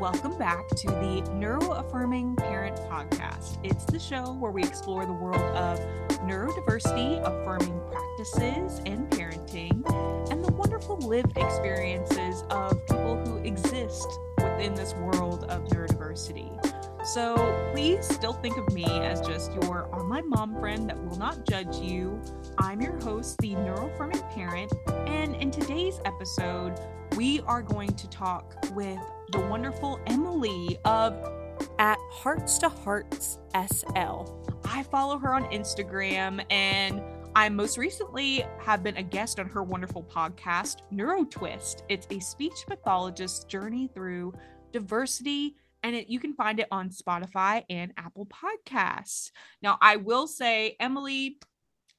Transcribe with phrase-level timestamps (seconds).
[0.00, 3.58] Welcome back to the Neuroaffirming Parent Podcast.
[3.62, 5.78] It's the show where we explore the world of
[6.26, 9.88] neurodiversity, affirming practices, and parenting,
[10.32, 16.50] and the wonderful lived experiences of people who exist within this world of neurodiversity.
[17.06, 17.36] So
[17.72, 21.76] please still think of me as just your online mom friend that will not judge
[21.76, 22.20] you.
[22.58, 24.72] I'm your host, the Neuroaffirming Parent,
[25.06, 26.80] and in today's episode,
[27.16, 28.98] we are going to talk with
[29.34, 31.12] the wonderful Emily of
[31.80, 34.30] at Hearts to Hearts SL.
[34.64, 37.02] I follow her on Instagram and
[37.34, 41.82] I most recently have been a guest on her wonderful podcast, NeuroTwist.
[41.88, 44.34] It's a speech pathologist's journey through
[44.70, 49.32] diversity, and it, you can find it on Spotify and Apple Podcasts.
[49.60, 51.38] Now, I will say, Emily,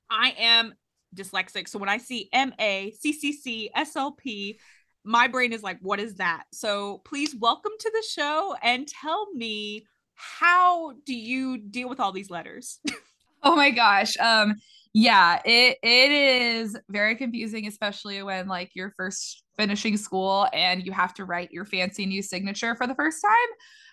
[0.09, 0.73] I am
[1.13, 1.67] dyslexic.
[1.67, 4.57] So when I see M A C C C S L P,
[5.05, 6.43] my brain is like, what is that?
[6.51, 12.11] So please welcome to the show and tell me how do you deal with all
[12.11, 12.79] these letters?
[13.43, 14.17] oh my gosh.
[14.17, 14.55] Um
[14.93, 20.91] yeah, it it is very confusing, especially when like you're first finishing school and you
[20.93, 23.49] have to write your fancy new signature for the first time.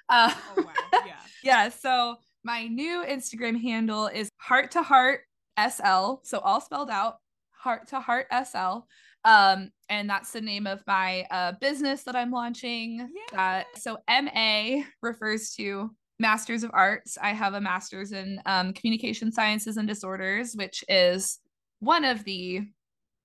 [0.08, 1.00] Uh, oh wow.
[1.06, 1.12] Yeah.
[1.42, 1.68] yeah.
[1.70, 5.20] So my new Instagram handle is heart to heart
[5.58, 6.20] SL.
[6.22, 7.16] So all spelled out,
[7.50, 8.86] heart to heart SL.
[9.24, 13.08] Um, and that's the name of my uh, business that I'm launching.
[13.32, 13.62] Yeah.
[13.74, 17.18] Uh, so MA refers to Masters of Arts.
[17.20, 21.38] I have a master's in um, Communication Sciences and Disorders, which is
[21.80, 22.62] one of the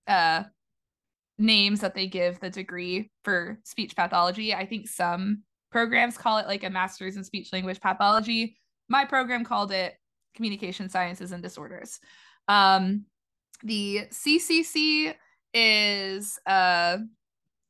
[0.06, 0.44] uh,
[1.38, 4.54] names that they give the degree for speech pathology.
[4.54, 8.56] I think some programs call it like a master's in speech language pathology.
[8.88, 9.94] My program called it
[10.34, 12.00] Communication Sciences and Disorders.
[12.48, 13.04] Um,
[13.62, 15.14] the CCC
[15.54, 16.98] is uh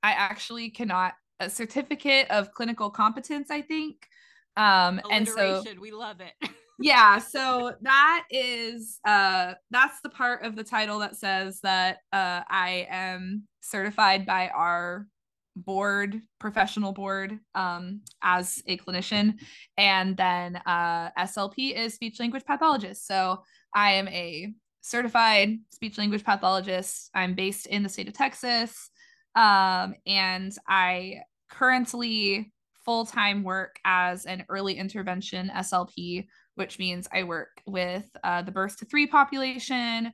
[0.03, 4.06] I actually cannot a certificate of clinical competence, I think.
[4.56, 6.50] Um and so we love it.
[6.81, 12.43] yeah, so that is uh that's the part of the title that says that uh
[12.49, 15.06] I am certified by our
[15.65, 19.34] board professional board um as a clinician
[19.77, 23.43] and then uh slp is speech language pathologist so
[23.75, 27.11] i am a certified speech language pathologist.
[27.15, 28.91] I'm based in the state of Texas.
[29.34, 32.53] Um, and I currently
[32.84, 38.50] full time work as an early intervention SLP, which means I work with uh, the
[38.50, 40.12] birth to three population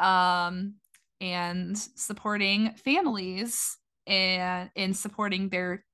[0.00, 0.74] um,
[1.20, 5.84] and supporting families and in supporting their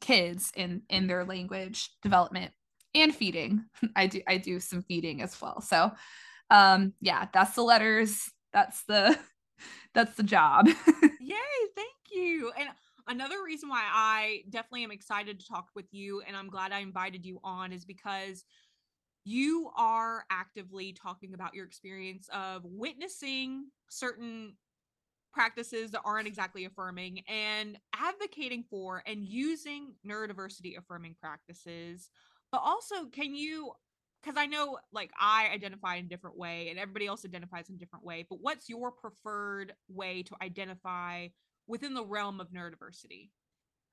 [0.00, 2.52] kids in in their language development
[2.94, 3.64] and feeding.
[3.96, 5.60] I do I do some feeding as well.
[5.60, 5.92] So
[6.50, 9.18] um yeah that's the letters that's the
[9.94, 10.68] that's the job.
[11.20, 11.36] Yay
[11.74, 12.52] thank you.
[12.58, 12.68] And
[13.08, 16.80] another reason why i definitely am excited to talk with you and i'm glad i
[16.80, 18.44] invited you on is because
[19.24, 24.54] you are actively talking about your experience of witnessing certain
[25.32, 32.08] practices that aren't exactly affirming and advocating for and using neurodiversity affirming practices.
[32.50, 33.72] But also can you
[34.26, 37.76] because I know like I identify in a different way and everybody else identifies in
[37.76, 41.28] a different way, but what's your preferred way to identify
[41.68, 43.30] within the realm of neurodiversity?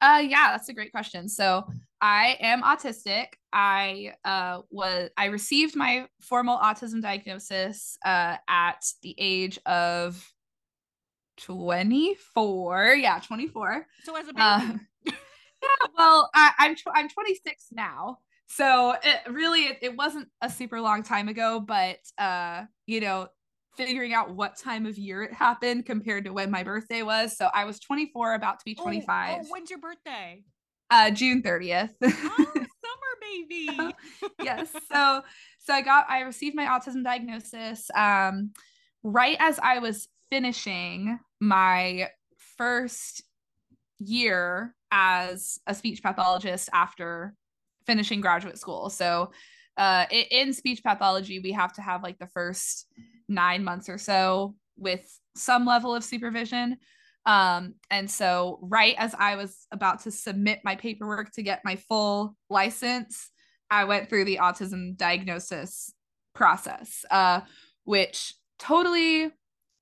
[0.01, 1.29] Uh yeah, that's a great question.
[1.29, 1.65] So
[2.01, 3.27] I am autistic.
[3.51, 10.33] I uh was I received my formal autism diagnosis uh at the age of
[11.37, 12.95] 24.
[12.95, 13.87] Yeah, 24.
[14.03, 14.79] So as a uh, baby.
[14.79, 14.79] Uh,
[15.61, 20.49] yeah, well, I, I'm tw- I'm 26 now so it really it, it wasn't a
[20.49, 23.27] super long time ago but uh you know
[23.75, 27.35] figuring out what time of year it happened compared to when my birthday was.
[27.37, 30.43] So i was 24 about to be 25 oh, oh when's your birthday?
[30.89, 33.93] Uh june 30th oh, summer baby.
[34.43, 35.21] Yes so
[35.59, 38.51] so i got i received my autism diagnosis um
[39.03, 42.09] right as i was finishing my
[42.57, 43.23] first
[43.99, 47.35] year as a speech pathologist after
[47.85, 48.89] finishing graduate school.
[48.89, 49.31] So
[49.77, 52.87] uh, in speech pathology, we have to have like the first
[53.27, 56.77] nine months or so with some level of supervision.
[57.25, 61.77] Um, and so, right as I was about to submit my paperwork to get my
[61.77, 63.31] full license,
[63.71, 65.93] I went through the autism diagnosis
[66.35, 67.41] process, uh,
[67.85, 69.31] which totally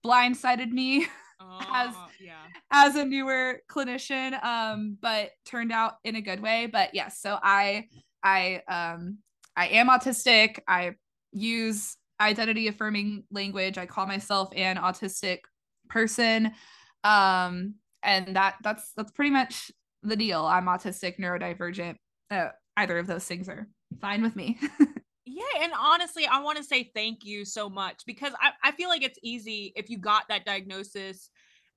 [0.06, 1.08] blindsided me
[1.74, 2.44] as yeah.
[2.72, 6.68] as a newer clinician um but turned out in a good way.
[6.72, 7.88] But yes so i
[8.24, 9.18] i um
[9.56, 10.60] i am autistic.
[10.68, 10.96] I
[11.32, 13.78] use identity affirming language.
[13.78, 15.40] I call myself an autistic
[15.90, 16.52] person.
[17.04, 19.72] Um and that that's that's pretty much
[20.04, 20.46] the deal.
[20.46, 21.96] I'm autistic neurodivergent.
[22.30, 23.68] Uh, either of those things are
[24.00, 24.60] fine with me.
[25.32, 25.64] yeah.
[25.64, 29.04] And honestly, I want to say thank you so much because I, I feel like
[29.04, 31.30] it's easy if you got that diagnosis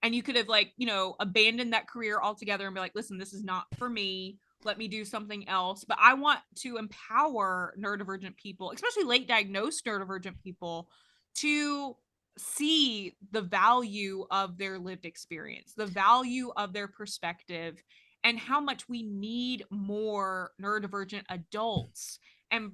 [0.03, 3.17] and you could have, like, you know, abandoned that career altogether and be like, listen,
[3.17, 4.39] this is not for me.
[4.65, 5.85] Let me do something else.
[5.85, 10.89] But I want to empower neurodivergent people, especially late diagnosed neurodivergent people,
[11.37, 11.97] to
[12.37, 17.83] see the value of their lived experience, the value of their perspective,
[18.25, 22.19] and how much we need more neurodivergent adults
[22.51, 22.73] and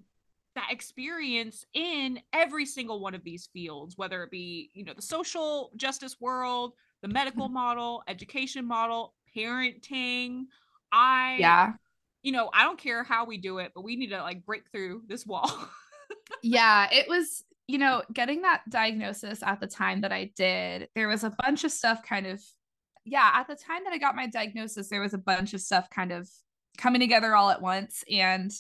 [0.55, 5.03] that experience in every single one of these fields whether it be you know the
[5.03, 7.55] social justice world the medical mm-hmm.
[7.55, 10.45] model education model parenting
[10.93, 11.73] i yeah
[12.23, 14.63] you know i don't care how we do it but we need to like break
[14.73, 15.51] through this wall
[16.43, 21.09] yeah it was you know getting that diagnosis at the time that i did there
[21.09, 22.43] was a bunch of stuff kind of
[23.05, 25.89] yeah, at the time that I got my diagnosis, there was a bunch of stuff
[25.91, 26.29] kind of
[26.79, 28.05] coming together all at once.
[28.11, 28.51] And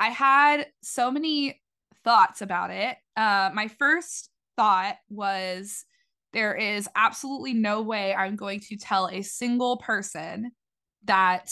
[0.00, 1.60] I had so many
[2.04, 2.96] thoughts about it.
[3.16, 5.84] Uh, my first thought was
[6.32, 10.50] there is absolutely no way I'm going to tell a single person
[11.04, 11.50] that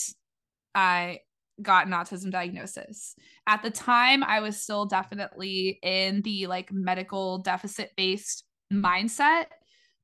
[0.74, 1.20] I
[1.60, 3.14] got an autism diagnosis.
[3.46, 9.46] At the time, I was still definitely in the like medical deficit based mindset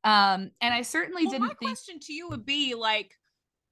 [0.04, 1.72] um, and I certainly well, didn't my think.
[1.72, 3.12] question to you would be like,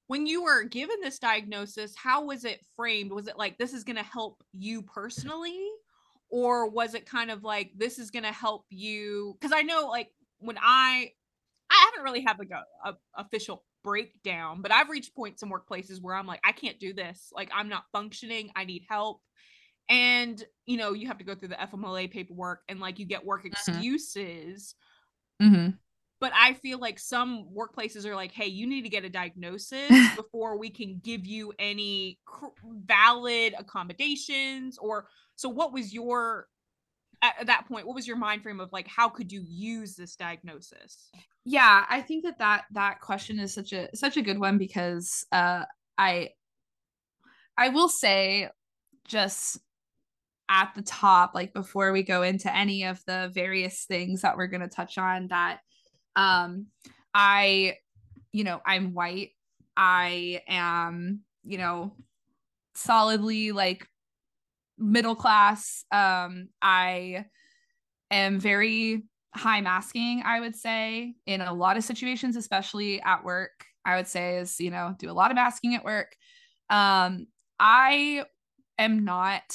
[0.08, 3.10] when you were given this diagnosis, how was it framed?
[3.10, 5.68] Was it like this is going to help you personally,
[6.30, 9.36] or was it kind of like this is going to help you?
[9.40, 11.10] Because I know, like, when I,
[11.70, 16.00] I haven't really had like a, a official breakdown, but I've reached points in workplaces
[16.00, 17.30] where I'm like, I can't do this.
[17.32, 18.50] Like, I'm not functioning.
[18.54, 19.20] I need help
[19.88, 23.24] and you know you have to go through the FMLA paperwork and like you get
[23.24, 23.52] work mm-hmm.
[23.52, 24.74] excuses
[25.40, 25.70] mm-hmm
[26.20, 29.90] but I feel like some workplaces are like, hey, you need to get a diagnosis
[30.16, 34.78] before we can give you any cr- valid accommodations.
[34.78, 36.48] Or so, what was your
[37.22, 37.86] at that point?
[37.86, 41.10] What was your mind frame of like, how could you use this diagnosis?
[41.44, 45.26] Yeah, I think that that that question is such a such a good one because
[45.32, 45.64] uh,
[45.98, 46.30] I
[47.58, 48.48] I will say
[49.06, 49.58] just
[50.48, 54.46] at the top, like before we go into any of the various things that we're
[54.46, 55.60] going to touch on, that
[56.16, 56.66] um,
[57.14, 57.76] I,
[58.32, 59.30] you know, I'm white.
[59.76, 61.94] I am, you know,
[62.74, 63.86] solidly like
[64.78, 65.84] middle class.
[65.92, 67.26] Um, I
[68.10, 69.04] am very
[69.34, 73.64] high masking, I would say, in a lot of situations, especially at work.
[73.84, 76.16] I would say is, you know, do a lot of masking at work.
[76.70, 77.28] Um,
[77.60, 78.24] I
[78.78, 79.54] am not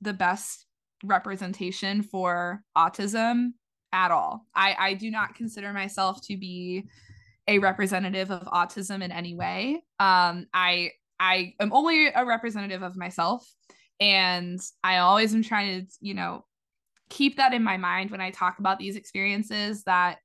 [0.00, 0.66] the best
[1.02, 3.52] representation for autism
[3.94, 4.44] at all.
[4.54, 6.84] I, I do not consider myself to be
[7.46, 9.84] a representative of autism in any way.
[10.00, 13.48] Um, I I am only a representative of myself,
[14.00, 16.44] and I always am trying to you know
[17.08, 19.84] keep that in my mind when I talk about these experiences.
[19.84, 20.18] That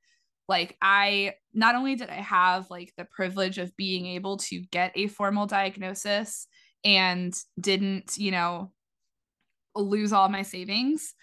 [0.48, 4.94] like I not only did I have like the privilege of being able to get
[4.96, 6.48] a formal diagnosis
[6.84, 8.72] and didn't you know
[9.76, 11.14] lose all my savings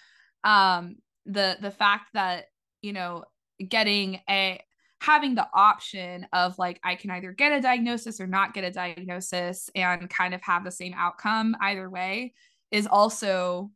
[0.45, 2.47] um the the fact that
[2.83, 3.25] you know
[3.69, 4.61] getting a
[5.01, 8.71] having the option of like I can either get a diagnosis or not get a
[8.71, 12.35] diagnosis and kind of have the same outcome either way
[12.71, 13.71] is also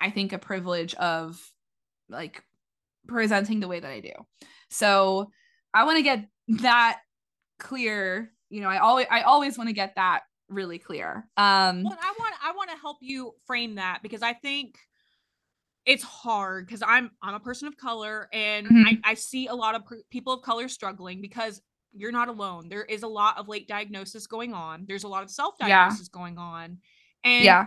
[0.00, 1.40] I think a privilege of
[2.08, 2.42] like
[3.06, 4.12] presenting the way that I do.
[4.70, 5.30] So
[5.74, 6.26] I want to get
[6.60, 7.00] that
[7.58, 8.32] clear.
[8.50, 11.28] You know, I always I always want to get that really clear.
[11.36, 14.76] Um well, I want I want to help you frame that because I think
[15.84, 18.82] it's hard because I'm I'm a person of color and mm-hmm.
[18.86, 21.60] I, I see a lot of pr- people of color struggling because
[21.94, 22.68] you're not alone.
[22.68, 24.84] There is a lot of late diagnosis going on.
[24.86, 26.18] There's a lot of self diagnosis yeah.
[26.18, 26.78] going on,
[27.24, 27.66] and yeah,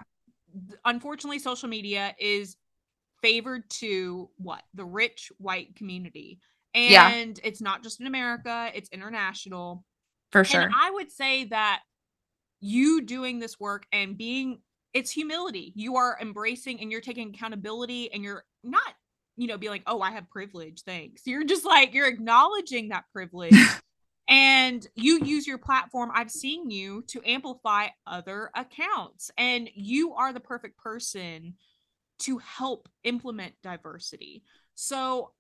[0.84, 2.58] unfortunately, social media is
[3.22, 6.40] favored to what the rich white community,
[6.74, 7.48] and yeah.
[7.48, 9.84] it's not just in America; it's international.
[10.32, 11.82] For sure, and I would say that
[12.62, 14.60] you doing this work and being
[14.96, 15.74] it's humility.
[15.76, 18.96] You are embracing and you're taking accountability and you're not,
[19.36, 20.84] you know, be like, oh, I have privilege.
[20.84, 21.24] Thanks.
[21.26, 23.54] You're just like, you're acknowledging that privilege.
[24.30, 26.12] and you use your platform.
[26.14, 29.32] I've seen you to amplify other accounts.
[29.38, 31.56] And you are the perfect person
[32.20, 34.44] to help implement diversity.
[34.76, 35.34] So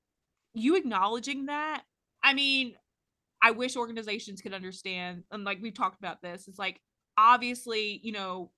[0.53, 1.83] you acknowledging that,
[2.21, 2.75] I mean,
[3.41, 5.23] I wish organizations could understand.
[5.31, 6.81] And like we've talked about this, it's like
[7.17, 8.51] obviously, you know,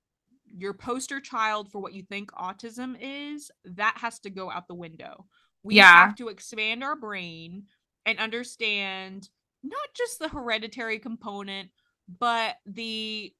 [0.55, 4.75] your poster child for what you think autism is, that has to go out the
[4.75, 5.25] window.
[5.63, 6.05] We yeah.
[6.05, 7.63] have to expand our brain
[8.05, 9.29] and understand
[9.63, 11.69] not just the hereditary component,
[12.19, 13.33] but the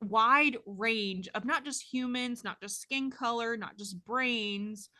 [0.00, 4.90] wide range of not just humans, not just skin color, not just brains.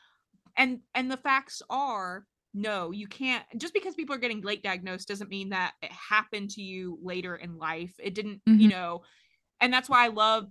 [0.56, 5.06] And and the facts are no, you can't just because people are getting late diagnosed
[5.06, 7.94] doesn't mean that it happened to you later in life.
[7.98, 8.58] It didn't, mm-hmm.
[8.58, 9.02] you know,
[9.60, 10.50] and that's why I love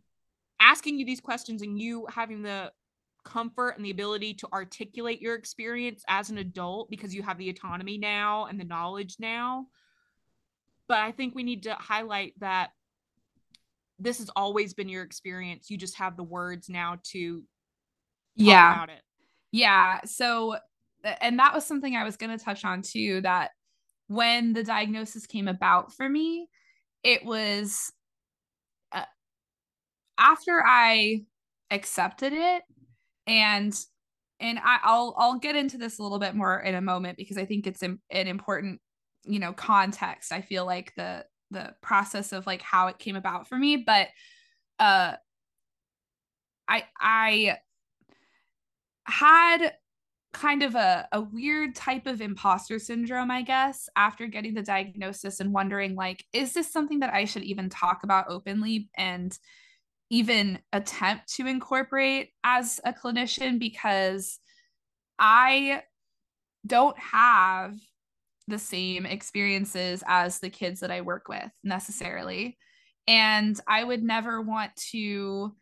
[0.60, 2.72] asking you these questions and you having the
[3.24, 7.50] comfort and the ability to articulate your experience as an adult because you have the
[7.50, 9.68] autonomy now and the knowledge now.
[10.88, 12.70] But I think we need to highlight that
[14.00, 15.70] this has always been your experience.
[15.70, 17.44] You just have the words now to
[18.36, 18.74] yeah.
[18.74, 19.02] about it.
[19.52, 20.02] Yeah.
[20.06, 20.58] So
[21.22, 23.52] and that was something I was going to touch on too that
[24.08, 26.48] when the diagnosis came about for me,
[27.04, 27.92] it was
[30.18, 31.24] after I
[31.72, 32.64] accepted it
[33.26, 33.78] and
[34.40, 37.38] and I, will I'll get into this a little bit more in a moment because
[37.38, 38.80] I think it's an, an important
[39.26, 40.32] you know context.
[40.32, 44.10] I feel like the the process of like how it came about for me, but
[44.80, 45.16] uh,
[46.68, 47.58] I I
[49.06, 49.74] had
[50.34, 55.40] kind of a, a weird type of imposter syndrome, I guess, after getting the diagnosis
[55.40, 59.38] and wondering, like, is this something that I should even talk about openly and
[60.10, 63.60] even attempt to incorporate as a clinician?
[63.60, 64.40] Because
[65.20, 65.84] I
[66.66, 67.78] don't have
[68.48, 72.58] the same experiences as the kids that I work with necessarily.
[73.08, 75.56] And I would never want to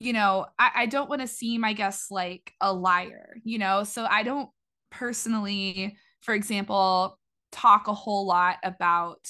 [0.00, 3.84] you know, I, I don't want to seem, I guess, like a liar, you know?
[3.84, 4.50] So I don't
[4.90, 7.18] personally, for example,
[7.52, 9.26] talk a whole lot about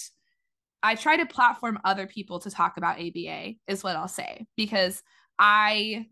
[0.84, 5.02] I try to platform other people to talk about ABA is what I'll say because
[5.38, 6.06] I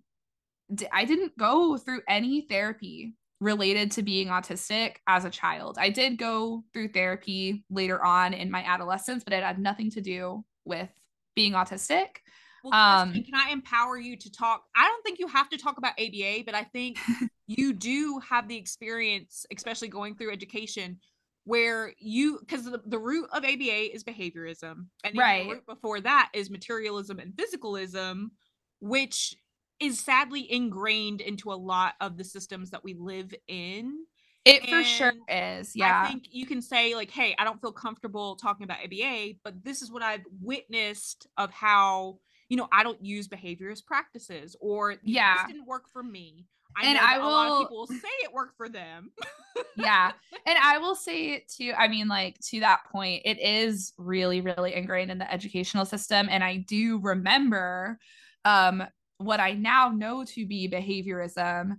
[0.90, 5.76] I didn't go through any therapy related to being autistic as a child.
[5.78, 10.00] I did go through therapy later on in my adolescence, but it had nothing to
[10.00, 10.88] do with
[11.36, 12.06] being autistic.
[12.64, 14.62] Well, um, can I empower you to talk?
[14.74, 16.98] I don't think you have to talk about ABA, but I think
[17.46, 20.98] you do have the experience, especially going through education,
[21.44, 25.44] where you because the, the root of ABA is behaviorism, and right.
[25.44, 28.30] the root before that is materialism and physicalism,
[28.80, 29.34] which
[29.80, 34.04] is sadly ingrained into a lot of the systems that we live in.
[34.44, 35.72] It and for sure is.
[35.74, 36.02] Yeah.
[36.04, 39.62] I think you can say, like, hey, I don't feel comfortable talking about ABA, but
[39.64, 42.18] this is what I've witnessed of how
[42.52, 46.44] you know, I don't use behaviorist practices or yeah, this didn't work for me.
[46.76, 49.10] I and I will, a lot of people say it worked for them.
[49.74, 50.12] yeah.
[50.44, 51.72] And I will say it too.
[51.78, 56.28] I mean, like to that point, it is really, really ingrained in the educational system.
[56.30, 57.98] And I do remember
[58.44, 58.84] um
[59.16, 61.78] what I now know to be behaviorism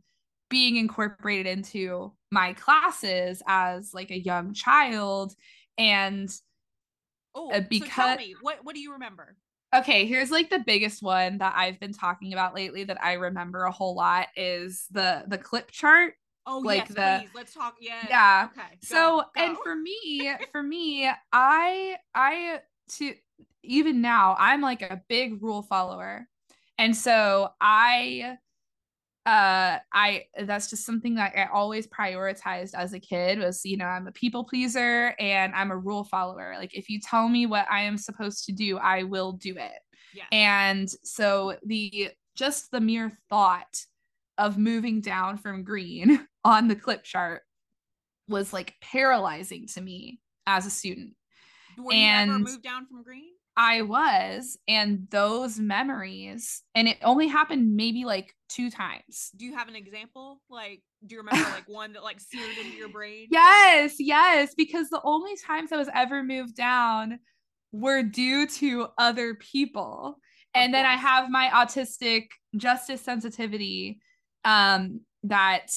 [0.50, 5.36] being incorporated into my classes as like a young child.
[5.78, 6.36] And
[7.36, 9.36] oh, because so tell me, what what do you remember?
[9.74, 13.64] Okay, here's like the biggest one that I've been talking about lately that I remember
[13.64, 16.14] a whole lot is the the clip chart.
[16.46, 17.30] Oh like yes, the, please.
[17.34, 17.76] Let's talk.
[17.80, 18.06] Yeah.
[18.08, 18.48] Yeah.
[18.52, 18.68] Okay.
[18.72, 19.44] Go, so go.
[19.44, 22.60] and for me, for me, I I
[22.98, 23.16] to
[23.64, 26.28] even now I'm like a big rule follower,
[26.78, 28.38] and so I
[29.26, 33.86] uh i that's just something that i always prioritized as a kid was you know
[33.86, 36.56] i'm a people pleaser and i'm a rule follower.
[36.58, 39.80] Like if you tell me what i am supposed to do i will do it.
[40.14, 40.26] Yeah.
[40.32, 43.86] and so the just the mere thought
[44.38, 47.44] of moving down from green on the clip chart
[48.28, 51.14] was like paralyzing to me as a student.
[51.78, 53.30] Were and you ever moved down from green?
[53.56, 59.32] I was, and those memories, and it only happened maybe like two times.
[59.36, 60.42] Do you have an example?
[60.50, 63.28] Like, do you remember like one that like seared into your brain?
[63.32, 67.20] Yes, yes, because the only times I was ever moved down
[67.72, 70.18] were due to other people.
[70.56, 74.00] and then I have my autistic justice sensitivity
[74.46, 75.68] um that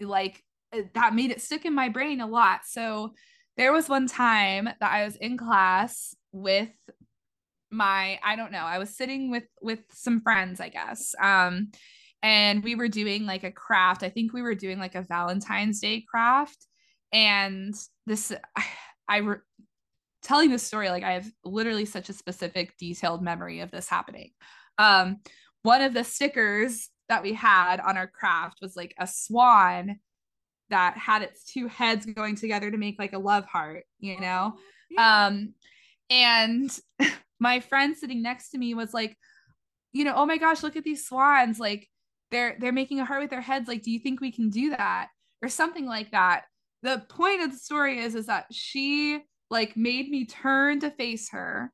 [0.00, 0.42] like
[0.72, 2.60] uh, that made it stick in my brain a lot.
[2.66, 3.14] So
[3.56, 6.70] there was one time that I was in class with
[7.70, 11.14] my I don't know, I was sitting with with some friends, I guess.
[11.20, 11.70] Um
[12.24, 14.02] and we were doing like a craft.
[14.02, 16.66] I think we were doing like a Valentine's Day craft
[17.12, 17.74] and
[18.06, 18.64] this I,
[19.08, 19.36] I re-
[20.22, 24.30] telling this story like I have literally such a specific detailed memory of this happening.
[24.78, 25.18] Um
[25.62, 30.00] one of the stickers that we had on our craft was like a swan
[30.70, 34.54] that had its two heads going together to make like a love heart, you know?
[34.90, 35.26] Yeah.
[35.26, 35.52] Um
[36.08, 36.70] and
[37.38, 39.14] my friend sitting next to me was like,
[39.92, 41.58] you know, oh my gosh, look at these swans.
[41.58, 41.86] Like
[42.34, 43.68] they're they're making a heart with their heads.
[43.68, 45.08] Like, do you think we can do that?
[45.40, 46.44] Or something like that.
[46.82, 51.30] The point of the story is is that she like made me turn to face
[51.30, 51.72] her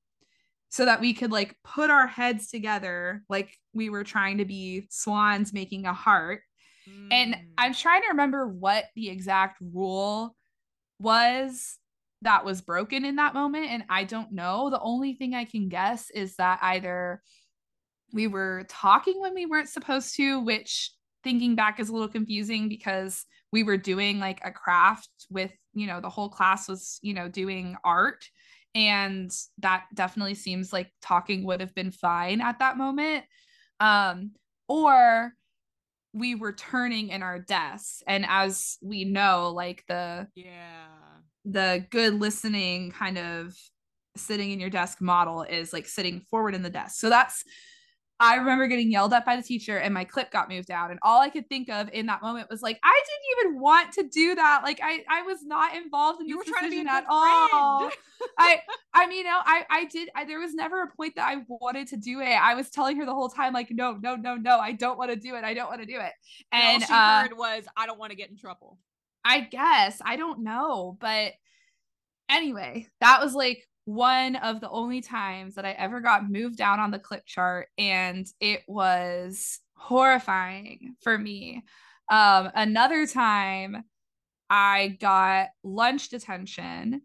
[0.68, 4.86] so that we could like put our heads together like we were trying to be
[4.90, 6.42] swans making a heart.
[6.88, 7.08] Mm.
[7.10, 10.36] And I'm trying to remember what the exact rule
[10.98, 11.78] was
[12.22, 14.68] that was broken in that moment and I don't know.
[14.68, 17.22] The only thing I can guess is that either
[18.12, 22.68] we were talking when we weren't supposed to, which thinking back is a little confusing
[22.68, 27.14] because we were doing like a craft with, you know, the whole class was, you
[27.14, 28.24] know, doing art
[28.74, 33.24] and that definitely seems like talking would have been fine at that moment.
[33.80, 34.32] Um
[34.68, 35.32] or
[36.12, 40.86] we were turning in our desks and as we know like the yeah
[41.44, 43.54] the good listening kind of
[44.16, 47.00] sitting in your desk model is like sitting forward in the desk.
[47.00, 47.44] So that's
[48.20, 50.90] I remember getting yelled at by the teacher and my clip got moved out.
[50.90, 53.92] And all I could think of in that moment was like, I didn't even want
[53.94, 54.60] to do that.
[54.62, 57.90] Like I, I was not involved in you were trying to be at all.
[58.38, 58.60] I,
[58.92, 61.42] I mean, you know, I, I did, I, there was never a point that I
[61.48, 62.26] wanted to do it.
[62.26, 65.10] I was telling her the whole time, like, no, no, no, no, I don't want
[65.10, 65.44] to do it.
[65.44, 66.12] I don't want to do it.
[66.52, 68.78] And, and all she uh, heard was, I don't want to get in trouble.
[69.24, 70.00] I guess.
[70.04, 70.96] I don't know.
[71.00, 71.32] But
[72.28, 76.80] anyway, that was like one of the only times that I ever got moved down
[76.80, 77.68] on the clip chart.
[77.78, 81.64] And it was horrifying for me.
[82.10, 83.84] Um, another time
[84.48, 87.02] I got lunch detention,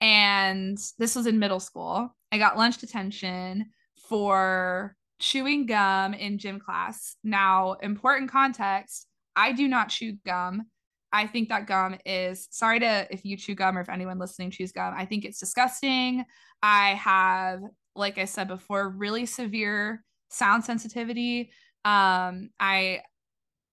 [0.00, 2.14] and this was in middle school.
[2.32, 3.66] I got lunch detention
[4.08, 7.16] for chewing gum in gym class.
[7.22, 9.06] Now, important context
[9.36, 10.64] I do not chew gum.
[11.12, 14.50] I think that gum is sorry to if you chew gum or if anyone listening
[14.50, 14.94] chews gum.
[14.96, 16.24] I think it's disgusting.
[16.62, 17.60] I have,
[17.94, 21.50] like I said before, really severe sound sensitivity.
[21.84, 23.02] Um, I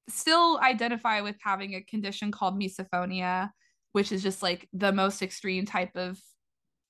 [0.07, 3.49] still identify with having a condition called misophonia,
[3.91, 6.19] which is just like the most extreme type of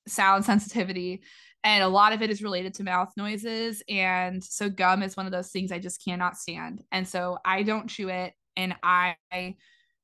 [0.07, 1.21] sound sensitivity.
[1.63, 3.81] And a lot of it is related to mouth noises.
[3.89, 6.83] And so gum is one of those things I just cannot stand.
[6.91, 8.33] And so I don't chew it.
[8.55, 9.15] And I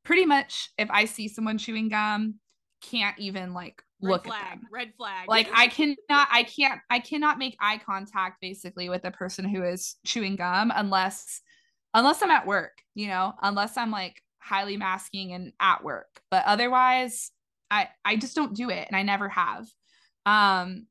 [0.03, 2.35] pretty much if I see someone chewing gum,
[2.81, 4.61] can't even like red look flag, at them.
[4.71, 5.27] Red flag.
[5.27, 9.63] Like I cannot, I can't, I cannot make eye contact basically with the person who
[9.63, 11.41] is chewing gum unless,
[11.93, 16.21] unless I'm at work, you know, unless I'm like highly masking and at work.
[16.31, 17.31] But otherwise,
[17.69, 19.65] I I just don't do it, and I never have.
[20.25, 20.87] Um,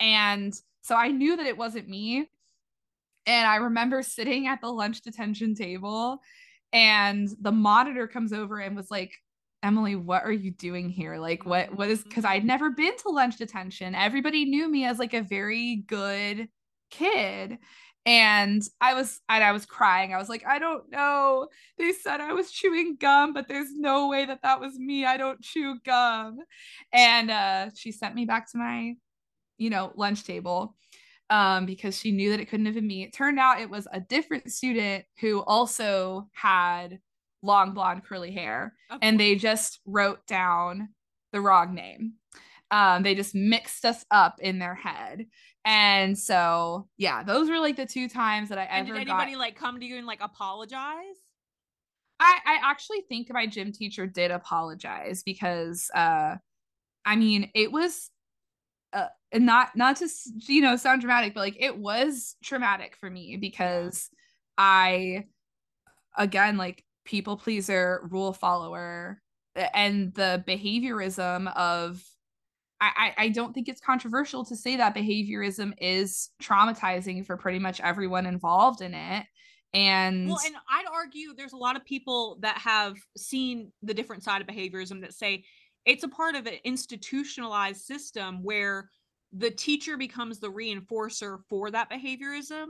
[0.00, 2.28] and so I knew that it wasn't me.
[3.26, 6.20] And I remember sitting at the lunch detention table
[6.74, 9.12] and the monitor comes over and was like
[9.62, 11.16] Emily, what are you doing here?
[11.16, 12.48] Like, what, what is, because I'd mm-hmm.
[12.48, 13.94] never been to lunch detention.
[13.94, 16.48] Everybody knew me as like a very good
[16.90, 17.58] kid.
[18.04, 20.12] And I was, and I was crying.
[20.12, 21.48] I was like, I don't know.
[21.78, 25.06] They said I was chewing gum, but there's no way that that was me.
[25.06, 26.40] I don't chew gum.
[26.92, 28.96] And uh, she sent me back to my,
[29.56, 30.76] you know, lunch table
[31.30, 33.02] um, because she knew that it couldn't have been me.
[33.02, 37.00] It turned out it was a different student who also had
[37.42, 40.88] long blonde curly hair, and they just wrote down
[41.32, 42.14] the wrong name.
[42.70, 45.26] Um, they just mixed us up in their head.
[45.64, 48.98] And so, yeah, those were like the two times that I and ever.
[48.98, 49.38] Did anybody got...
[49.38, 51.16] like come to you and like apologize?
[52.20, 56.36] I, I actually think my gym teacher did apologize because uh
[57.04, 58.10] I mean it was
[58.94, 60.08] uh, and not not to
[60.46, 64.08] you know sound dramatic but like it was traumatic for me because
[64.56, 65.24] i
[66.16, 69.20] again like people pleaser rule follower
[69.74, 72.02] and the behaviorism of
[72.80, 77.80] I, I don't think it's controversial to say that behaviorism is traumatizing for pretty much
[77.80, 79.24] everyone involved in it.
[79.72, 84.22] And well, and I'd argue there's a lot of people that have seen the different
[84.22, 85.44] side of behaviorism that say
[85.84, 88.90] it's a part of an institutionalized system where
[89.32, 92.66] the teacher becomes the reinforcer for that behaviorism.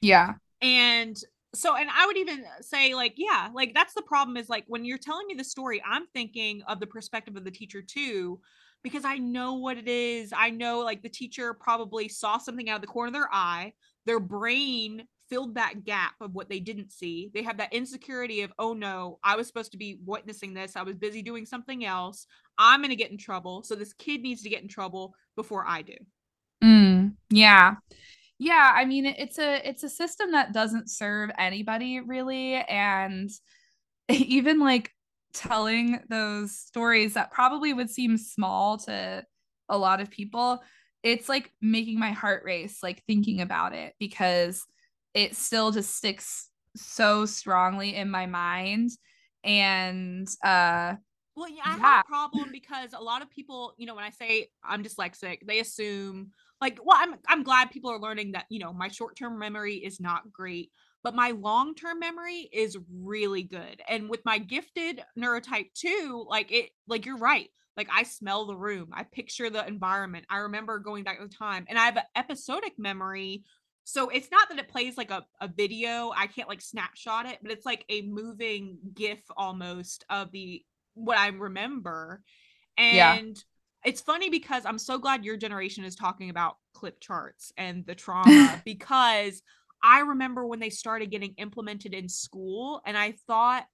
[0.00, 0.34] Yeah.
[0.62, 1.16] And
[1.54, 4.84] so and I would even say like yeah, like that's the problem is like when
[4.84, 8.40] you're telling me the story, I'm thinking of the perspective of the teacher too
[8.82, 10.32] because I know what it is.
[10.36, 13.72] I know like the teacher probably saw something out of the corner of their eye.
[14.06, 17.30] Their brain filled that gap of what they didn't see.
[17.34, 20.76] They have that insecurity of, oh no, I was supposed to be witnessing this.
[20.76, 22.26] I was busy doing something else.
[22.56, 23.62] I'm going to get in trouble.
[23.62, 25.96] So this kid needs to get in trouble before I do.
[26.62, 27.76] Mm, yeah.
[28.40, 33.28] Yeah, I mean it's a it's a system that doesn't serve anybody really and
[34.08, 34.92] even like
[35.32, 39.24] telling those stories that probably would seem small to
[39.68, 40.62] a lot of people,
[41.02, 44.64] it's like making my heart race like thinking about it because
[45.18, 48.90] it still just sticks so strongly in my mind
[49.44, 50.94] and uh
[51.36, 51.82] Well, yeah, I yeah.
[51.84, 55.46] have a problem because a lot of people, you know, when I say I'm dyslexic,
[55.46, 59.38] they assume like, well, I'm I'm glad people are learning that, you know, my short-term
[59.38, 60.72] memory is not great,
[61.04, 63.80] but my long-term memory is really good.
[63.88, 67.48] And with my gifted neurotype 2, like it like you're right.
[67.76, 70.26] Like I smell the room, I picture the environment.
[70.28, 73.44] I remember going back to the time, and I have an episodic memory.
[73.88, 76.12] So it's not that it plays like a, a video.
[76.14, 81.16] I can't like snapshot it, but it's like a moving GIF almost of the what
[81.16, 82.20] I remember.
[82.76, 83.18] And yeah.
[83.86, 87.94] it's funny because I'm so glad your generation is talking about clip charts and the
[87.94, 89.40] trauma because
[89.82, 93.64] I remember when they started getting implemented in school and I thought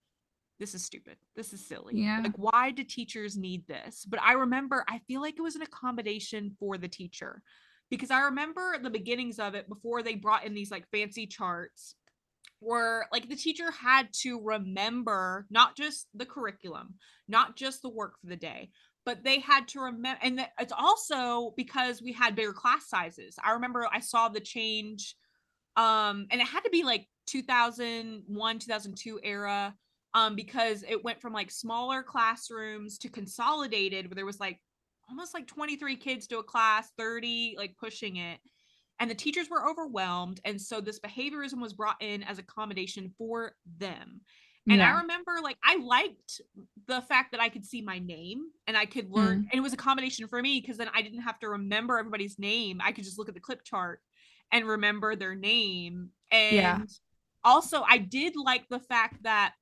[0.61, 1.16] this is stupid.
[1.35, 2.00] This is silly.
[2.00, 2.20] Yeah.
[2.22, 4.05] Like, why do teachers need this?
[4.09, 7.42] But I remember, I feel like it was an accommodation for the teacher
[7.90, 11.94] because I remember the beginnings of it before they brought in these like fancy charts
[12.61, 16.94] where like the teacher had to remember not just the curriculum,
[17.29, 18.70] not just the work for the day,
[19.05, 20.18] but they had to remember.
[20.23, 23.37] And it's also because we had bigger class sizes.
[23.42, 25.14] I remember I saw the change,
[25.77, 29.75] um, and it had to be like 2001, 2002 era
[30.14, 34.61] um, because it went from like smaller classrooms to consolidated where there was like
[35.09, 38.38] almost like 23 kids to a class 30 like pushing it
[39.01, 43.53] and the teachers were overwhelmed and so this behaviorism was brought in as accommodation for
[43.79, 44.21] them
[44.69, 44.95] and yeah.
[44.95, 46.40] i remember like i liked
[46.87, 49.47] the fact that i could see my name and i could learn mm.
[49.51, 52.81] and it was accommodation for me because then i didn't have to remember everybody's name
[52.83, 54.01] i could just look at the clip chart
[54.53, 56.79] and remember their name and yeah.
[57.45, 59.53] also i did like the fact that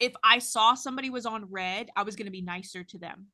[0.00, 3.26] if I saw somebody was on red, I was going to be nicer to them.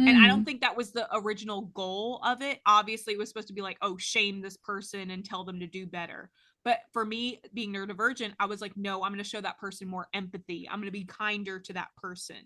[0.00, 0.08] Mm.
[0.08, 0.44] And I don't hmm.
[0.44, 2.60] think that was the original goal of it.
[2.66, 5.66] Obviously, it was supposed to be like, oh, shame this person and tell them to
[5.66, 6.30] do better.
[6.64, 9.88] But for me, being neurodivergent, I was like, no, I'm going to show that person
[9.88, 10.68] more empathy.
[10.68, 12.36] I'm going to be kinder to that person.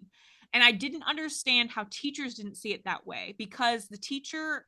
[0.54, 4.66] And I didn't understand how teachers didn't see it that way because the teacher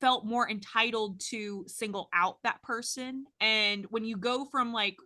[0.00, 3.24] felt more entitled to single out that person.
[3.40, 4.96] And when you go from like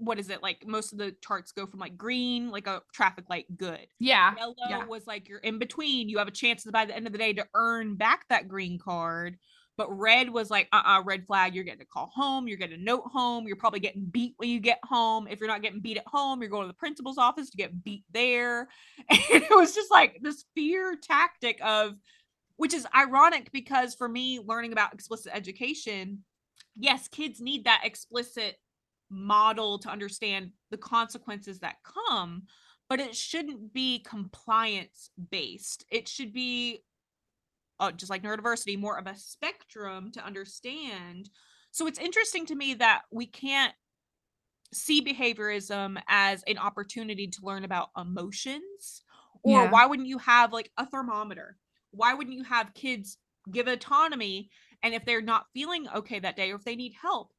[0.00, 3.24] what is it like most of the charts go from like green like a traffic
[3.28, 3.86] light good.
[3.98, 4.84] Yeah yellow yeah.
[4.86, 7.18] was like you're in between you have a chance to by the end of the
[7.18, 9.36] day to earn back that green card
[9.76, 12.82] but red was like uh-uh red flag you're getting a call home you're getting a
[12.82, 15.28] note home you're probably getting beat when you get home.
[15.28, 17.84] If you're not getting beat at home you're going to the principal's office to get
[17.84, 18.68] beat there.
[19.10, 21.94] And it was just like this fear tactic of
[22.56, 26.24] which is ironic because for me learning about explicit education
[26.76, 28.56] yes kids need that explicit
[29.10, 32.42] model to understand the consequences that come
[32.88, 36.82] but it shouldn't be compliance based it should be
[37.80, 41.30] uh, just like neurodiversity more of a spectrum to understand.
[41.72, 43.74] So it's interesting to me that we can't
[44.72, 49.02] see behaviorism as an opportunity to learn about emotions.
[49.42, 49.70] Or yeah.
[49.70, 51.56] why wouldn't you have like a thermometer?
[51.90, 53.16] Why wouldn't you have kids
[53.50, 54.50] give autonomy
[54.82, 57.32] and if they're not feeling okay that day or if they need help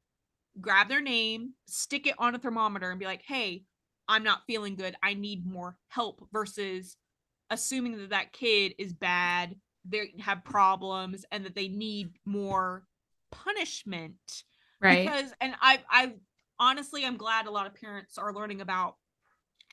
[0.60, 3.64] grab their name, stick it on a thermometer, and be like, hey,
[4.08, 4.96] I'm not feeling good.
[5.02, 6.96] I need more help versus
[7.50, 12.84] assuming that that kid is bad, they have problems, and that they need more
[13.30, 14.44] punishment.
[14.80, 15.04] Right.
[15.04, 16.12] Because, and I, I
[16.58, 18.96] honestly, I'm glad a lot of parents are learning about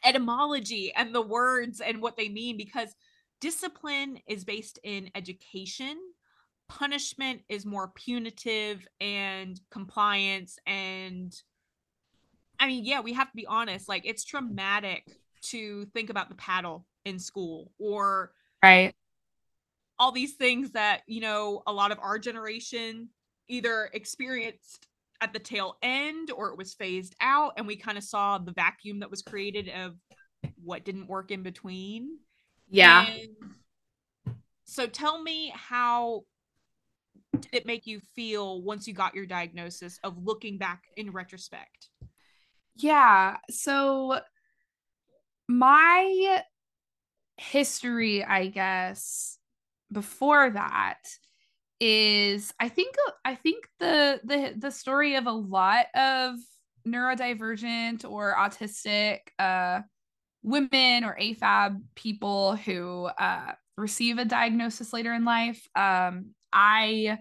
[0.03, 2.95] etymology and the words and what they mean because
[3.41, 5.97] discipline is based in education
[6.69, 11.35] punishment is more punitive and compliance and
[12.61, 13.87] I mean, yeah, we have to be honest.
[13.87, 15.09] Like, it's traumatic
[15.43, 18.93] to think about the paddle in school or right
[19.97, 23.09] all these things that you know a lot of our generation
[23.47, 24.87] either experienced
[25.21, 28.51] at the tail end or it was phased out and we kind of saw the
[28.51, 29.95] vacuum that was created of
[30.63, 32.17] what didn't work in between
[32.69, 33.53] yeah and
[34.65, 36.23] so tell me how
[37.41, 41.89] did it make you feel once you got your diagnosis of looking back in retrospect?
[42.75, 43.37] Yeah.
[43.49, 44.19] So
[45.47, 46.43] my
[47.37, 49.37] history, I guess,
[49.91, 50.99] before that
[51.79, 56.35] is I think I think the the the story of a lot of
[56.87, 59.81] neurodivergent or autistic uh
[60.43, 67.19] women or AFAB people who uh receive a diagnosis later in life um I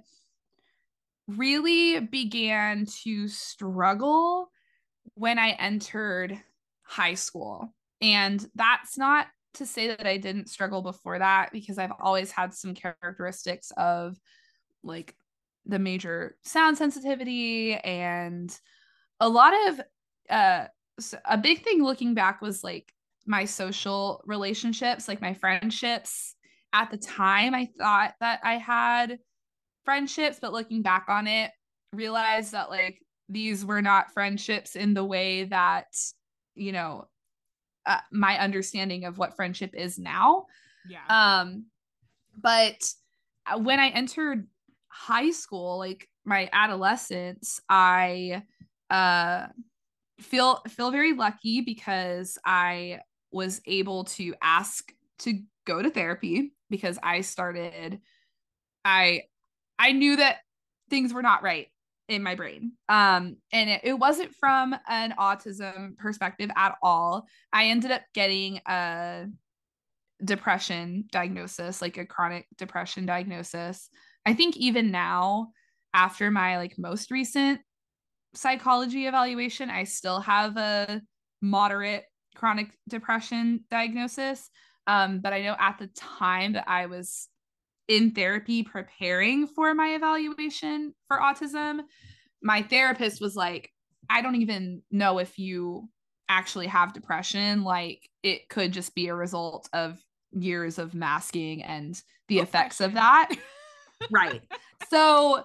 [1.26, 4.50] really began to struggle
[5.14, 6.40] when I entered
[6.82, 7.74] high school.
[8.00, 12.54] And that's not to say that I didn't struggle before that, because I've always had
[12.54, 14.16] some characteristics of
[14.82, 15.14] like
[15.66, 18.56] the major sound sensitivity and
[19.20, 19.80] a lot of
[20.30, 20.66] uh
[21.24, 22.92] a big thing looking back was like
[23.26, 26.34] my social relationships, like my friendships.
[26.72, 29.18] At the time, I thought that I had
[29.84, 31.50] friendships, but looking back on it,
[31.92, 35.86] realized that like these were not friendships in the way that,
[36.54, 37.08] you know,
[37.86, 40.46] uh, my understanding of what friendship is now.
[40.88, 41.00] Yeah.
[41.08, 41.66] Um,
[42.40, 42.76] but
[43.46, 44.46] uh, when I entered
[44.88, 48.42] high school, like my adolescence, I
[48.90, 49.46] uh
[50.20, 53.00] feel feel very lucky because I
[53.30, 58.00] was able to ask to go to therapy because I started
[58.84, 59.22] I
[59.78, 60.38] I knew that
[60.90, 61.68] things were not right
[62.08, 62.72] in my brain.
[62.88, 67.26] Um and it, it wasn't from an autism perspective at all.
[67.52, 69.26] I ended up getting a
[70.24, 73.88] depression diagnosis, like a chronic depression diagnosis.
[74.26, 75.52] I think even now
[75.94, 77.60] after my like most recent
[78.34, 81.00] psychology evaluation, I still have a
[81.40, 82.04] moderate
[82.34, 84.50] chronic depression diagnosis.
[84.88, 87.28] Um, but I know at the time that I was
[87.86, 91.80] in therapy preparing for my evaluation for autism,
[92.42, 93.70] my therapist was like,
[94.10, 95.88] I don't even know if you
[96.28, 97.64] actually have depression.
[97.64, 102.94] Like, it could just be a result of years of masking and the effects of
[102.94, 103.30] that.
[104.10, 104.42] right.
[104.90, 105.44] So,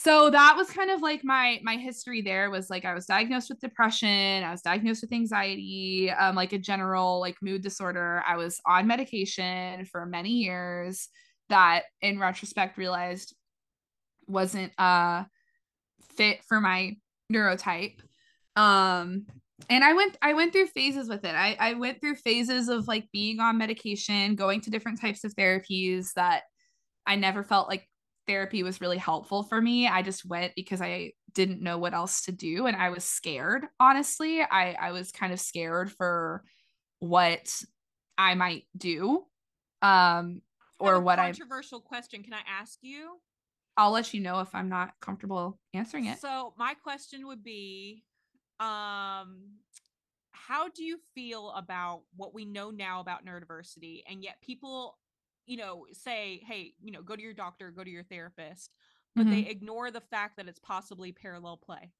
[0.00, 3.48] so that was kind of like my my history there was like i was diagnosed
[3.48, 8.22] with depression i was diagnosed with anxiety um like a general like mood disorder.
[8.26, 11.08] I was on medication for many years
[11.48, 13.34] that in retrospect realized
[14.26, 15.24] wasn't uh
[16.16, 16.96] fit for my
[17.32, 17.98] neurotype.
[18.54, 19.26] Um
[19.68, 21.34] and i went i went through phases with it.
[21.34, 25.34] I i went through phases of like being on medication going to different types of
[25.34, 26.42] therapies that
[27.06, 27.87] i never felt like
[28.28, 29.88] therapy was really helpful for me.
[29.88, 33.66] I just went because I didn't know what else to do and I was scared,
[33.80, 34.42] honestly.
[34.42, 36.44] I I was kind of scared for
[37.00, 37.52] what
[38.16, 39.24] I might do.
[39.82, 40.42] Um
[40.78, 43.18] or what I controversial question can I ask you?
[43.76, 46.18] I'll let you know if I'm not comfortable answering it.
[46.18, 48.04] So, my question would be
[48.60, 49.58] um
[50.32, 54.98] how do you feel about what we know now about neurodiversity and yet people
[55.48, 58.70] you know, say, hey, you know, go to your doctor, go to your therapist,
[59.16, 59.32] but mm-hmm.
[59.32, 61.90] they ignore the fact that it's possibly parallel play.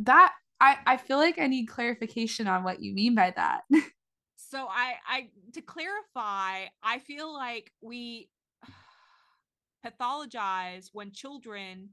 [0.00, 3.62] That I I feel like I need clarification on what you mean by that.
[4.36, 8.30] so I I to clarify, I feel like we
[9.86, 11.90] pathologize when children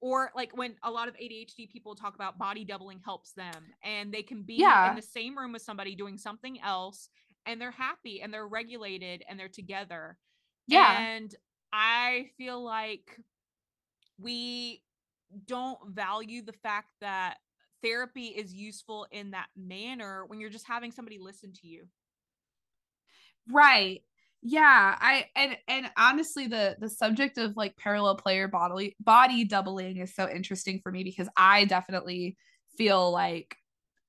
[0.00, 4.12] or like when a lot of ADHD people talk about body doubling helps them and
[4.12, 4.88] they can be yeah.
[4.90, 7.10] in the same room with somebody doing something else
[7.46, 10.18] and they're happy and they're regulated and they're together.
[10.66, 10.98] Yeah.
[11.00, 11.34] And
[11.72, 13.18] I feel like
[14.18, 14.82] we
[15.46, 17.38] don't value the fact that
[17.82, 21.86] therapy is useful in that manner when you're just having somebody listen to you.
[23.50, 24.02] Right.
[24.44, 29.98] Yeah, I and and honestly the the subject of like parallel player body body doubling
[29.98, 32.36] is so interesting for me because I definitely
[32.76, 33.56] feel like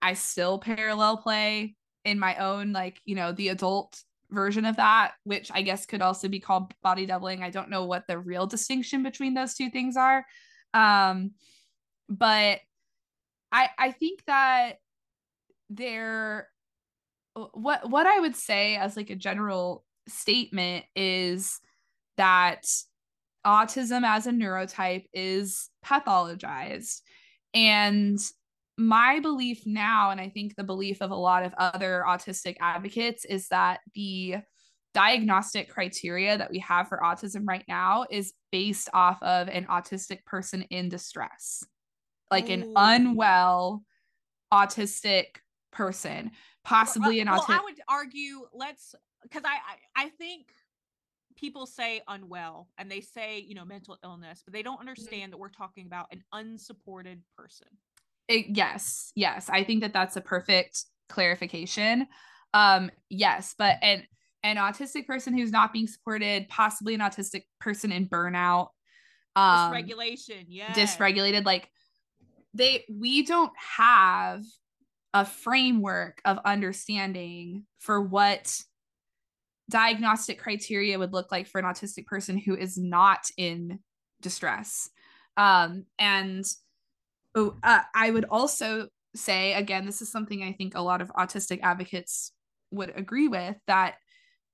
[0.02, 5.14] I still parallel play in my own like you know the adult version of that
[5.24, 7.44] which i guess could also be called body doubling.
[7.44, 10.26] I don't know what the real distinction between those two things are.
[10.74, 11.32] Um
[12.10, 12.60] but
[13.52, 14.74] i i think that
[15.70, 16.50] there
[17.54, 21.60] what what i would say as like a general statement is
[22.18, 22.66] that
[23.46, 27.02] autism as a neurotype is pathologized.
[27.54, 28.20] And
[28.78, 33.26] my belief now, and I think the belief of a lot of other autistic advocates,
[33.26, 34.38] is that the
[34.94, 40.24] diagnostic criteria that we have for autism right now is based off of an autistic
[40.26, 41.64] person in distress,
[42.32, 42.54] like Ooh.
[42.54, 43.84] an unwell
[44.54, 45.38] autistic
[45.72, 46.32] person,
[46.64, 47.50] possibly an autistic.
[47.50, 47.60] well.
[47.60, 50.48] I would argue, let's because I, I I think
[51.36, 54.90] people say unwell and they say you know mental illness, but they don't mm-hmm.
[54.90, 57.68] understand that we're talking about an unsupported person.
[58.28, 59.50] It, yes, yes.
[59.50, 62.08] I think that that's a perfect clarification.
[62.54, 64.04] Um, yes, but an
[64.44, 68.68] an autistic person who's not being supported, possibly an autistic person in burnout,
[69.36, 71.46] um, dysregulation, yeah, dysregulated.
[71.46, 71.70] Like
[72.54, 74.44] they, we don't have
[75.14, 78.60] a framework of understanding for what
[79.70, 83.80] diagnostic criteria would look like for an autistic person who is not in
[84.22, 84.90] distress.
[85.38, 86.46] Um, and
[87.36, 91.10] Oh, uh, I would also say again, this is something I think a lot of
[91.10, 92.32] autistic advocates
[92.72, 93.96] would agree with that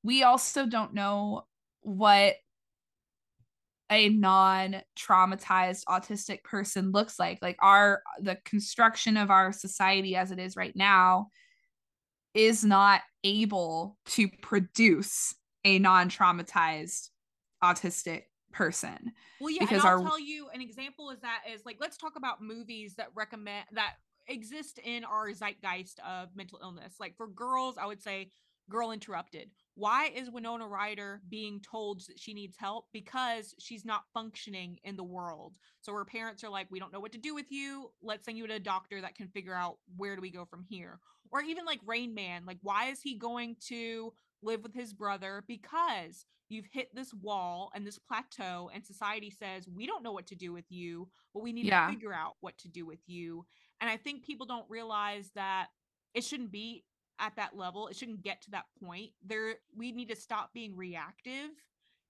[0.03, 1.45] we also don't know
[1.81, 2.35] what
[3.91, 7.39] a non-traumatized autistic person looks like.
[7.41, 11.29] Like our the construction of our society as it is right now
[12.33, 17.09] is not able to produce a non-traumatized
[17.63, 20.05] autistic person well yeah because and i'll our...
[20.05, 23.93] tell you an example is that is like let's talk about movies that recommend that
[24.27, 28.29] exist in our zeitgeist of mental illness like for girls i would say
[28.69, 32.87] girl interrupted why is Winona Ryder being told that she needs help?
[32.91, 35.55] Because she's not functioning in the world.
[35.79, 37.89] So her parents are like, we don't know what to do with you.
[38.01, 40.65] Let's send you to a doctor that can figure out where do we go from
[40.67, 40.99] here.
[41.31, 45.43] Or even like Rain Man, like, why is he going to live with his brother?
[45.47, 50.27] Because you've hit this wall and this plateau, and society says, we don't know what
[50.27, 51.85] to do with you, but we need yeah.
[51.85, 53.45] to figure out what to do with you.
[53.81, 55.67] And I think people don't realize that
[56.13, 56.83] it shouldn't be
[57.19, 57.87] at that level.
[57.87, 59.11] It shouldn't get to that point.
[59.25, 61.51] There we need to stop being reactive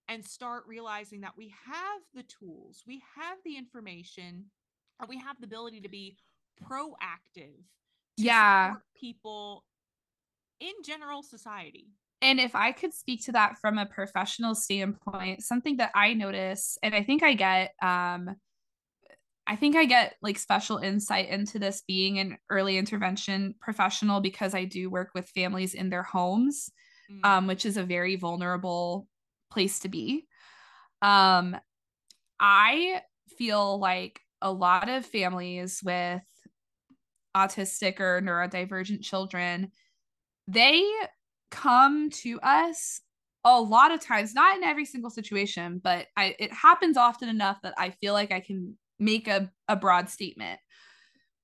[0.07, 4.45] and start realizing that we have the tools, we have the information,
[4.99, 6.17] and we have the ability to be
[6.63, 7.55] proactive
[8.17, 8.75] to yeah.
[8.95, 9.65] people
[10.59, 11.87] in general society.
[12.21, 16.77] And if I could speak to that from a professional standpoint, something that I notice,
[16.83, 18.35] and I think I get um
[19.49, 24.53] I think I get like special insight into this being an early intervention professional because
[24.53, 26.69] I do work with families in their homes,
[27.11, 27.27] mm.
[27.27, 29.07] um, which is a very vulnerable
[29.51, 30.27] place to be.
[31.01, 31.57] Um,
[32.39, 33.01] I
[33.39, 36.21] feel like a lot of families with
[37.35, 39.71] autistic or neurodivergent children,
[40.47, 40.87] they
[41.51, 43.01] come to us
[43.43, 47.57] a lot of times, not in every single situation, but I, it happens often enough
[47.63, 50.59] that I feel like I can make a, a broad statement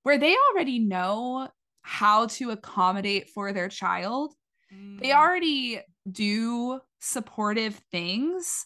[0.03, 1.47] where they already know
[1.81, 4.33] how to accommodate for their child.
[4.73, 4.99] Mm.
[4.99, 8.65] They already do supportive things.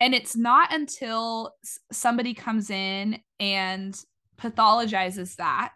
[0.00, 1.52] And it's not until
[1.90, 3.98] somebody comes in and
[4.38, 5.74] pathologizes that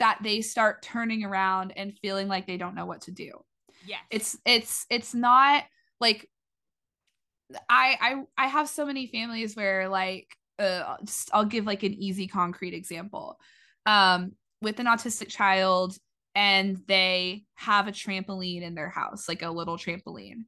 [0.00, 3.30] that they start turning around and feeling like they don't know what to do.
[3.90, 4.00] Yes.
[4.10, 5.64] It's it's it's not
[6.00, 6.28] like
[7.68, 10.28] I I I have so many families where like
[10.60, 13.38] uh, just, I'll give like an easy concrete example.
[13.86, 15.96] Um, with an autistic child,
[16.34, 20.44] and they have a trampoline in their house, like a little trampoline.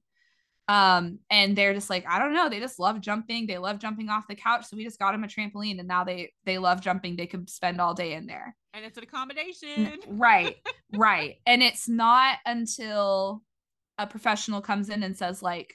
[0.68, 3.46] Um, and they're just like, I don't know, they just love jumping.
[3.46, 4.66] They love jumping off the couch.
[4.66, 7.16] So we just got them a trampoline, and now they they love jumping.
[7.16, 8.57] They could spend all day in there.
[8.72, 9.98] And it's an accommodation.
[10.09, 10.57] right,
[10.94, 11.37] right.
[11.46, 13.42] And it's not until
[13.98, 15.75] a professional comes in and says, like,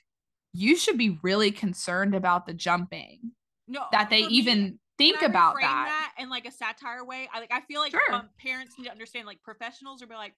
[0.54, 3.32] you should be really concerned about the jumping
[3.68, 5.86] no that they even me, think about that.
[5.88, 8.14] that in like a satire way i like i feel like sure.
[8.14, 10.34] um, parents need to understand like professionals are be like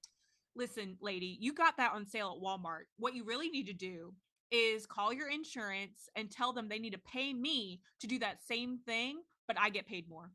[0.56, 4.14] listen lady you got that on sale at walmart what you really need to do
[4.52, 8.44] is call your insurance and tell them they need to pay me to do that
[8.44, 10.32] same thing but i get paid more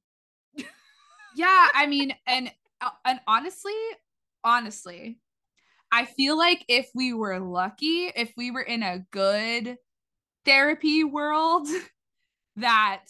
[1.37, 3.73] yeah i mean and uh, and honestly
[4.45, 5.19] honestly
[5.91, 9.77] i feel like if we were lucky if we were in a good
[10.45, 11.67] therapy world
[12.57, 13.07] that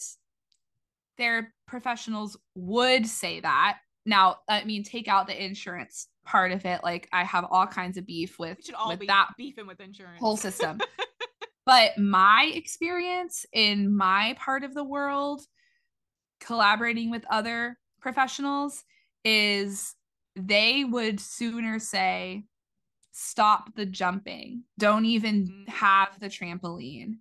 [1.17, 3.79] their professionals would say that.
[4.05, 6.81] Now, I mean, take out the insurance part of it.
[6.83, 10.79] Like, I have all kinds of beef with, with that beefing with insurance whole system.
[11.65, 15.41] but my experience in my part of the world,
[16.39, 18.83] collaborating with other professionals,
[19.23, 19.95] is
[20.35, 22.43] they would sooner say,
[23.11, 25.69] stop the jumping, don't even mm.
[25.69, 27.15] have the trampoline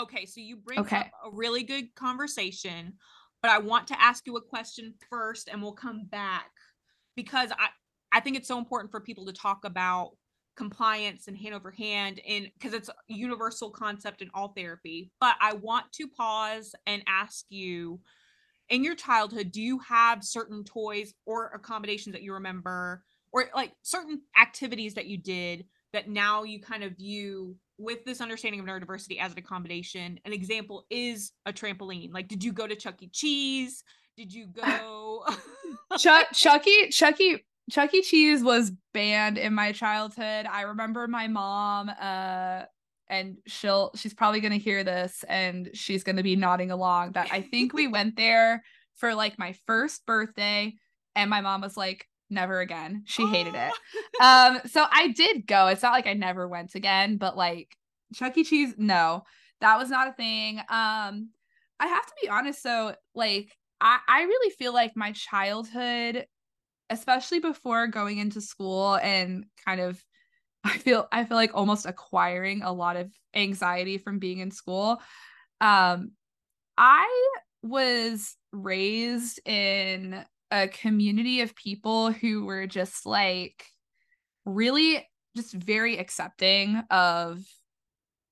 [0.00, 0.96] Okay, so you bring okay.
[0.96, 2.94] up a really good conversation,
[3.42, 6.50] but I want to ask you a question first and we'll come back
[7.16, 7.68] because I
[8.12, 10.12] I think it's so important for people to talk about
[10.56, 15.10] compliance and hand over hand and because it's a universal concept in all therapy.
[15.20, 18.00] But I want to pause and ask you
[18.68, 23.02] in your childhood, do you have certain toys or accommodations that you remember
[23.32, 28.20] or like certain activities that you did that now you kind of view with this
[28.20, 32.12] understanding of neurodiversity as an accommodation, an example is a trampoline.
[32.12, 33.08] Like, did you go to Chuck E.
[33.10, 33.82] Cheese?
[34.16, 35.24] Did you go
[35.98, 38.02] Chuck Chucky Chucky Chuck E.
[38.02, 40.46] Cheese was banned in my childhood.
[40.46, 42.62] I remember my mom uh
[43.08, 47.42] and she'll she's probably gonna hear this and she's gonna be nodding along that I
[47.42, 48.62] think we went there
[48.96, 50.74] for like my first birthday
[51.16, 53.02] and my mom was like never again.
[53.06, 53.72] She hated it.
[54.22, 55.66] um, so I did go.
[55.66, 57.76] It's not like I never went again, but like
[58.14, 58.44] Chuck E.
[58.44, 59.24] Cheese, no,
[59.60, 60.58] that was not a thing.
[60.58, 61.30] Um,
[61.80, 66.26] I have to be honest though, like I, I really feel like my childhood,
[66.90, 70.04] especially before going into school and kind of
[70.64, 75.02] I feel I feel like almost acquiring a lot of anxiety from being in school.
[75.60, 76.12] Um,
[76.78, 77.08] I
[77.62, 83.66] was raised in a community of people who were just like
[84.44, 87.44] really just very accepting of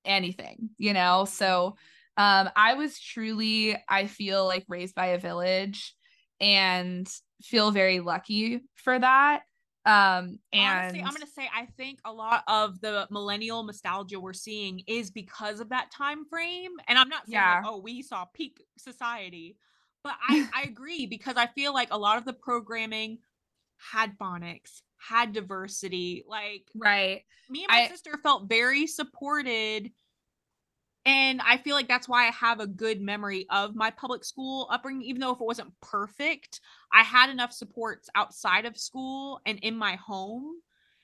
[0.05, 1.25] anything, you know?
[1.25, 1.75] So
[2.17, 5.93] um I was truly I feel like raised by a village
[6.39, 7.07] and
[7.41, 9.43] feel very lucky for that.
[9.85, 14.33] Um and Honestly, I'm gonna say I think a lot of the millennial nostalgia we're
[14.33, 16.71] seeing is because of that time frame.
[16.87, 17.61] And I'm not saying Yeah.
[17.61, 19.57] like, oh, we saw peak society,
[20.03, 23.19] but I I agree because I feel like a lot of the programming
[23.77, 26.23] had phonics, had diversity.
[26.27, 27.23] Like right.
[27.49, 29.91] me and my I sister felt very supported
[31.09, 34.67] and I feel like that's why I have a good memory of my public school
[34.71, 36.61] upbringing, even though if it wasn't perfect,
[36.93, 40.55] I had enough supports outside of school and in my home.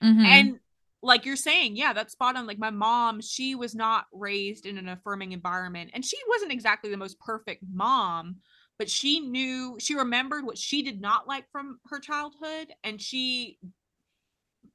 [0.01, 0.25] mhm.
[0.25, 0.59] And
[1.01, 2.47] like you're saying, yeah, that's spot on.
[2.47, 6.91] Like my mom, she was not raised in an affirming environment, and she wasn't exactly
[6.91, 8.37] the most perfect mom,
[8.77, 13.59] but she knew, she remembered what she did not like from her childhood, and she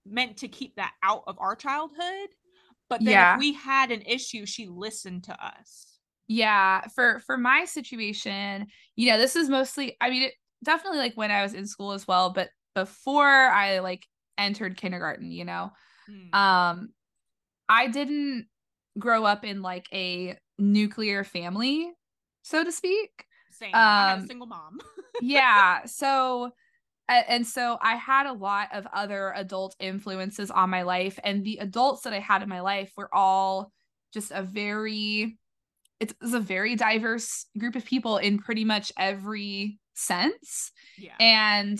[0.06, 2.30] meant to keep that out of our childhood.
[2.90, 3.22] But then Yeah.
[3.22, 5.98] if we had an issue, she listened to us.
[6.28, 10.34] Yeah, for for my situation, you know, this is mostly I mean, it,
[10.64, 14.06] definitely like when I was in school as well, but before I like
[14.38, 15.72] entered kindergarten, you know.
[16.08, 16.90] Mm, Um
[17.68, 18.48] I didn't
[18.98, 21.92] grow up in like a nuclear family,
[22.42, 23.26] so to speak.
[23.50, 23.92] same.
[23.96, 24.78] I had a Um single mom.
[25.18, 26.52] yeah, so
[27.28, 31.58] and so I had a lot of other adult influences on my life and the
[31.58, 33.72] adults that I had in my life were all
[34.12, 35.36] just a very
[35.98, 41.14] it's, it's a very diverse group of people in pretty much every sense yeah.
[41.20, 41.78] and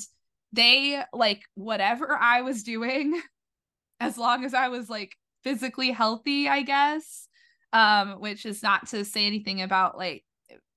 [0.52, 3.20] they like whatever i was doing
[4.00, 7.28] as long as i was like physically healthy i guess
[7.72, 10.22] um which is not to say anything about like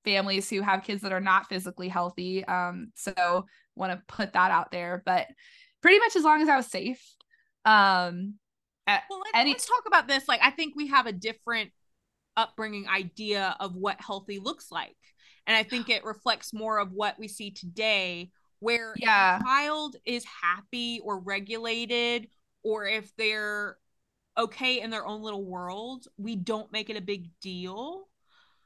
[0.04, 3.44] families who have kids that are not physically healthy um so
[3.76, 5.26] want to put that out there but
[5.82, 7.02] pretty much as long as i was safe
[7.64, 8.34] um
[8.86, 10.28] Well, let's, any let's talk about this.
[10.28, 11.70] Like, I think we have a different
[12.36, 14.96] upbringing idea of what healthy looks like.
[15.46, 19.36] And I think it reflects more of what we see today, where Yeah.
[19.36, 22.28] if a child is happy or regulated,
[22.62, 23.78] or if they're
[24.36, 28.08] okay in their own little world, we don't make it a big deal.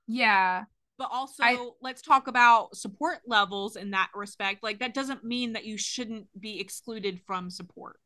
[0.09, 0.65] yeah
[0.99, 4.63] But also, I- let's talk about support levels in that respect.
[4.65, 8.01] Like, that doesn't mean that you shouldn't be excluded from support.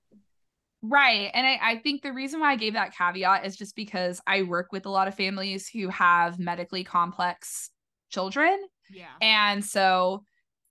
[0.83, 1.31] Right.
[1.33, 4.43] And I, I think the reason why I gave that caveat is just because I
[4.43, 7.71] work with a lot of families who have medically complex
[8.11, 8.61] children.
[8.91, 9.07] Yeah.
[9.21, 10.25] And so,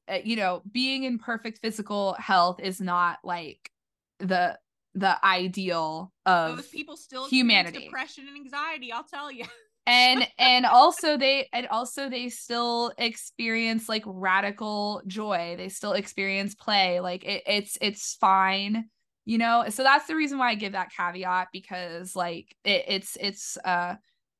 [0.09, 3.71] uh, you know, being in perfect physical health is not like
[4.19, 4.59] the
[4.93, 7.85] the ideal of Those people still humanity.
[7.85, 9.45] depression and anxiety, I'll tell you.
[9.85, 15.55] and and also they and also they still experience like radical joy.
[15.57, 16.99] They still experience play.
[16.99, 18.85] Like it, it's it's fine
[19.25, 19.65] you know?
[19.69, 23.95] So that's the reason why i give that caveat because like it, it's it's uh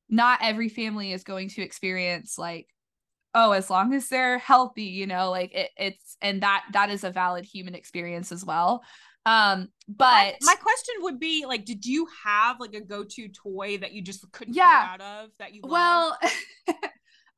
[0.09, 2.67] not every family is going to experience like
[3.33, 5.29] oh as long as they're healthy you know?
[5.31, 8.83] Like it, it's and that that is a valid human experience as well
[9.25, 13.77] um but my, my question would be like, did you have like a go-to toy
[13.77, 14.95] that you just couldn't Yeah.
[14.95, 15.73] get out of that you loved?
[15.73, 16.17] Well,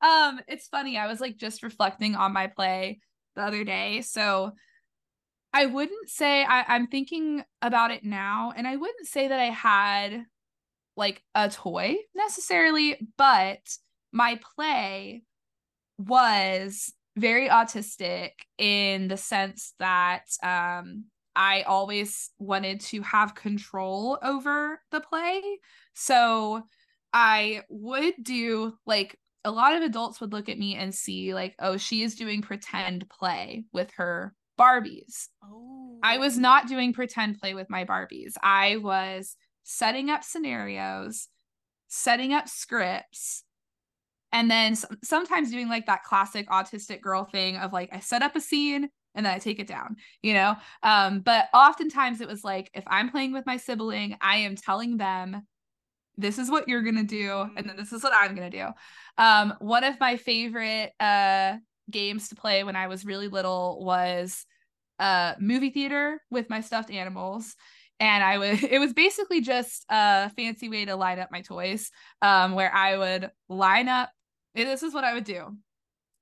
[0.02, 0.96] um, it's funny.
[0.96, 3.00] I was like just reflecting on my play
[3.34, 4.02] the other day.
[4.02, 4.52] So
[5.52, 9.50] I wouldn't say I, I'm thinking about it now, and I wouldn't say that I
[9.50, 10.24] had
[10.96, 13.58] like a toy necessarily, but
[14.12, 15.22] my play
[15.98, 21.04] was very autistic in the sense that um
[21.36, 25.42] I always wanted to have control over the play.
[25.94, 26.62] So
[27.12, 31.54] I would do like a lot of adults would look at me and see like,
[31.58, 35.28] oh, she is doing pretend play with her Barbies.
[35.42, 36.40] oh, I was oh.
[36.40, 38.34] not doing pretend play with my Barbies.
[38.42, 41.28] I was setting up scenarios,
[41.88, 43.44] setting up scripts,
[44.32, 48.36] and then sometimes doing like that classic autistic girl thing of like I set up
[48.36, 50.56] a scene and then I take it down, you know?
[50.82, 54.96] Um, but oftentimes it was like if I'm playing with my sibling, I am telling
[54.96, 55.46] them
[56.16, 58.68] this is what you're gonna do, and then this is what I'm gonna do.
[59.18, 61.56] Um, one of my favorite uh
[61.90, 64.46] games to play when I was really little was
[64.98, 67.56] uh movie theater with my stuffed animals.
[68.00, 71.90] And I would it was basically just a fancy way to line up my toys.
[72.22, 74.10] Um, where I would line up
[74.54, 75.56] this is what I would do.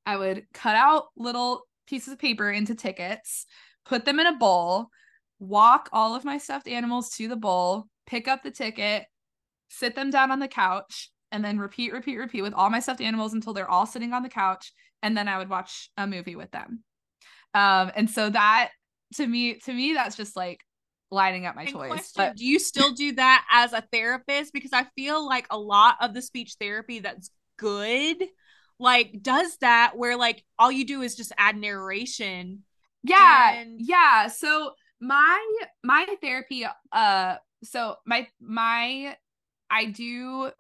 [0.07, 3.47] I would cut out little pieces of paper into tickets,
[3.85, 4.89] put them in a bowl,
[5.39, 9.05] walk all of my stuffed animals to the bowl, pick up the ticket,
[9.69, 13.01] sit them down on the couch, and then repeat, repeat, repeat with all my stuffed
[13.01, 14.73] animals until they're all sitting on the couch.
[15.03, 16.85] And then I would watch a movie with them.
[17.55, 18.71] Um, and so that
[19.15, 20.61] to me, to me, that's just like
[21.11, 21.91] lining up my and toys.
[21.91, 24.53] Question, but do you still do that as a therapist?
[24.53, 28.23] Because I feel like a lot of the speech therapy that's good,
[28.79, 32.65] like does that where like all you do is just add narration.
[33.03, 33.55] Yeah.
[33.55, 34.29] And- yeah.
[34.29, 35.45] So my
[35.83, 39.17] my therapy uh so my my
[39.71, 40.51] I do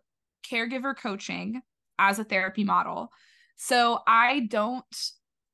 [0.51, 1.63] caregiver coaching
[1.99, 3.11] as a therapy model.
[3.57, 4.85] So I don't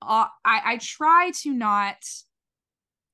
[0.01, 1.97] uh, I I try to not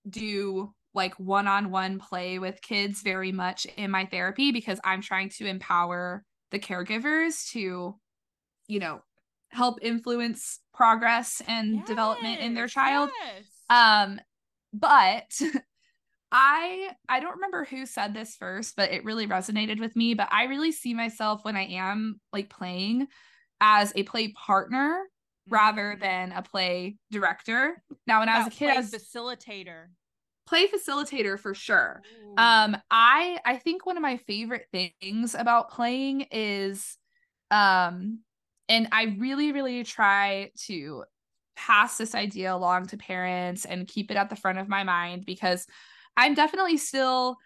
[0.09, 5.47] do like one-on-one play with kids very much in my therapy because I'm trying to
[5.47, 7.99] empower the caregivers to
[8.69, 9.03] you know
[9.55, 13.11] help influence progress and yes, development in their child.
[13.23, 13.45] Yes.
[13.71, 14.21] Um
[14.73, 15.41] but
[16.33, 20.29] I I don't remember who said this first, but it really resonated with me, but
[20.33, 23.07] I really see myself when I am like playing
[23.61, 25.05] as a play partner
[25.49, 26.01] rather mm-hmm.
[26.01, 27.81] than a play director.
[28.07, 29.87] Now when I was a kid as facilitator.
[30.47, 32.03] Play facilitator for sure.
[32.05, 32.35] Ooh.
[32.37, 36.99] Um I I think one of my favorite things about playing is
[37.53, 38.19] um
[38.69, 41.05] and I really really try to
[41.57, 45.25] pass this idea along to parents and keep it at the front of my mind
[45.25, 45.67] because
[46.17, 47.37] I'm definitely still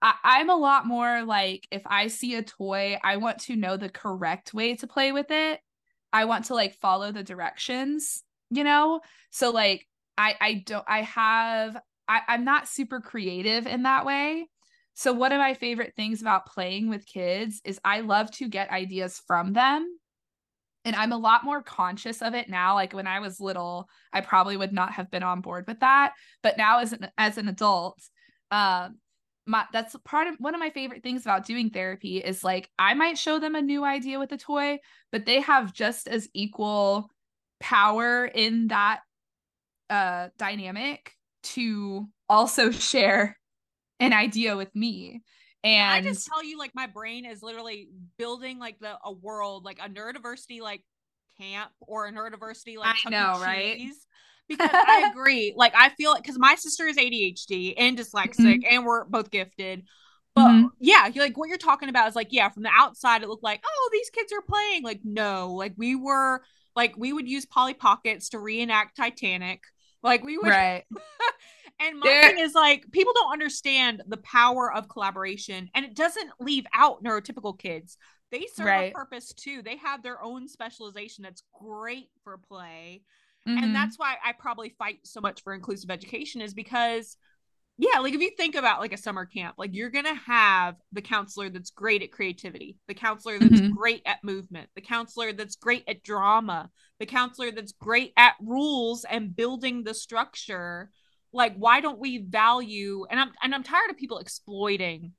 [0.00, 3.76] I, am a lot more like if I see a toy, I want to know
[3.76, 5.60] the correct way to play with it.
[6.12, 9.00] I want to like follow the directions, you know?
[9.30, 11.76] So like I I don't I have
[12.06, 14.48] I, I'm not super creative in that way.
[14.94, 18.70] So one of my favorite things about playing with kids is I love to get
[18.70, 19.97] ideas from them.
[20.88, 22.74] And I'm a lot more conscious of it now.
[22.74, 26.14] Like when I was little, I probably would not have been on board with that.
[26.42, 28.00] But now as an as an adult,
[28.50, 28.96] um
[29.46, 32.94] my that's part of one of my favorite things about doing therapy is like I
[32.94, 34.78] might show them a new idea with a toy,
[35.12, 37.10] but they have just as equal
[37.60, 39.00] power in that
[39.90, 41.12] uh dynamic
[41.42, 43.38] to also share
[44.00, 45.22] an idea with me.
[45.64, 49.64] And I just tell you, like, my brain is literally building like the a world,
[49.64, 50.84] like a neurodiversity like
[51.38, 53.80] camp or a neurodiversity like I know, right?
[54.48, 55.54] because I agree.
[55.56, 58.60] Like I feel it because my sister is ADHD and dyslexic, mm-hmm.
[58.70, 59.84] and we're both gifted.
[60.34, 60.66] But mm-hmm.
[60.80, 63.62] yeah, like what you're talking about is like, yeah, from the outside it looked like,
[63.66, 64.84] oh, these kids are playing.
[64.84, 66.42] Like, no, like we were
[66.76, 69.62] like we would use Polly Pockets to reenact Titanic.
[70.02, 70.84] Like we would right.
[71.80, 76.30] and my thing is like people don't understand the power of collaboration and it doesn't
[76.40, 77.96] leave out neurotypical kids.
[78.30, 78.92] They serve right.
[78.92, 79.62] a purpose too.
[79.62, 83.02] They have their own specialization that's great for play.
[83.48, 83.64] Mm-hmm.
[83.64, 87.16] And that's why I probably fight so much for inclusive education is because
[87.80, 90.74] yeah, like if you think about like a summer camp, like you're going to have
[90.92, 93.72] the counselor that's great at creativity, the counselor that's mm-hmm.
[93.72, 99.04] great at movement, the counselor that's great at drama, the counselor that's great at rules
[99.04, 100.90] and building the structure.
[101.32, 105.12] Like why don't we value and I'm and I'm tired of people exploiting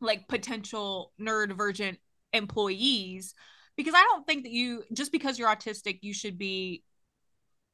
[0.00, 1.98] like potential neurodivergent
[2.32, 3.34] employees
[3.76, 6.84] because I don't think that you just because you're autistic you should be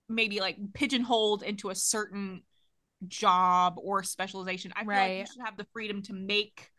[0.09, 2.43] maybe like pigeonholed into a certain
[3.07, 4.73] job or specialization.
[4.75, 5.19] I feel right.
[5.19, 6.71] like you should have the freedom to make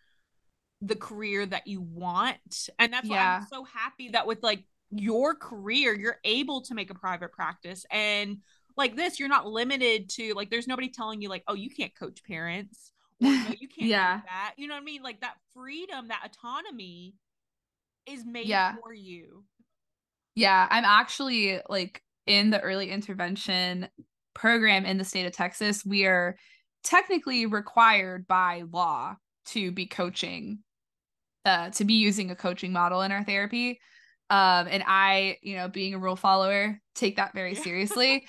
[0.82, 2.70] the career that you want.
[2.80, 3.38] And that's yeah.
[3.38, 7.32] why I'm so happy that with like your career, you're able to make a private
[7.32, 7.86] practice.
[7.92, 8.38] And
[8.78, 11.96] like this, you're not limited to like there's nobody telling you like, oh, you can't
[11.96, 12.92] coach parents.
[13.20, 14.18] Or, no, you can't yeah.
[14.18, 14.54] do that.
[14.58, 15.02] You know what I mean?
[15.02, 17.16] Like that freedom, that autonomy
[18.06, 18.76] is made yeah.
[18.80, 19.44] for you.
[20.36, 23.90] Yeah, I'm actually like in the early intervention
[24.36, 26.38] program in the state of Texas, we are
[26.84, 29.16] technically required by law
[29.48, 30.60] to be coaching,
[31.44, 33.80] uh, to be using a coaching model in our therapy.
[34.30, 38.28] Um, and I, you know, being a rule follower, take that very seriously.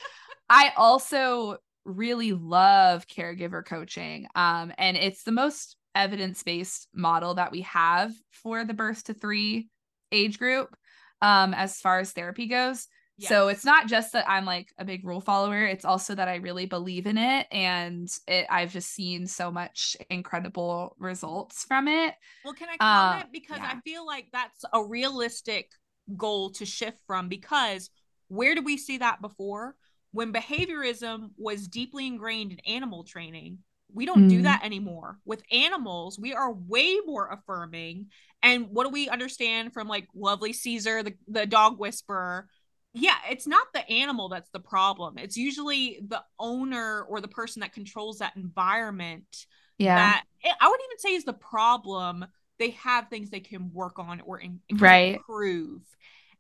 [0.49, 4.27] I also really love caregiver coaching.
[4.35, 9.15] Um, and it's the most evidence based model that we have for the birth to
[9.15, 9.69] three
[10.13, 10.77] age group
[11.23, 12.87] um, as far as therapy goes.
[13.21, 16.37] So it's not just that I'm like a big rule follower, it's also that I
[16.37, 22.15] really believe in it and it I've just seen so much incredible results from it.
[22.45, 23.73] Well, can I comment uh, because yeah.
[23.75, 25.71] I feel like that's a realistic
[26.17, 27.91] goal to shift from because
[28.29, 29.75] where did we see that before?
[30.13, 33.59] When behaviorism was deeply ingrained in animal training,
[33.93, 34.31] we don't mm.
[34.31, 35.19] do that anymore.
[35.25, 38.07] With animals, we are way more affirming.
[38.43, 42.49] And what do we understand from like lovely Cesar, the, the dog whisperer?
[42.95, 45.19] yeah, it's not the animal that's the problem.
[45.19, 49.47] It's usually the owner or the person that controls that environment.
[49.79, 49.97] Yeah.
[49.97, 52.27] That I wouldn't even say is the problem
[52.59, 55.17] they have things they can work on or in, right.
[55.17, 55.83] improve.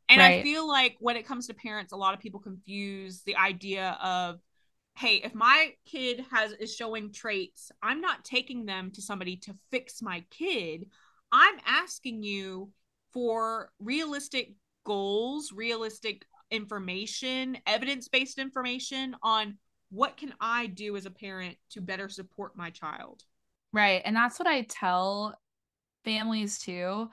[0.08, 0.40] And Right.
[0.40, 3.98] I feel like when it comes to parents, a lot of people confuse the idea
[4.02, 4.40] of,
[4.96, 9.54] hey, if my kid has is showing traits, I'm not taking them to somebody to
[9.70, 10.86] fix my kid.
[11.30, 12.70] I'm asking you
[13.12, 14.54] for realistic
[14.84, 19.58] goals, realistic information, evidence-based information on
[19.90, 23.22] what can I do as a parent to better support my child.
[23.72, 24.02] Right.
[24.04, 25.38] And that's what I tell
[26.04, 27.08] families too.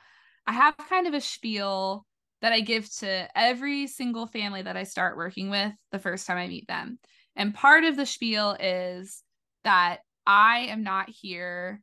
[0.47, 2.05] I have kind of a spiel
[2.41, 6.37] that I give to every single family that I start working with the first time
[6.37, 6.99] I meet them.
[7.35, 9.23] And part of the spiel is
[9.63, 11.81] that I am not here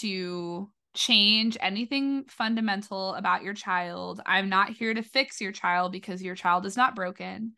[0.00, 4.20] to change anything fundamental about your child.
[4.26, 7.52] I'm not here to fix your child because your child is not broken.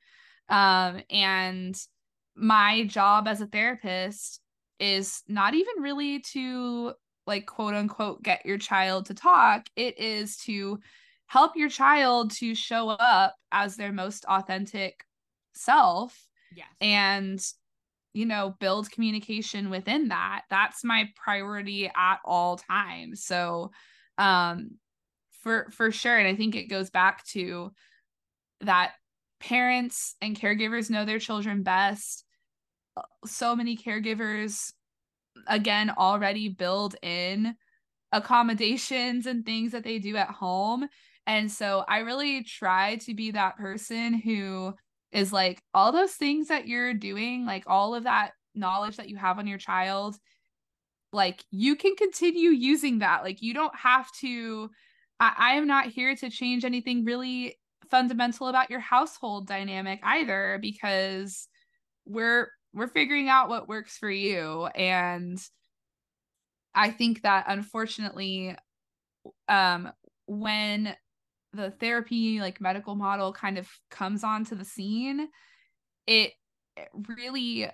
[0.49, 1.74] Um, and
[2.34, 4.41] my job as a therapist
[4.78, 6.93] is not even really to
[7.26, 10.80] like quote unquote get your child to talk it is to
[11.31, 15.05] help your child to show up as their most authentic
[15.55, 16.66] self Yes.
[16.81, 17.41] and
[18.12, 20.43] you know build communication within that.
[20.51, 23.22] That's my priority at all times.
[23.24, 23.70] So
[24.18, 24.72] um
[25.43, 27.72] for for sure and i think it goes back to
[28.62, 28.91] that
[29.39, 32.24] parents and caregivers know their children best.
[33.24, 34.72] So many caregivers
[35.47, 37.55] again already build in
[38.11, 40.89] accommodations and things that they do at home
[41.31, 44.74] and so i really try to be that person who
[45.12, 49.16] is like all those things that you're doing like all of that knowledge that you
[49.16, 50.16] have on your child
[51.12, 53.22] like you can continue using that.
[53.22, 54.70] Like you don't have to
[55.18, 57.59] I, I am not here to change anything really
[57.91, 61.49] fundamental about your household dynamic either because
[62.07, 64.66] we're we're figuring out what works for you.
[64.66, 65.39] And
[66.72, 68.55] i think that unfortunately
[69.49, 69.91] um
[70.26, 70.95] when
[71.53, 75.29] the therapy like medical model kind of comes onto the scene
[76.07, 76.33] it,
[77.09, 77.69] really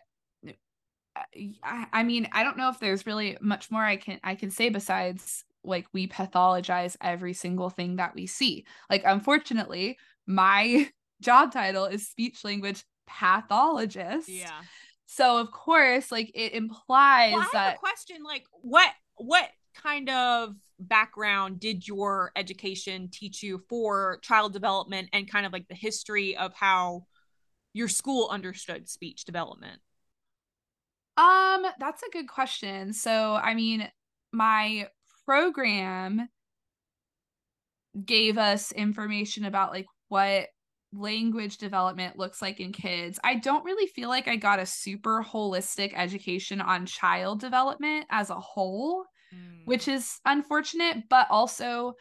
[1.62, 4.51] I, I mean i don't know if there's really much more i can i can
[4.51, 11.53] say besides like we pathologize every single thing that we see like unfortunately my job
[11.53, 14.61] title is speech language pathologist yeah.
[15.07, 18.22] so of course like it implies Well, that a question.
[18.24, 25.31] Like, what what kind of background did your education teach you for child development and
[25.31, 27.07] kind of like the history of how
[27.72, 29.81] your school understood speech development?
[31.16, 32.93] Um, that's a good question.
[32.93, 33.89] So, I mean,
[34.33, 34.89] my
[35.24, 36.29] program
[38.05, 40.49] gave us information about like what
[40.93, 43.18] language development looks like in kids.
[43.24, 48.31] I don't really feel like I got a super holistic education on child development as
[48.31, 49.05] a whole,
[49.35, 49.66] Mm.
[49.66, 51.95] which is unfortunate, but also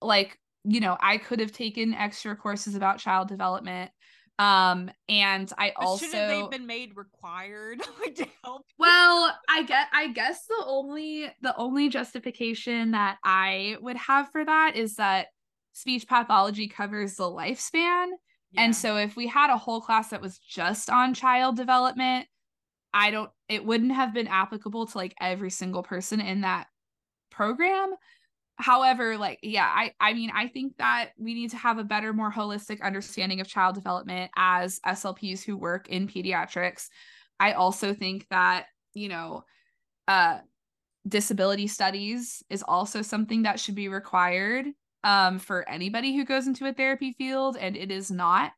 [0.00, 3.90] like, you know, I could have taken extra courses about child development.
[4.38, 7.80] Um, and I But also shouldn't they been made required
[8.16, 8.66] to help?
[8.78, 14.44] well, I get I guess the only the only justification that I would have for
[14.44, 15.28] that is that
[15.74, 18.08] speech pathology covers the lifespan.
[18.52, 18.62] Yeah.
[18.64, 22.26] And so if we had a whole class that was just on child development,
[22.94, 26.66] I don't it wouldn't have been applicable to like every single person in that
[27.30, 27.94] program.
[28.56, 32.12] However, like yeah, I I mean I think that we need to have a better
[32.12, 36.88] more holistic understanding of child development as SLPs who work in pediatrics.
[37.40, 39.44] I also think that, you know,
[40.06, 40.38] uh
[41.08, 44.66] disability studies is also something that should be required
[45.02, 48.52] um for anybody who goes into a therapy field and it is not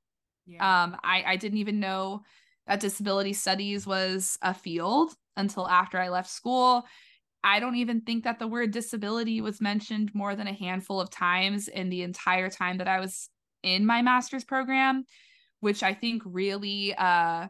[0.46, 0.84] yeah.
[0.84, 2.22] um, I, I didn't even know
[2.66, 6.84] that disability studies was a field until after I left school.
[7.42, 11.10] I don't even think that the word disability was mentioned more than a handful of
[11.10, 13.28] times in the entire time that I was
[13.62, 15.04] in my master's program,
[15.60, 17.48] which I think really uh,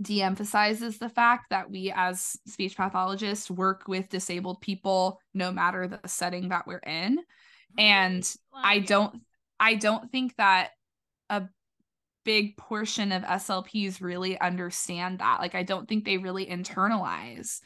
[0.00, 5.88] de emphasizes the fact that we as speech pathologists work with disabled people no matter
[5.88, 7.18] the setting that we're in.
[7.76, 9.22] And I don't
[9.58, 10.70] I don't think that
[11.30, 11.44] a
[12.24, 15.40] big portion of SLPs really understand that.
[15.40, 17.60] Like I don't think they really internalize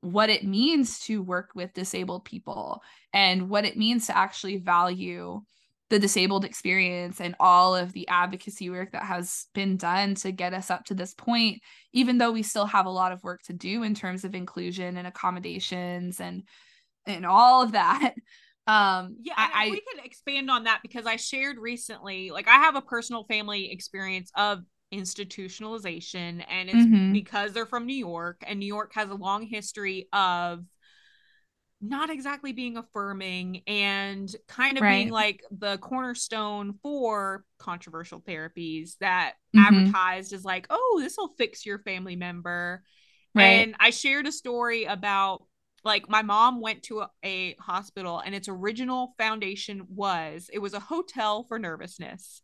[0.00, 2.82] what it means to work with disabled people
[3.12, 5.42] and what it means to actually value
[5.90, 10.54] the disabled experience and all of the advocacy work that has been done to get
[10.54, 11.60] us up to this point
[11.92, 14.96] even though we still have a lot of work to do in terms of inclusion
[14.96, 16.44] and accommodations and
[17.06, 18.14] and all of that
[18.66, 22.56] um Yeah, I, I we can expand on that because I shared recently, like I
[22.56, 24.60] have a personal family experience of
[24.92, 27.12] institutionalization, and it's Mhm.
[27.12, 30.64] because they're from New York, and New York has a long history of
[31.82, 34.86] not exactly being affirming and kind of Right.
[34.86, 39.66] being like the cornerstone for controversial therapies that Mhm.
[39.66, 42.82] advertised as like, oh, this will fix your family member.
[43.34, 43.70] Right.
[43.70, 45.44] And I shared a story about
[45.84, 50.74] like my mom went to a, a hospital and its original foundation was it was
[50.74, 52.42] a hotel for nervousness.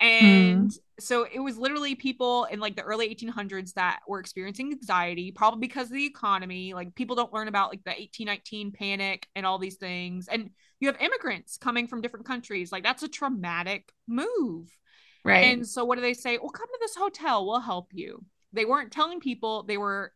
[0.00, 0.78] And mm.
[0.98, 5.60] so it was literally people in like the early 1800s that were experiencing anxiety, probably
[5.60, 6.74] because of the economy.
[6.74, 10.28] Like people don't learn about like the 1819 panic and all these things.
[10.28, 12.72] And you have immigrants coming from different countries.
[12.72, 14.68] Like that's a traumatic move.
[15.24, 15.52] right.
[15.52, 16.38] And so what do they say?
[16.38, 18.24] Well, come to this hotel, we'll help you.
[18.52, 20.12] They weren't telling people, they were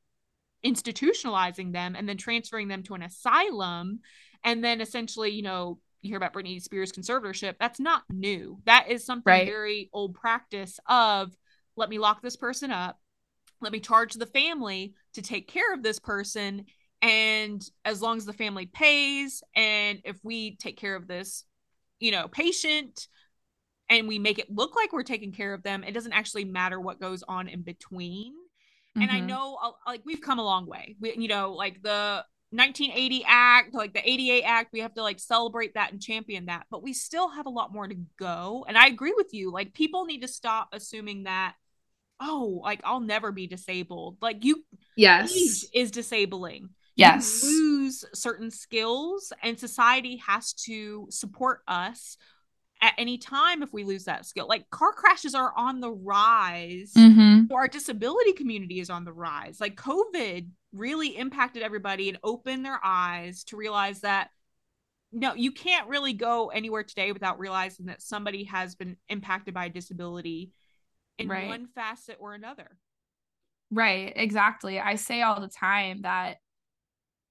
[0.65, 4.01] institutionalizing them and then transferring them to an asylum.
[4.45, 7.55] And then essentially, you know, you hear about Britney Spears conservatorship.
[7.59, 8.59] That's not new.
[8.67, 9.47] That is something Right.
[9.47, 11.37] very old practice of
[11.77, 12.99] let me lock this person up,
[13.61, 16.67] let me charge the family to take care of this person.
[17.03, 21.45] And as long as the family pays, and if we take care of this,
[22.01, 23.09] you know, patient,
[23.91, 26.81] and we make it look like we're taking care of them, it doesn't actually matter
[26.81, 28.35] what goes on in between.
[29.01, 29.27] And I Mhm.
[29.27, 30.97] know, uh, like, we've come a long way.
[31.01, 35.21] We, you know, like the 1980 Act, like the 88 Act, we have to like
[35.21, 36.67] celebrate that and champion that.
[36.71, 38.65] But we still have a lot more to go.
[38.67, 39.53] And I agree with you.
[39.53, 41.55] Like, people need to stop assuming that,
[42.21, 44.19] oh, like I'll never be disabled.
[44.21, 44.65] Like, you
[44.97, 45.33] yes.
[45.37, 46.71] age is disabling.
[46.97, 47.43] Yes.
[47.45, 52.17] You lose certain skills, and society has to support us
[52.81, 54.47] at any time if we lose that skill.
[54.49, 56.93] Like car crashes are on the rise.
[56.97, 57.51] Mhm.
[57.53, 59.61] Our disability community is on the rise.
[59.61, 64.31] Like COVID really impacted everybody and opened their eyes to realize that
[65.11, 69.65] no, you can't really go anywhere today without realizing that somebody has been impacted by
[69.65, 70.53] a disability
[71.17, 71.49] in Right.
[71.49, 72.77] one facet or another.
[73.71, 74.79] Right, exactly.
[74.79, 76.41] I say all the time that,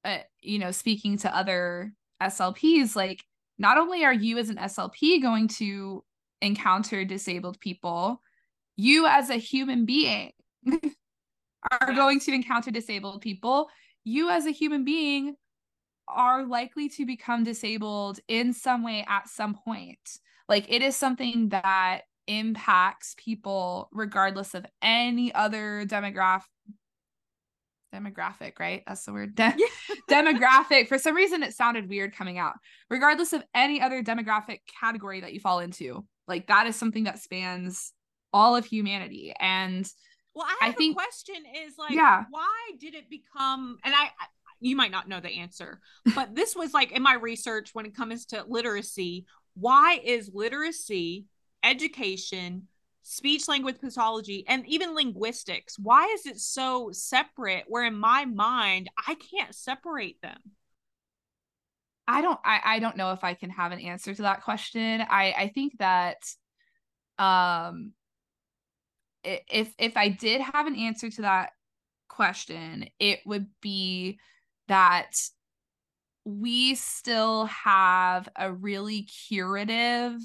[0.04, 3.24] uh, you know, speaking to other SLPs, like,
[3.58, 6.04] not only are you as an SLP going to
[6.42, 8.22] encounter disabled people,
[8.76, 10.32] you as a human being
[11.82, 13.70] are going to encounter disabled people.
[14.04, 15.36] You as a human being
[16.08, 20.20] are likely to become disabled in some way at some point.
[20.48, 26.44] Like, it is something that impacts people regardless of any other demographic
[27.98, 28.84] demographic right?
[28.88, 29.36] That's the word.
[29.36, 29.56] De-
[30.10, 30.88] demographic.
[30.88, 32.54] For some reason it sounded weird coming out.
[32.90, 37.20] Regardless of any other demographic category that you fall into like that is something that
[37.20, 37.94] spans
[38.34, 39.34] all of humanity.
[39.40, 39.90] And
[40.36, 41.36] Well, I I have think- a question
[41.66, 42.26] is like, Yeah.
[42.30, 44.28] why did it become, and I, I-
[44.60, 45.80] you might not know the answer,
[46.16, 51.26] but this was like in my research when it comes to literacy, why is literacy,
[51.64, 52.68] education,
[53.10, 58.90] speech language pathology, and even linguistics, why is it so separate where in my mind,
[59.08, 60.38] I can't separate them?
[62.06, 65.02] I don't I, I don't know if I can have an answer to that question.
[65.02, 66.18] I I think that
[67.18, 67.94] um
[69.24, 71.52] if if I did have an answer to that
[72.10, 74.20] question, it would be
[74.68, 75.16] that
[76.26, 80.20] we still have a really curative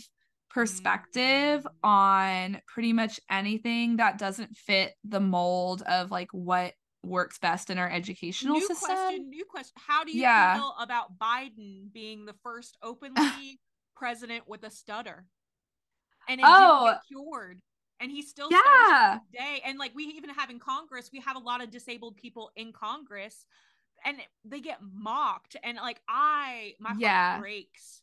[0.53, 1.89] perspective Mm.
[1.89, 7.79] on pretty much anything that doesn't fit the mold of like what works best in
[7.79, 8.87] our educational new system.
[8.89, 9.73] question, new question.
[9.77, 10.55] How do you Yeah.
[10.55, 13.59] feel about Biden being the first openly
[13.97, 15.27] president with a stutter?
[16.29, 16.99] And it Oh.
[17.09, 17.61] cured.
[18.01, 18.59] And he still Yeah.
[18.61, 19.63] stutters to this day.
[19.65, 22.73] And like we even have in Congress, we have a lot of disabled people in
[22.73, 23.47] Congress
[24.05, 25.57] and they get mocked.
[25.63, 27.33] And like I my Yeah.
[27.33, 28.03] heart breaks.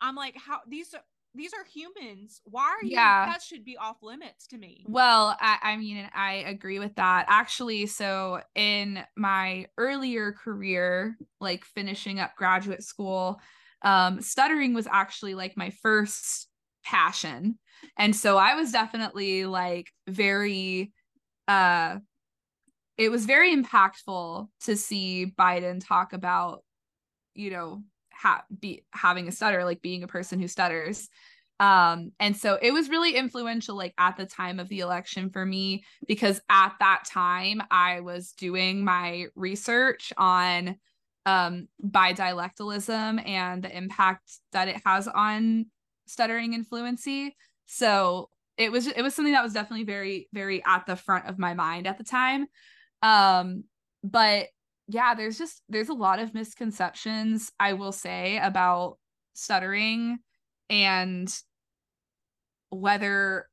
[0.00, 1.02] I'm like, how these are
[1.34, 2.40] these are humans.
[2.44, 3.26] Why are you Yeah.
[3.26, 4.84] that should be off limits to me?
[4.86, 7.26] Well, I, I mean, I agree with that.
[7.28, 13.40] Actually, so in my earlier career, like finishing up graduate school,
[13.82, 16.48] um, stuttering was actually like my first
[16.84, 17.58] passion.
[17.96, 20.92] And so I was definitely like very
[21.48, 21.98] uh
[22.98, 26.62] it was very impactful to see Biden talk about,
[27.34, 27.82] you know,
[28.22, 31.08] ha- be having a stutter, like being a person who stutters.
[31.60, 35.44] Um and so it was really influential like at the time of the election for
[35.44, 40.76] me because at that time i was doing my research on
[41.26, 45.66] um bidialectalism and the impact that it has on
[46.06, 50.86] stuttering and fluency so it was it was something that was definitely very very at
[50.86, 52.46] the front of my mind at the time.
[53.02, 53.64] Um
[54.04, 54.48] but
[54.92, 58.98] yeah there's just there's a lot of misconceptions i will say about
[59.34, 60.18] stuttering
[60.68, 61.34] and
[62.70, 63.48] whether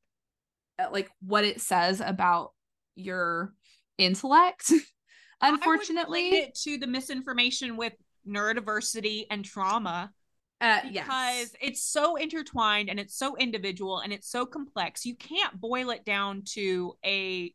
[0.77, 2.51] uh, like what it says about
[2.95, 3.53] your
[3.97, 4.71] intellect
[5.41, 7.93] unfortunately it to the misinformation with
[8.27, 10.11] neurodiversity and trauma
[10.61, 11.53] uh, because yes.
[11.61, 15.05] it's so intertwined and it's so individual and it's so complex.
[15.05, 17.53] You can't boil it down to a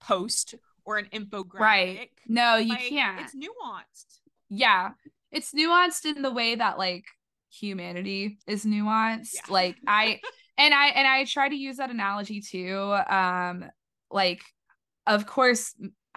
[0.00, 0.56] post
[0.86, 1.60] or an infographic.
[1.60, 2.10] Right.
[2.26, 3.20] No, you Like, can't.
[3.20, 4.18] It's nuanced.
[4.48, 4.90] yeah.
[5.32, 7.04] It's nuanced in the way that like
[7.52, 9.34] humanity is nuanced.
[9.34, 9.40] Yeah.
[9.50, 10.20] Like I
[10.58, 12.78] and I and I try to use that analogy too.
[13.08, 13.64] Um
[14.10, 14.40] like
[15.06, 15.74] of course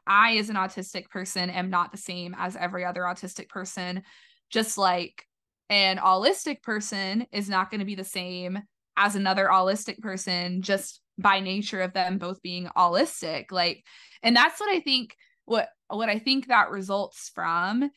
[0.08, 4.04] I as an autistic person am not the same as every other autistic person
[4.50, 5.26] just like
[5.70, 8.60] an allistic person is not going to be the same
[8.98, 13.84] as another allistic person just by nature of them both being allistic like
[14.24, 15.16] and that's what i think
[15.46, 17.90] what what i think that results from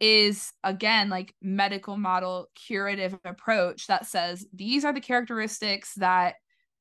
[0.00, 6.34] is again like medical model curative approach that says these are the characteristics that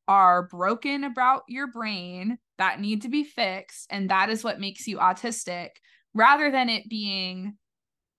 [0.07, 4.87] are broken about your brain that need to be fixed and that is what makes
[4.87, 5.69] you autistic
[6.13, 7.57] rather than it being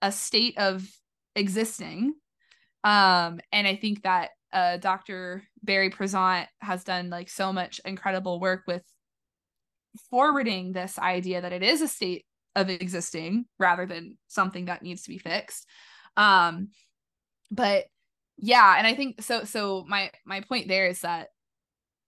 [0.02, 0.86] a state of
[1.34, 2.14] existing.
[2.84, 8.40] Um and i think that uh dr Barry Prizant has done like so much incredible
[8.40, 8.82] work with
[10.10, 12.24] forwarding this idea that it is a state
[12.54, 15.66] of existing rather than something that needs to be fixed.
[16.16, 16.68] Um
[17.50, 17.84] but
[18.36, 21.28] yeah and i think so so my my point there is that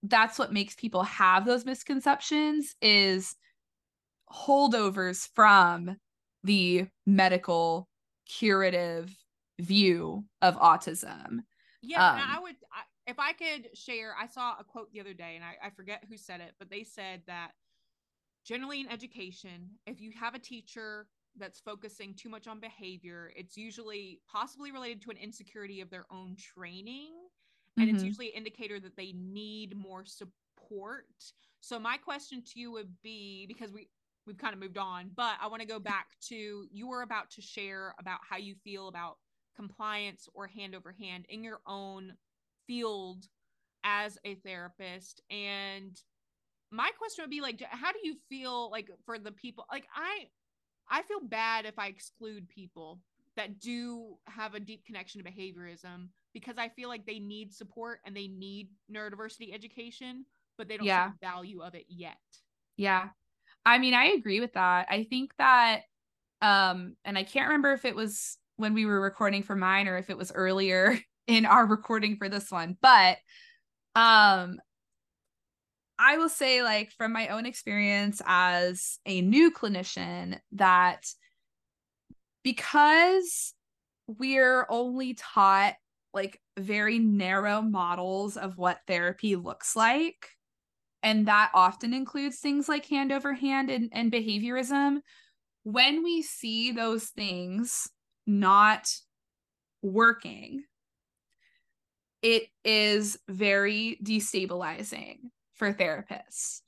[0.03, 3.35] that's what makes people have those misconceptions is
[4.31, 5.97] holdovers from
[6.43, 7.87] the medical
[8.27, 9.13] curative
[9.59, 11.39] view of autism
[11.81, 14.15] Yeah, Um, I would I, if I could share.
[14.15, 16.69] I saw a quote the other day, and I, I forget who said it, but
[16.69, 17.53] they said that
[18.45, 23.57] generally in education, if you have a teacher that's focusing too much on behavior, it's
[23.57, 27.15] usually possibly related to an insecurity of their own training,
[27.79, 28.03] and it's Mhm.
[28.03, 31.07] usually an indicator that they need more support.
[31.61, 33.89] So my question to you would be because we
[34.27, 37.31] we've kind of moved on, but I want to go back to you were about
[37.31, 39.17] to share about how you feel about
[39.61, 42.13] compliance or hand over hand in your own
[42.65, 43.27] field
[43.83, 46.01] as a therapist and
[46.71, 50.25] my question would be like how do you feel like for the people like i
[50.89, 52.99] i feel bad if i exclude people
[53.35, 57.99] that do have a deep connection to behaviorism because i feel like they need support
[58.05, 60.25] and they need neurodiversity education
[60.57, 61.05] but they don't Yeah.
[61.05, 62.17] see the value of it yet
[62.77, 63.09] Yeah.
[63.65, 64.87] I mean, I agree with that.
[64.89, 65.83] I think that
[66.41, 69.97] um and I can't remember if it was when we were recording for mine or
[69.97, 70.97] if it was earlier
[71.27, 73.17] in our recording for this one, but
[73.95, 74.59] um
[76.03, 81.05] I will say like from my own experience as a new clinician that
[82.43, 83.53] because
[84.07, 85.75] we're only taught
[86.11, 90.29] like very narrow models of what therapy looks like
[91.03, 94.99] and that often includes things like hand over hand and, and behaviorism
[95.63, 97.87] when we see those things
[98.27, 98.93] not
[99.83, 100.65] working
[102.21, 105.17] it is very destabilizing
[105.53, 106.61] for therapists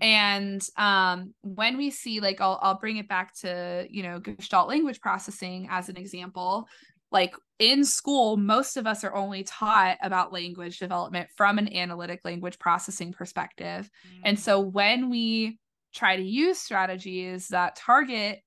[0.00, 4.68] and um when we see like I'll I'll bring it back to, you know, gestalt
[4.68, 6.66] language processing as an example.
[7.12, 12.20] Like in school, most of us are only taught about language development from an analytic
[12.24, 13.90] language processing perspective.
[14.22, 14.40] And Mm.
[14.40, 15.58] so when we
[15.92, 18.40] try to use strategies that target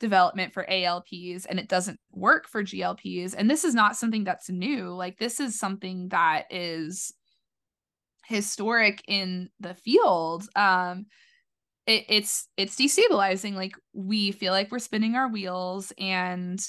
[0.00, 4.50] development for ALPs and it doesn't work for GLPs, and this is not something that's
[4.50, 7.12] new, like this is something that is
[8.26, 10.48] historic in the field.
[10.56, 11.06] Um
[11.88, 13.54] it, it's it's destabilizing.
[13.54, 16.60] Like we feel like we're spinning our wheels and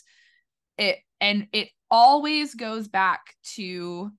[0.78, 3.20] it and it always goes back
[3.56, 4.10] to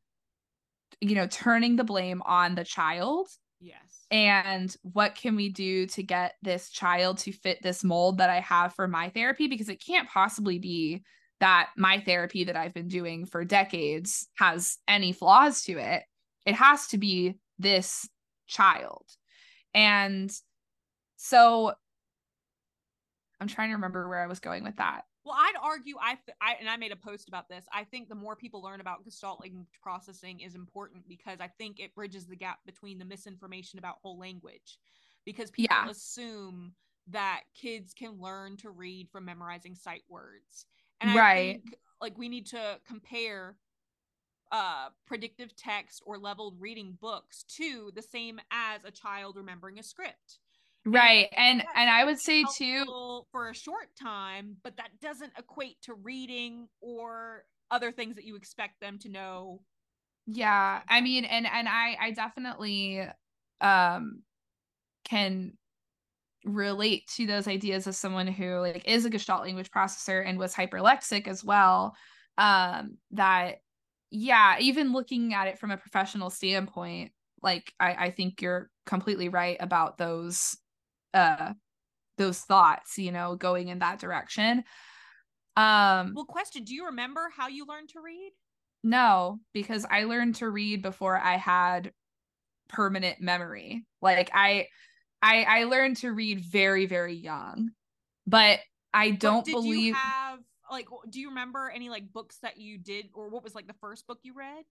[1.00, 3.28] you know turning the blame on the child
[3.60, 4.06] yes.
[4.10, 8.40] And what can we do to get this child to fit this mold that I
[8.40, 9.46] have for my therapy?
[9.46, 11.02] Because it can't possibly be
[11.38, 16.02] that my therapy that I've been doing for decades has any flaws to it.
[16.44, 18.08] It has to be this
[18.46, 19.06] child.
[19.74, 20.30] And
[21.16, 21.72] so
[23.40, 25.02] I'm trying to remember where I was going with that.
[25.30, 27.64] Well, I'd argue I, th- I and I made a post about this.
[27.72, 31.78] I think the more people learn about Gestalt language processing is important because I think
[31.78, 34.80] it bridges the gap between the misinformation about whole language.
[35.24, 35.88] Because people Yeah.
[35.88, 36.74] assume
[37.06, 40.66] that kids can learn to read from memorizing sight words.
[41.00, 41.30] And I Right.
[41.32, 43.56] think like we need to compare
[44.52, 49.82] uh predictive text or leveled reading books to the same as a child remembering a
[49.82, 50.40] script
[50.86, 51.28] Right.
[51.36, 52.84] And and I would say too
[53.30, 58.36] for a short time, but that doesn't equate to reading or other things that you
[58.36, 59.62] expect them to know.
[60.26, 63.06] yeah, I mean and and I I definitely
[63.60, 64.22] um
[65.04, 65.54] can
[66.44, 70.54] relate to those ideas as someone who like is a gestalt language processor and was
[70.54, 71.94] hyperlexic as well
[72.38, 73.58] um that
[74.10, 77.12] yeah even looking at it from a professional standpoint
[77.42, 80.56] like i i think you're completely right about those
[81.14, 81.52] uh
[82.18, 84.64] those thoughts you know going in that direction.
[85.56, 88.32] Um well question do you remember how you learned to read?
[88.82, 91.92] No because i learned to read before i had
[92.68, 93.84] permanent memory.
[94.00, 94.66] Like i
[95.22, 97.70] i i learned to read very very young
[98.26, 98.60] but
[98.94, 100.38] i don't believe you have
[100.70, 103.74] like do you remember any like books that you did or what was like the
[103.80, 104.64] first book you read?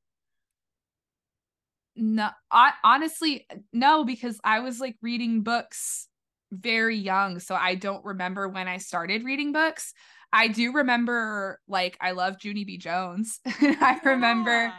[1.95, 6.07] No I, honestly no because i was like reading books
[6.51, 9.93] very young so i don't remember when i started reading books
[10.33, 14.73] i do remember like i love junie b jones i remember yeah.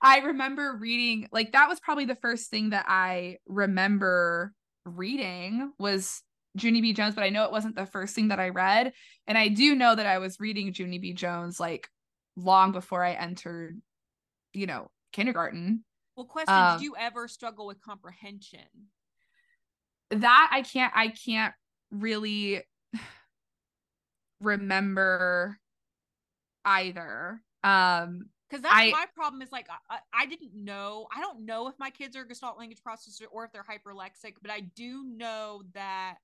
[0.00, 4.52] i remember reading like that was probably the first thing that i remember
[4.84, 6.22] reading was
[6.54, 6.92] Junie B.
[6.92, 8.92] Jones, but I know it wasn't the first thing that I read.
[9.26, 11.12] And I do know that I was reading Junie B.
[11.12, 11.88] Jones like
[12.36, 13.80] long before I entered,
[14.52, 15.84] you know, kindergarten.
[16.16, 18.66] Well, question, um, did you ever struggle with comprehension?
[20.10, 21.54] That I can't I can't
[21.90, 22.62] really
[24.40, 25.58] remember
[26.64, 27.42] either.
[27.64, 31.68] Um because that's I, my problem is like I, I didn't know i don't know
[31.68, 35.62] if my kids are gestalt language processor or if they're hyperlexic but i do know
[35.74, 36.16] that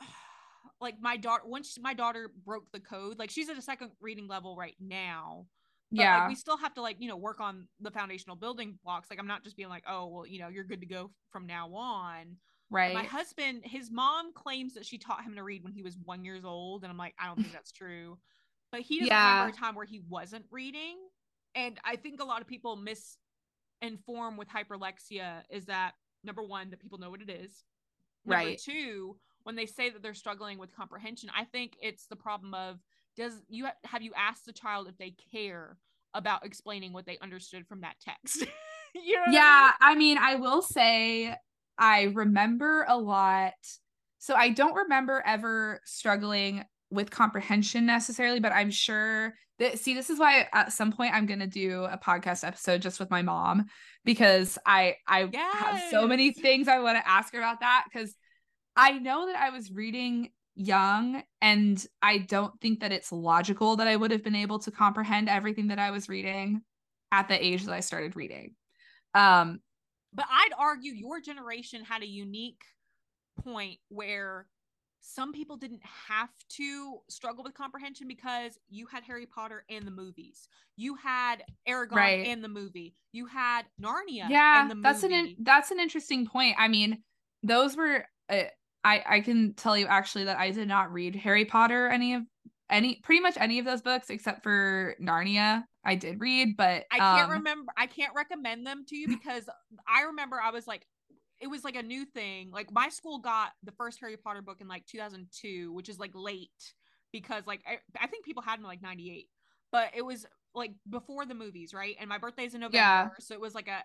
[0.80, 4.28] like my daughter once my daughter broke the code like she's at a second reading
[4.28, 5.46] level right now
[5.90, 9.08] yeah like, we still have to like you know work on the foundational building blocks.
[9.10, 11.46] Like i'm not just being like oh well you know you're good to go from
[11.46, 12.36] now on.
[12.70, 15.96] Right my husband his mom claims that she taught him to read when he was
[16.04, 18.18] one years old and i'm like i don't think that's true.
[18.72, 19.34] But he doesn't yeah.
[19.34, 20.96] remember a time where he wasn't reading
[21.54, 25.92] and i think a lot of people misinform with hyperlexia is that
[26.24, 27.64] number one that people know what it is.
[28.24, 28.58] Number right.
[28.58, 32.80] two when they say that they're struggling with comprehension i think it's the problem of
[33.16, 35.76] does you have you asked the child if they care
[36.14, 38.46] about explaining what they understood from that text
[38.94, 40.18] you know yeah I mean?
[40.18, 41.34] I mean i will say
[41.78, 43.54] i remember a lot
[44.18, 50.10] so i don't remember ever struggling with comprehension necessarily but i'm sure that see this
[50.10, 53.22] is why at some point i'm going to do a podcast episode just with my
[53.22, 53.66] mom
[54.04, 55.58] because i i yes.
[55.58, 58.14] have so many things i want to ask her about that because
[58.76, 63.86] I know that I was reading young and I don't think that it's logical that
[63.86, 66.62] I would have been able to comprehend everything that I was reading
[67.12, 68.54] at the age that I started reading.
[69.14, 69.60] Um
[70.12, 72.62] but I'd argue your generation had a unique
[73.44, 74.46] point where
[75.00, 79.90] some people didn't have to struggle with comprehension because you had Harry Potter and the
[79.90, 80.48] movies.
[80.76, 82.26] You had Eragon right.
[82.26, 82.94] and the movie.
[83.12, 84.28] You had Narnia.
[84.28, 86.56] Yeah, that's an in- that's an interesting point.
[86.58, 87.02] I mean,
[87.42, 88.44] those were uh,
[88.86, 92.22] I I can tell you actually that I did not read Harry Potter any of
[92.70, 95.64] any pretty much any of those books except for Narnia.
[95.84, 97.72] I did read, but I can't um, remember.
[97.76, 99.48] I can't recommend them to you because
[99.88, 100.86] I remember I was like,
[101.40, 102.50] it was like a new thing.
[102.52, 106.12] Like my school got the first Harry Potter book in like 2002, which is like
[106.14, 106.50] late
[107.12, 109.26] because like I, I think people had them like 98,
[109.72, 111.96] but it was like before the movies, right?
[111.98, 113.08] And my birthday's in November, yeah.
[113.18, 113.82] so it was like a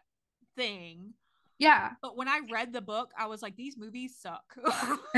[0.55, 1.13] thing.
[1.61, 1.91] Yeah.
[2.01, 4.41] But when I read the book, I was like, these movies suck.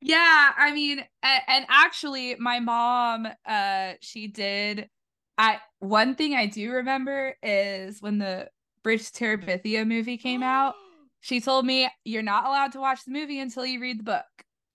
[0.00, 4.88] yeah, I mean, and, and, actually, my mom, uh, she did.
[5.36, 8.48] I one thing I do remember is when the
[8.84, 10.74] Bridge to Terabithia movie came out.
[11.20, 14.26] She told me you're not allowed to watch the movie until you read the book.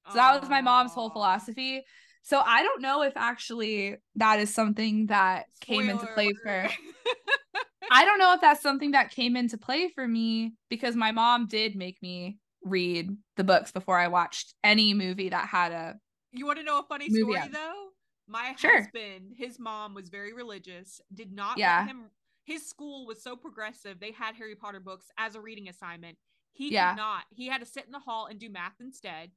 [0.08, 1.84] So that was my mom's whole philosophy.
[2.24, 6.68] So I don't know if actually that is something that Spoiler came into play for
[7.92, 11.48] I don't know if that's something that came into play for me because my mom
[11.48, 15.96] did make me read the books before I watched any movie that had a.
[16.32, 17.88] You want to know a funny story though?
[18.28, 18.84] My sure.
[18.84, 21.80] husband, his mom was very religious, did not yeah.
[21.80, 22.06] let him.
[22.44, 26.18] His school was so progressive; they had Harry Potter books as a reading assignment.
[26.54, 26.94] He yeah.
[26.94, 27.24] did not.
[27.32, 29.32] He had to sit in the hall and do math instead.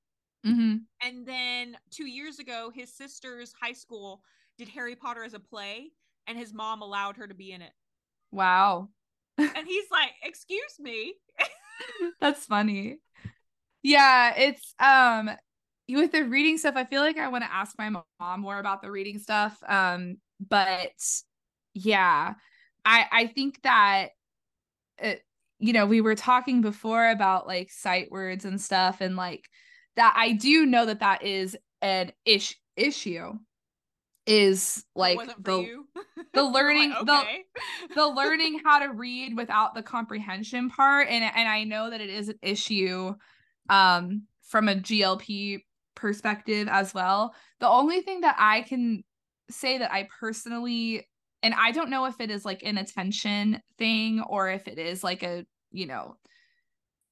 [0.47, 0.77] Mm-hmm.
[1.03, 4.23] And then two years ago, his sister's high school
[4.59, 5.93] did Harry Potter as a play,
[6.27, 7.73] and his mom allowed her to be in it.
[8.33, 8.89] Wow.
[9.39, 11.15] and he's like, "Excuse me."
[12.21, 12.99] That's funny.
[13.83, 15.31] Yeah, it's um
[15.89, 18.83] with the reading stuff, I feel like I want to ask my mom more about
[18.83, 19.57] the reading stuff.
[19.67, 20.93] Um, but
[21.75, 22.35] yeah,
[22.85, 24.09] I I think that
[24.99, 25.21] it, uh,
[25.59, 29.49] you know, we were talking before about like sight words and stuff and like
[29.97, 33.35] that I do know that that is an ish issue
[34.27, 35.85] is like the
[36.35, 37.45] the learning like, okay.
[37.89, 42.01] the the learning how to read without the comprehension part and and I know that
[42.01, 43.15] it is an issue
[43.69, 45.63] um from a GLP
[45.95, 47.35] perspective as well.
[47.61, 49.03] The only thing that I can
[49.51, 51.09] say that I personally
[51.43, 55.03] and I don't know if it is like an attention thing or if it is
[55.03, 56.17] like a, you know,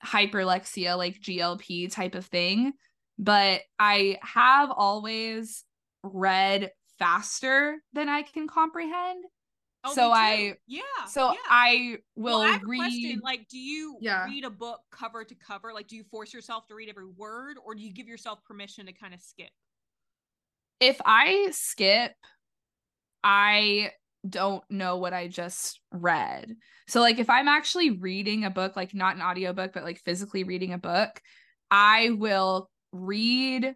[0.05, 2.73] hyperlexia like GLP type of thing,
[3.19, 5.65] but I have always
[6.03, 6.71] read
[7.01, 9.25] faster than I can comprehend.
[9.83, 10.13] Oh, so.
[10.13, 10.83] I yeah.
[11.09, 11.39] so yeah.
[11.49, 13.21] I will well, I read question.
[13.25, 14.27] Like, do you Yeah.
[14.27, 15.73] read a book cover to cover?
[15.73, 18.87] Like, do you force yourself to read every word, or do you give yourself permission
[18.87, 19.51] to kind of skip?
[20.81, 22.13] if I skip,
[23.23, 23.93] I
[24.29, 26.57] don't know what I just read.
[26.89, 30.45] So like if I'm actually reading a book, like not an audiobook, but like physically
[30.45, 31.21] reading a book,
[31.71, 33.75] I will read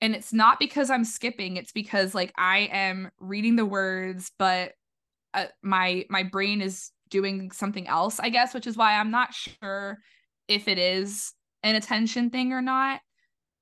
[0.00, 4.72] and it's not because I'm skipping, it's because like I am reading the words, but
[5.34, 9.34] uh, my my brain is doing something else, I guess, which is why I'm not
[9.34, 9.98] sure
[10.48, 11.32] if it is
[11.62, 13.00] an attention thing or not.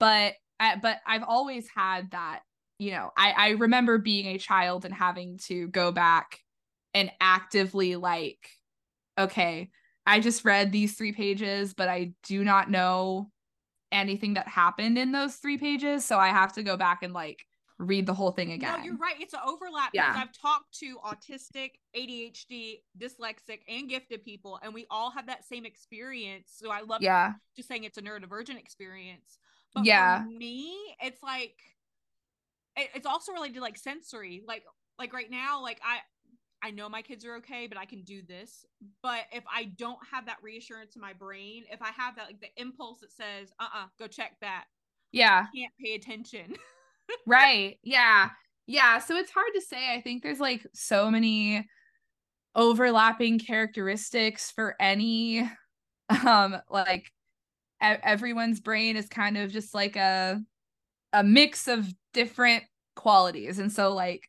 [0.01, 2.41] But I, but I've always had that
[2.79, 6.41] you know, I, I remember being a child and having to go back
[6.93, 8.49] and actively like,
[9.19, 9.71] okay,
[10.07, 13.31] I just read these three pages, but I do not know
[13.95, 16.05] anything that happened in those three pages.
[16.05, 17.47] So I have to go back and like
[17.79, 18.79] read the whole thing again.
[18.79, 19.17] No, you're right.
[19.19, 20.13] It's an overlap Yeah.
[20.13, 25.45] because I've talked to autistic, ADHD, dyslexic, and gifted people, and we all have that
[25.45, 26.53] same experience.
[26.57, 27.33] So I love Yeah.
[27.57, 29.39] just saying it's a neurodivergent experience.
[29.75, 30.23] But Yeah.
[30.23, 31.61] for me, it's like
[32.77, 34.43] it- it's also related to like sensory.
[34.47, 34.65] Like
[34.99, 36.01] like right now, like I
[36.65, 38.65] I know my kids are okay, but I can do this.
[39.03, 42.41] But if I don't have that reassurance in my brain, if I have that like
[42.41, 44.65] the impulse that says, uh-uh, go check that,
[45.13, 45.47] Yeah.
[45.53, 46.57] I can't pay attention.
[47.27, 48.31] right yeah
[48.67, 51.67] yeah so it's hard to say i think there's like so many
[52.55, 55.41] overlapping characteristics for any
[56.25, 57.05] um like
[57.83, 60.41] e- everyone's brain is kind of just like a
[61.13, 62.65] a mix of different
[62.97, 64.29] qualities and so like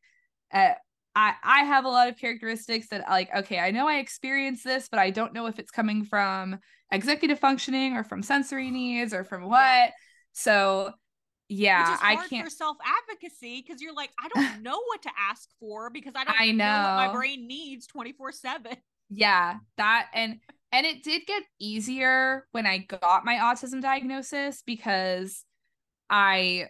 [0.54, 0.74] uh,
[1.16, 4.88] i i have a lot of characteristics that like okay i know i experience this
[4.90, 6.58] but i don't know if it's coming from
[6.92, 9.92] executive functioning or from sensory needs or from what
[10.34, 10.92] so
[11.48, 15.48] yeah i can't for self advocacy because you're like, I don't know what to ask
[15.60, 16.66] for because I don't I know.
[16.66, 18.78] what my brain needs 24 7.
[19.10, 20.40] yeah that and
[20.72, 25.44] and it did get easier when i got my autism diagnosis because
[26.10, 26.66] i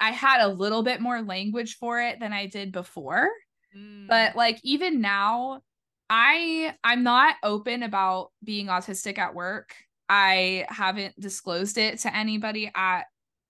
[0.00, 3.28] i had a little bit more language for it than i did before
[3.76, 4.06] Mm.
[4.08, 5.60] but like even now
[6.08, 9.74] i i'm not open about being autistic at work
[10.08, 13.02] i haven't disclosed it to anybody at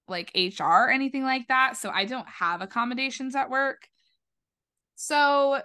[0.09, 3.87] like hr or anything like that so i don't have accommodations at work
[4.97, 5.61] so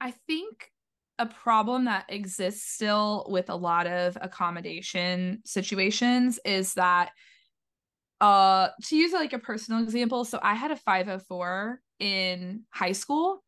[0.00, 0.70] i think
[1.18, 7.10] a problem that exists still with a lot of accommodation situations is that
[8.20, 13.42] uh to use like a personal example so i had a 504 in high school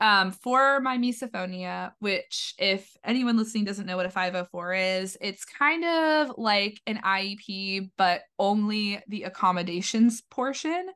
[0.00, 5.44] um for my misophonia which if anyone listening doesn't know what a 504 is it's
[5.44, 10.86] kind of like an iep but only the accommodations portion.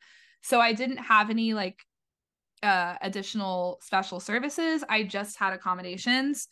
[0.43, 1.85] So i didn't have any like
[2.65, 4.83] uh additional special services.
[4.89, 6.49] I just had accommodations.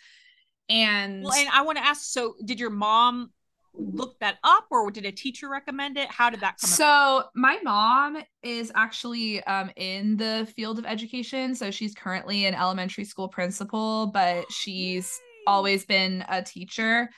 [0.68, 3.30] And well, and I want to ask so, did your mom
[3.74, 6.10] look that up or did a teacher recommend it?
[6.10, 6.76] How did that come about?
[6.76, 11.54] So my mom is actually um in the field of education.
[11.54, 15.44] So she's currently an elementary school principal, but she's Yay.
[15.46, 17.08] always been a teacher.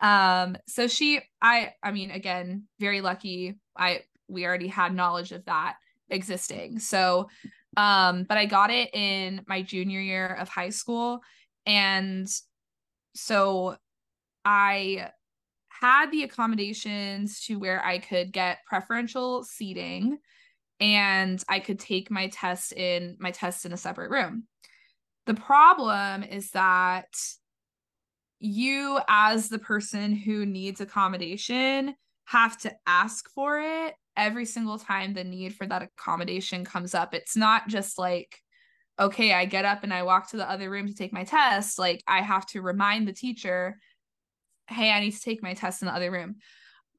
[0.00, 3.56] Um so she I I mean again, very lucky.
[3.76, 5.76] I we already had knowledge of that
[6.10, 6.78] existing.
[6.78, 7.28] So
[7.76, 11.20] um but I got it in my junior year of high school
[11.66, 12.28] and
[13.14, 13.76] so
[14.44, 15.10] I
[15.84, 20.16] had the accommodations to where I could get preferential seating
[20.80, 24.44] and I could take my test in my test in a separate room.
[25.26, 27.14] The problem is that
[28.38, 31.94] you as the person who needs accommodation
[32.24, 37.12] have to ask for it every single time the need for that accommodation comes up.
[37.12, 38.38] It's not just like
[38.96, 41.80] okay, I get up and I walk to the other room to take my test,
[41.80, 43.76] like I have to remind the teacher
[44.68, 46.36] hey i need to take my test in the other room.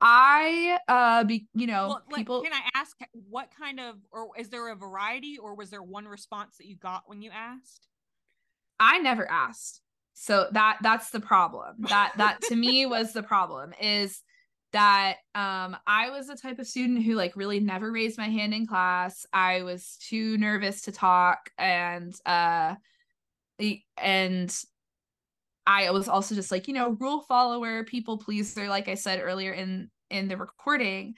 [0.02, 2.98] I uh be you know well, like, people can I ask
[3.30, 6.76] what kind of, or is there a variety or was there one response that you
[6.76, 7.88] got when you asked?
[8.80, 9.82] i never asked.
[10.14, 11.76] So that that's the problem.
[11.90, 14.22] That that to me was the problem is
[14.74, 18.54] that um i was the type of student who like really never raised my hand
[18.54, 19.26] in class.
[19.32, 22.76] I was too nervous to talk and uh
[23.98, 24.56] and
[25.68, 29.52] I was also just like, you know, rule follower, people pleaser, like I said earlier
[29.52, 31.16] in in the recording.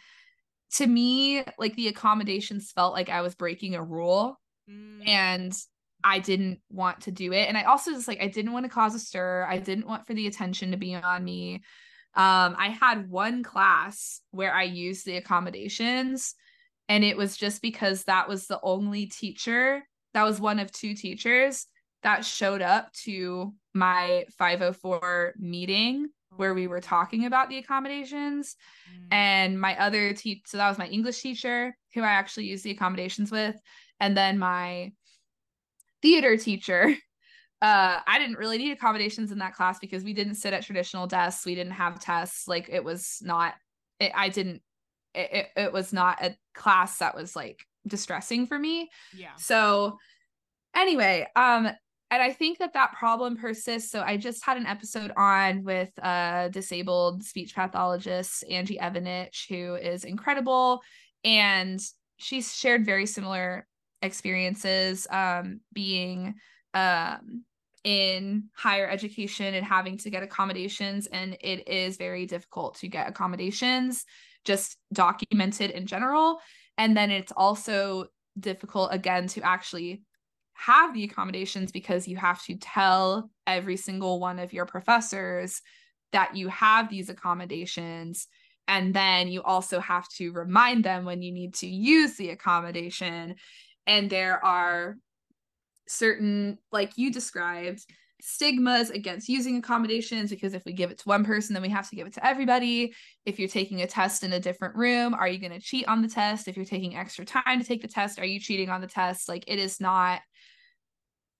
[0.74, 4.38] To me like the accommodations felt like i was breaking a rule
[4.69, 5.07] mm.
[5.07, 5.57] and
[6.03, 7.48] i didn't want to do it.
[7.48, 9.45] And i also just like i didn't want to cause a stir.
[9.49, 11.56] I didn't want for the attention to be on me.
[12.15, 16.36] Um i had one class where i used the accommodations
[16.90, 19.84] and it was just because that was the only teacher
[20.14, 21.65] that was one of two teachers
[22.03, 28.56] that showed up to my 504 meeting where we were talking about the accommodations.
[28.91, 29.07] Mm.
[29.11, 32.72] and my other teacher so that was my english teacher who i actually used the
[32.72, 33.56] accommodations with.
[33.99, 34.91] And then my
[36.02, 36.94] theater teacher.
[37.60, 41.07] Uh i didn't really need accommodations in that class because we didn't sit at traditional
[41.07, 41.44] desks.
[41.44, 42.48] We didn't have tests.
[42.48, 43.56] Like it was not
[43.99, 44.61] it, i didn't
[45.15, 48.91] it, it, it was not a class that was like distressing for me.
[49.11, 49.34] Yeah.
[49.38, 49.98] So
[50.76, 51.72] anyway um
[52.10, 53.92] and I think that that problem persists.
[53.92, 59.76] So I just had an episode on with a disabled speech pathologist, Angie Evanich, who
[59.76, 60.82] is incredible.
[61.26, 61.80] And
[62.18, 63.68] she's shared very similar
[64.02, 66.36] experiences um, being
[66.74, 67.44] um,
[67.84, 71.08] in higher education and having to get accommodations.
[71.08, 74.06] And it is very difficult to get accommodations,
[74.46, 76.40] just documented in general.
[76.78, 78.06] And then it's also
[78.40, 80.04] difficult, again, to actually
[80.58, 85.62] have the accommodations because you have to tell every single one of your professors
[86.12, 88.28] that you have these accommodations.
[88.68, 93.36] And then you also have to remind them when you need to use the accommodation.
[93.86, 94.98] And there are
[95.88, 97.86] certain like you described
[98.20, 101.88] stigmas against using accommodations because if we give it to one person then we have
[101.88, 102.94] to give it to everybody.
[103.26, 106.02] If you're taking a test in a different room are you going to cheat on
[106.02, 106.48] the test?
[106.48, 109.30] If you're taking extra time to take the test are you cheating on the test?
[109.30, 110.20] Like it is not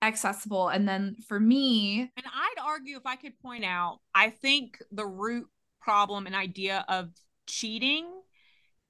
[0.02, 0.70] accessible.
[0.70, 5.06] And then for me and i'd argue if i could point out i think the
[5.06, 5.48] root
[5.82, 7.10] problem and idea of
[7.48, 8.06] cheating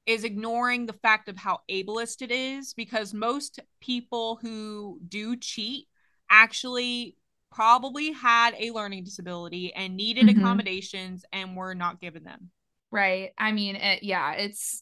[0.06, 5.86] is ignoring the fact of how ableist it is because most people who do cheat
[6.30, 7.16] actually
[7.52, 10.40] probably had a learning disability and needed mm-hmm.
[10.40, 12.50] accommodations and were not given them.
[12.92, 13.32] Right.
[13.38, 14.82] I mean it, yeah it's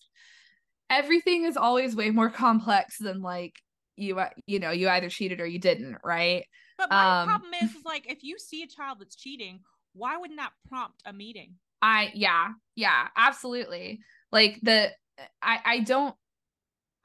[0.90, 3.56] everything is always way more complex than like
[3.96, 6.46] you uh, you know you either cheated or you didn't right?
[6.78, 9.62] But my um, problem is, is like if you see a child that's cheating
[9.96, 11.56] why wouldn't that prompt a meeting?
[11.82, 14.00] I yeah yeah absolutely.
[14.32, 14.92] Like the
[15.42, 16.14] i i don't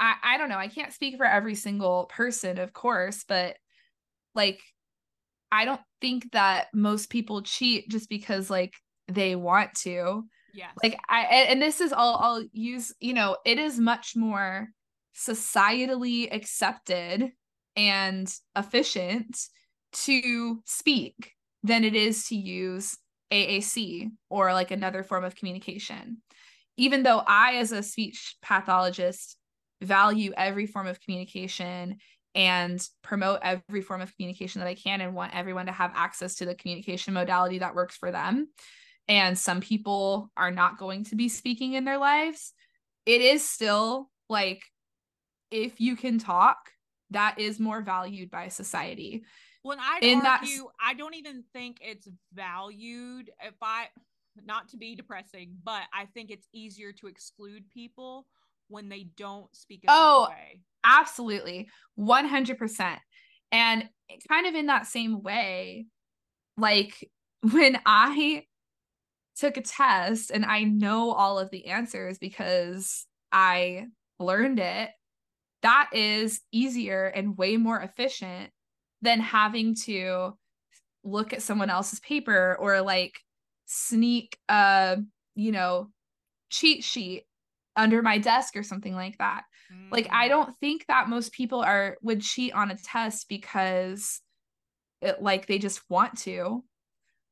[0.00, 3.56] i i don't know i can't speak for every single person of course but
[4.34, 4.60] like
[5.52, 8.74] i don't think that most people cheat just because like
[9.06, 10.24] they want to.
[10.52, 14.68] Yeah like i and this is all i'll use you know it is much more
[15.20, 17.30] societally accepted
[17.76, 19.38] and efficient
[19.92, 21.32] to speak
[21.62, 22.96] than it is to use
[23.32, 26.18] AAC or like another form of communication.
[26.76, 29.36] Even though I, as a speech pathologist,
[29.82, 31.98] value every form of communication
[32.34, 36.36] and promote every form of communication that I can and want everyone to have access
[36.36, 38.48] to the communication modality that works for them.
[39.08, 42.52] And some people are not going to be speaking in their lives.
[43.06, 44.62] It is still like
[45.50, 46.70] if you can talk,
[47.10, 49.24] that is more valued by society.
[49.62, 50.68] When I argue.
[50.80, 53.30] I don't even think it's valued.
[53.42, 53.88] If I,
[54.44, 58.26] not to be depressing, but I think it's easier to exclude people
[58.68, 59.84] when they don't speak.
[59.88, 60.60] oh, way.
[60.84, 63.00] absolutely, one hundred percent.
[63.52, 63.88] And
[64.28, 65.86] kind of in that same way,
[66.56, 67.10] like
[67.50, 68.44] when I
[69.36, 73.86] took a test and I know all of the answers because I
[74.18, 74.90] learned it
[75.62, 78.50] that is easier and way more efficient
[79.02, 80.36] than having to
[81.02, 83.18] look at someone else's paper or like
[83.66, 84.98] sneak a
[85.34, 85.88] you know
[86.50, 87.24] cheat sheet
[87.76, 89.90] under my desk or something like that mm.
[89.90, 90.30] like i mm.
[90.30, 94.20] don't think that most people are would cheat on a test because
[95.00, 96.62] it like they just want to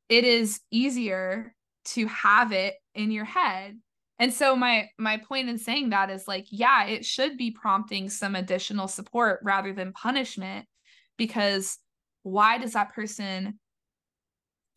[0.08, 3.76] it is easier to have it in your head
[4.18, 8.08] and so my my point in saying that is like yeah it should be prompting
[8.08, 10.66] some additional support rather than punishment
[11.16, 11.78] because
[12.22, 13.58] why does that person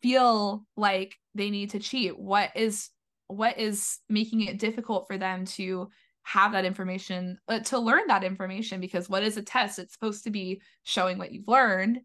[0.02, 2.18] feel like they need to cheat?
[2.18, 2.90] What is
[3.28, 5.88] what is making it difficult for them to
[6.24, 8.80] have that information uh, to learn that information?
[8.80, 9.78] Because what is a test?
[9.78, 12.00] It's supposed to be showing what you've learned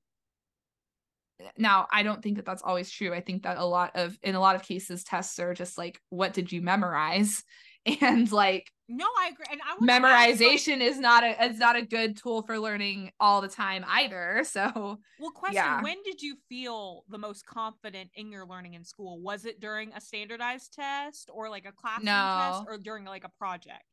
[1.57, 4.35] now i don't think that that's always true i think that a lot of in
[4.35, 7.43] a lot of cases tests are just like what did you memorize
[8.01, 9.45] and like No, I agree.
[9.51, 13.11] And I memorization ask, like, is not a is not a good tool for learning
[13.19, 14.43] all the time either.
[14.57, 15.81] So well, question: yeah.
[15.81, 19.21] When did you feel the most confident in your learning in school?
[19.21, 22.51] Was it during a standardized test, or like a classroom no.
[22.51, 23.83] test, or during like a project?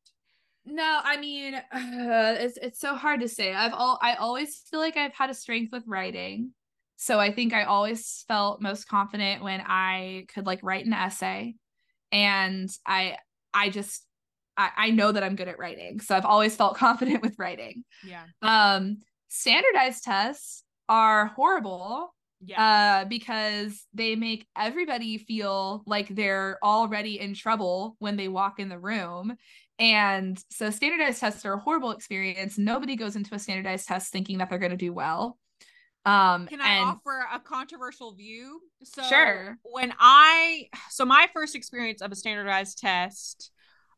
[0.65, 3.53] No, I mean, uh, it's it's so hard to say.
[3.53, 6.53] I've all I always feel like I've had a strength with writing.
[6.97, 11.55] So I think I always felt most confident when I could like write an essay
[12.13, 13.17] and I
[13.53, 14.07] I just
[14.57, 16.01] I, I know that I'm good at writing.
[16.01, 17.85] So I've always felt confident with writing.
[18.07, 18.25] Yeah.
[18.43, 18.99] Um
[19.29, 22.15] standardized tests are horrible.
[22.47, 23.03] Yeah.
[23.03, 28.69] Uh, because they make everybody feel like they're already in trouble when they walk in
[28.69, 29.35] the room.
[29.79, 32.59] And so standardized tests are a horrible experience.
[32.59, 35.39] Nobody goes into a standardized test thinking that they're going to do well.
[36.05, 38.61] Um, Can I and, offer a controversial view?
[38.83, 39.59] So sure.
[39.63, 43.51] When I so my first experience of a standardized test,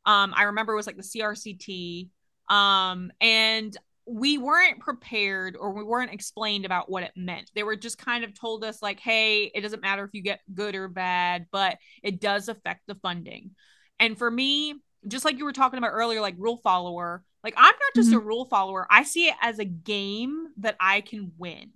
[0.04, 2.08] um, I remember it was like the CRCT,
[2.48, 3.76] um, and
[4.08, 7.50] we weren't prepared or we weren't explained about what it meant.
[7.56, 10.40] They were just kind of told us like, "Hey, it doesn't matter if you get
[10.54, 13.50] good or bad, but it does affect the funding."
[13.98, 14.74] And for me,
[15.08, 18.18] just like you were talking about earlier, like rule follower, like I'm not just mm-hmm.
[18.18, 18.86] a rule follower.
[18.90, 21.70] I see it as a game that I can win.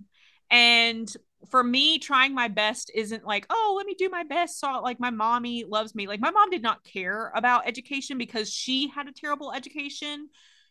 [0.51, 1.11] And
[1.51, 4.61] for me, trying my best isn't like, oh, let me do my best.
[4.61, 6.07] So, like, my mommy loves me.
[6.07, 10.29] Like, my mom did not care about education because she had a terrible education.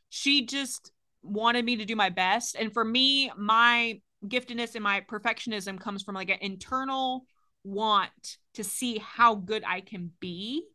[0.09, 0.91] She just
[1.23, 2.55] wanted me to do my best.
[2.55, 7.25] And for me, my giftedness and my perfectionism comes from like an internal
[7.63, 10.65] want to see how good I can be.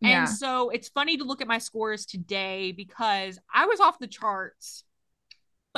[0.00, 0.20] Yeah.
[0.20, 4.06] And so it's funny to look at my scores today because I was off the
[4.06, 4.84] charts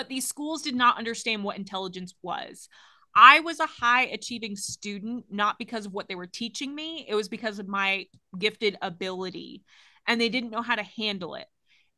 [0.01, 2.71] but these schools did not understand what intelligence was.
[3.15, 7.15] I was a high achieving student, not because of what they were teaching me, it
[7.15, 8.07] was because of my
[8.39, 9.63] gifted ability,
[10.07, 11.45] and they didn't know how to handle it.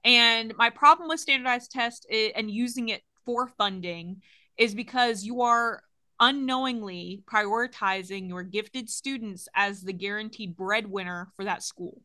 [0.02, 2.04] And my problem with standardized tests
[2.34, 4.22] and using it for funding
[4.56, 5.80] is because you are
[6.18, 12.02] unknowingly prioritizing your gifted students as the guaranteed breadwinner for that school.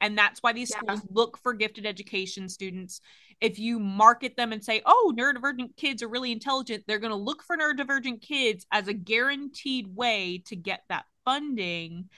[0.00, 0.78] And that's why these yeah.
[0.78, 3.00] schools look for gifted education students.
[3.40, 7.16] If you market them and say, oh, neurodivergent kids are really intelligent, they're going to
[7.16, 12.08] look for neurodivergent kids as a guaranteed way to get that funding.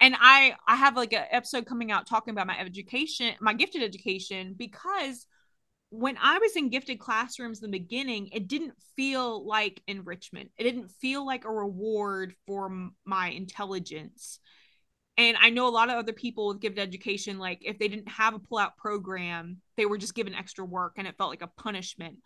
[0.00, 3.82] And I I have like an episode coming out talking about my education, my gifted
[3.82, 5.26] education, because
[5.90, 10.50] when I was in gifted classrooms in the beginning, it didn't feel like enrichment.
[10.56, 14.40] It didn't feel like a reward for my intelligence
[15.18, 18.08] and i know a lot of other people with gifted education like if they didn't
[18.08, 21.46] have a pull-out program they were just given extra work and it felt like a
[21.60, 22.18] punishment.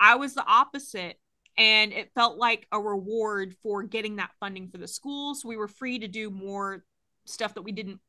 [0.00, 1.20] I was the opposite
[1.56, 5.56] and it felt like a reward for getting that funding for the school so we
[5.56, 6.84] were free to do more
[7.26, 8.00] stuff that we didn't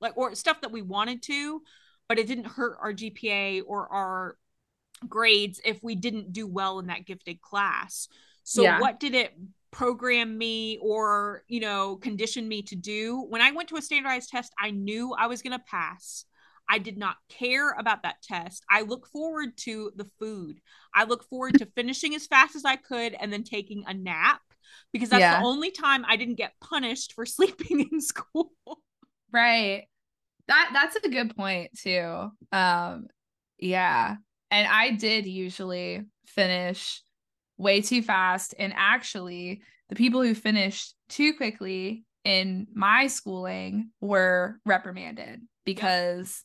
[0.00, 1.62] like or stuff that we wanted to
[2.08, 4.36] but it didn't hurt our gpa or our
[5.08, 8.08] grades if we didn't do well in that gifted class.
[8.44, 8.80] So yeah.
[8.80, 9.32] what did it
[9.70, 13.26] program me or you know condition me to do.
[13.28, 16.24] When i went to a standardized test i knew i was going to pass.
[16.68, 18.64] I did not care about that test.
[18.70, 20.60] I look forward to the food.
[20.94, 24.40] I look forward to finishing as fast as i could and then taking a nap
[24.92, 25.40] because that's yeah.
[25.40, 28.52] the only time i didn't get punished for sleeping in school.
[29.32, 29.84] Right.
[30.48, 32.30] That that's a good point too.
[32.52, 33.06] Um
[33.58, 34.16] yeah.
[34.50, 37.02] And i did usually finish
[37.60, 38.54] way too fast.
[38.58, 46.42] And actually, the people who finished too quickly in my schooling were reprimanded because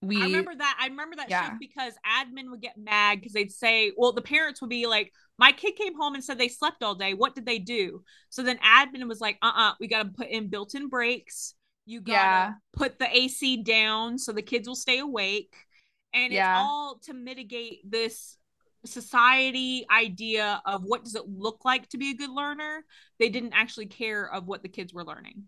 [0.00, 0.08] yep.
[0.08, 0.78] we I remember that.
[0.80, 1.54] I remember that yeah.
[1.58, 5.50] because admin would get mad because they'd say, well, the parents would be like, my
[5.50, 7.14] kid came home and said they slept all day.
[7.14, 8.02] What did they do?
[8.28, 10.88] So then admin was like, uh uh-uh, uh we got to put in built in
[10.88, 11.54] breaks.
[11.84, 12.52] You got to yeah.
[12.74, 15.54] put the AC down so the kids will stay awake.
[16.14, 16.52] And yeah.
[16.52, 18.36] it's all to mitigate this
[18.84, 22.84] society idea of what does it look like to be a good learner.
[23.18, 25.44] They didn't actually care of what the kids were learning.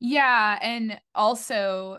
[0.00, 1.98] Yeah and also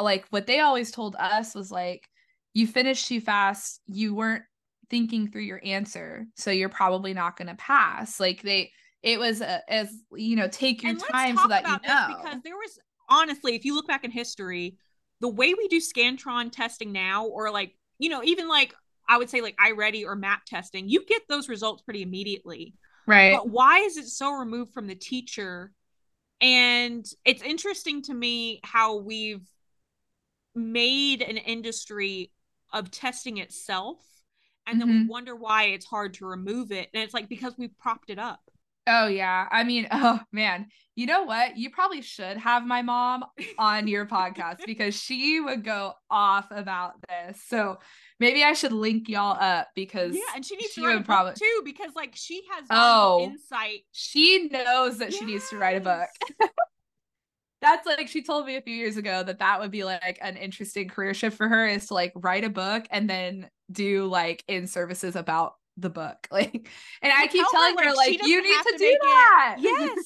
[0.00, 2.08] like what they always told us was like
[2.54, 3.80] you finished too fast.
[3.86, 4.44] You weren't
[4.90, 8.18] thinking through your answer so you're probably not going to pass.
[8.18, 8.72] Like they
[9.02, 12.16] it was a, as you know take your time so that you know.
[12.16, 12.78] because there was
[13.08, 14.76] honestly if you look back in history
[15.20, 18.74] the way we do scantron testing now or like you know even like
[19.08, 22.74] I would say like iReady or map testing, you get those results pretty immediately.
[23.06, 23.34] Right.
[23.34, 25.72] But why is it so removed from the teacher?
[26.40, 29.46] And it's interesting to me how we've
[30.54, 32.32] made an industry
[32.72, 33.98] of testing itself
[34.68, 34.80] and mm-hmm.
[34.80, 35.12] then we mm-hmm.
[35.12, 36.90] wonder why it's hard to remove it.
[36.92, 38.40] And it's like because we've propped it up.
[38.88, 39.46] Oh yeah.
[39.50, 40.66] I mean, oh man.
[40.96, 41.56] You know what?
[41.56, 43.22] You probably should have my mom
[43.56, 47.40] on your podcast because she would go off about this.
[47.46, 47.78] So
[48.18, 50.96] maybe I should link y'all up because Yeah, and she needs she to write a
[50.96, 53.20] would book probably- too because like she has Oh.
[53.30, 53.82] insight.
[53.92, 56.08] she knows that she needs to write a book.
[57.60, 60.36] That's like she told me a few years ago that that would be like an
[60.36, 64.42] interesting career shift for her is to like write a book and then do like
[64.48, 66.26] in services about the book.
[66.32, 66.68] Like
[67.02, 69.00] and I keep tell her, telling her like, you need to, to do make it-
[69.02, 69.56] that.
[69.60, 69.98] Yes.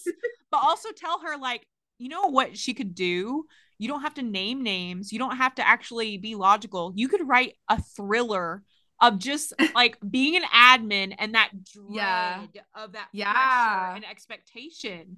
[0.50, 1.66] but also tell her like,
[1.98, 3.46] you know what she could do?
[3.78, 5.12] You don't have to name names.
[5.12, 6.92] You don't have to actually be logical.
[6.94, 8.62] You could write a thriller
[9.00, 12.44] of just like being an admin and that dread Yeah.
[12.74, 13.32] of that Yeah.
[13.32, 15.16] pressure and expectation.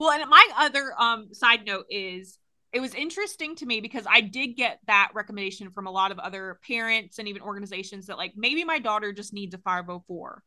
[0.00, 2.38] Well, and my other um side note is
[2.76, 6.18] it was interesting to me because I did get that recommendation from a lot of
[6.18, 10.42] other parents and even organizations that like maybe my daughter just needs a 504.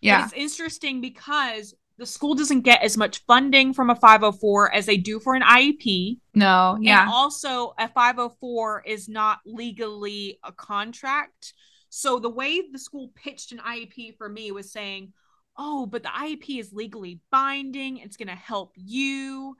[0.00, 0.18] yeah.
[0.18, 4.84] But it's interesting because the school doesn't get as much funding from a 504 as
[4.84, 6.18] they do for an IEP.
[6.34, 7.02] No, yeah.
[7.02, 11.54] And also, a 504 is not legally a contract.
[11.88, 15.12] So the way the school pitched an IEP for me was saying,
[15.56, 17.98] oh, but the IEP is legally binding.
[17.98, 19.56] It's going to help you.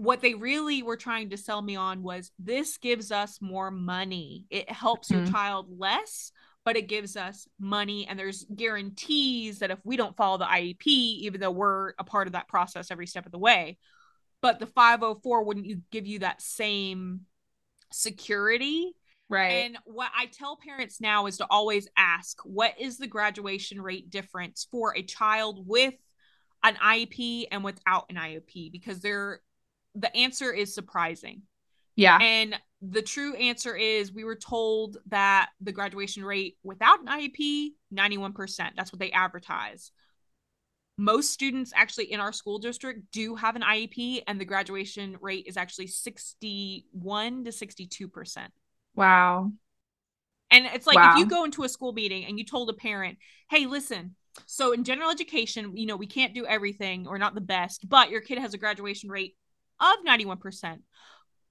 [0.00, 4.46] What they really were trying to sell me on was this gives us more money.
[4.48, 5.30] It helps your Mhm.
[5.30, 6.32] child less,
[6.64, 8.06] but it gives us money.
[8.06, 10.90] And there's guarantees that if we don't follow the IEP,
[11.24, 13.76] even though we're a part of that process every step of the way,
[14.40, 17.26] but the 504 wouldn't you give you that same
[17.92, 18.92] security
[19.28, 19.50] right.
[19.50, 24.08] and what i tell parents now is to always ask what is the graduation rate
[24.08, 25.94] difference for a child with
[26.62, 29.40] an iep and without an iep because they're
[29.94, 31.42] the answer is surprising
[31.96, 32.18] yeah.
[32.20, 37.72] and the true answer is we were told that the graduation rate without an iep
[37.92, 39.90] 91% that's what they advertise
[41.00, 45.46] most students actually in our school district do have an IEP, and the graduation rate
[45.46, 48.48] is actually 61 to 62%.
[48.94, 49.50] wow.
[50.52, 51.12] And it's like Wow.
[51.12, 53.18] if you go into a school meeting and you told a parent,
[53.48, 57.40] hey, listen, so in general education, you know, we can't do everything or not the
[57.40, 59.36] best, but your kid has a graduation rate
[59.80, 60.78] of 91%.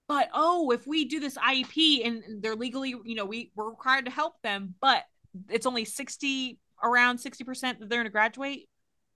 [0.07, 4.05] But oh, if we do this IEP and they're legally, you know, we, we're required
[4.05, 5.03] to help them, but
[5.49, 8.67] it's only 60, around 60% that they're going to graduate.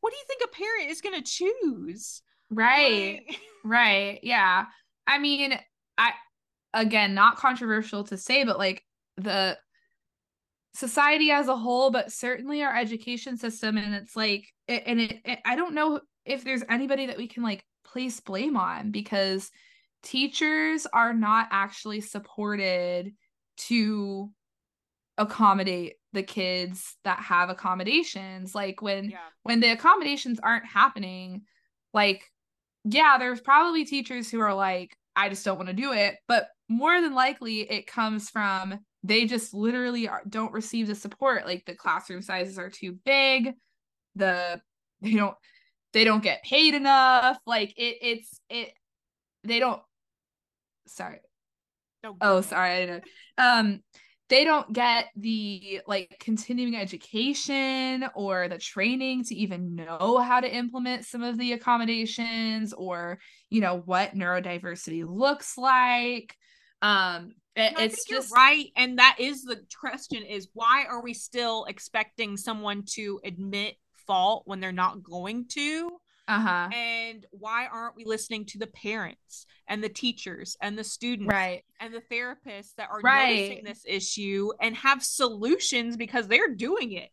[0.01, 2.21] What do you think a parent is going to choose?
[2.51, 3.23] Right.
[3.27, 4.19] Like- Right.
[4.23, 4.65] Yeah.
[5.07, 5.57] I mean,
[5.97, 6.11] I
[6.73, 8.83] again, not controversial to say, but like
[9.15, 9.57] the
[10.73, 15.39] society as a whole, but certainly our education system and it's like and it, it
[15.45, 17.63] I don't know if there's anybody that we can like
[17.93, 19.51] place blame on because
[20.01, 23.13] teachers are not actually supported
[23.55, 24.29] to
[25.17, 29.17] accommodate the kids that have accommodations like when yeah.
[29.43, 31.43] when the accommodations aren't happening
[31.93, 32.23] like
[32.83, 36.47] yeah there's probably teachers who are like i just don't want to do it but
[36.67, 41.63] more than likely it comes from they just literally are, don't receive the support like
[41.65, 43.53] the classroom sizes are too big
[44.15, 44.59] the
[45.01, 45.35] they don't
[45.93, 48.73] they don't get paid enough like it it's it
[49.43, 49.81] they don't
[50.87, 51.19] sorry.
[52.01, 53.01] Don't oh sorry i know.
[53.37, 53.81] Um
[54.29, 60.53] they don't get the like continuing education or the training to even know how to
[60.53, 66.35] implement some of the accommodations or you know what neurodiversity looks like.
[66.81, 71.13] Um it- it's just you're right, and that is the question: is why are we
[71.13, 75.91] still expecting someone to admit fault when they're not going to?
[76.27, 81.33] uh-huh And why aren't we listening to the parents and the teachers and the students
[81.33, 83.29] right and the therapists that are Right.
[83.29, 87.09] noticing this issue and have solutions because they're doing it?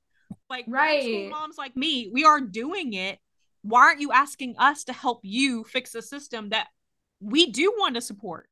[0.49, 1.29] Like Right.
[1.31, 3.19] moms like me, we are doing it.
[3.63, 6.69] Why aren't you asking us to help you fix a system that
[7.21, 8.49] we do want to support?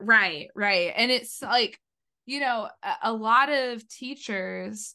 [0.00, 0.92] Right, right.
[0.94, 1.80] And it's like,
[2.26, 4.94] you know, a, a lot of teachers,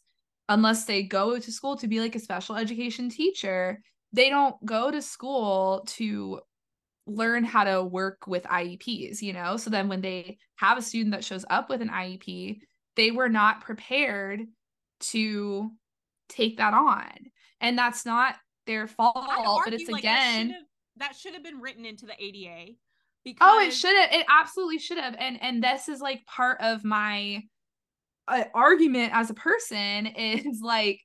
[0.51, 4.91] unless they go to school to be like a special education teacher, they don't go
[4.91, 6.41] to school to
[7.07, 9.57] learn how to work with IEPs, you know?
[9.57, 12.59] So then when they have a student that shows up with an IEP,
[12.95, 14.41] they were not prepared
[15.11, 15.71] to
[16.27, 17.09] take that on.
[17.61, 18.35] And that's not
[18.67, 20.17] their fault, I'd but it's argue, like, again.
[20.17, 20.65] that should have-
[20.97, 22.75] that should have been written into the ADA.
[23.23, 24.11] Because Oh, it should have.
[24.11, 25.15] It absolutely should have.
[25.17, 27.43] And and this is like part of my
[28.27, 30.99] uh, argument as a person is like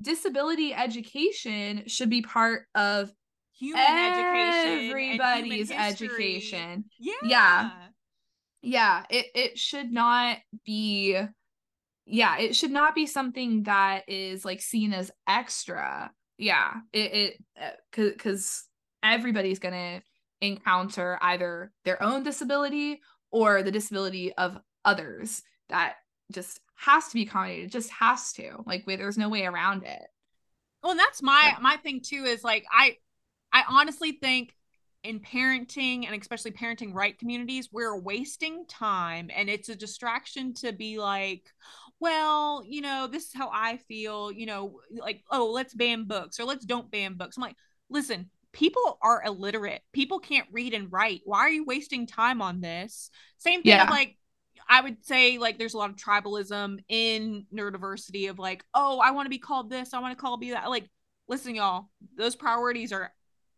[0.00, 3.12] disability education should be part of
[3.58, 6.84] human education, everybody's human education.
[6.98, 7.70] Yeah, Yeah.
[8.62, 11.18] Yeah, it it should not be
[12.06, 17.76] yeah, it should not be something that is like seen as extra, yeah it it
[17.92, 18.64] because
[19.02, 20.02] uh, everybody's gonna
[20.40, 23.00] encounter either their own disability
[23.30, 25.96] or the disability of others that
[26.32, 30.06] just has to be accommodated it just has to like there's no way around it.
[30.82, 32.96] Well and that's my my thing too is like i
[33.52, 34.54] i honestly think
[35.02, 40.72] in parenting and especially parenting right communities we're wasting time and it's a distraction to
[40.72, 41.42] be like
[42.00, 46.38] well you know this is how i feel you know like oh let's ban books
[46.38, 47.36] or let's don't ban books.
[47.36, 47.56] I'm like
[47.88, 49.82] listen people are illiterate.
[49.92, 51.20] People can't read and write.
[51.24, 53.10] Why are you wasting time on this?
[53.38, 53.88] Same thing yeah.
[53.88, 54.16] like
[54.70, 59.10] I would say like there's a lot of tribalism in neurodiversity of like, oh, I
[59.10, 60.70] want to be called this, I want to call be that.
[60.70, 60.88] Like,
[61.28, 63.12] listen, y'all, those priorities are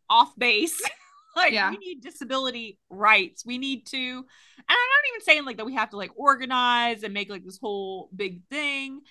[0.09, 0.81] off base.
[1.37, 1.71] like yeah.
[1.71, 3.45] we need disability rights.
[3.45, 4.25] We need to, and
[4.69, 7.59] I'm not even saying like that we have to like organize and make like this
[7.61, 9.03] whole big thing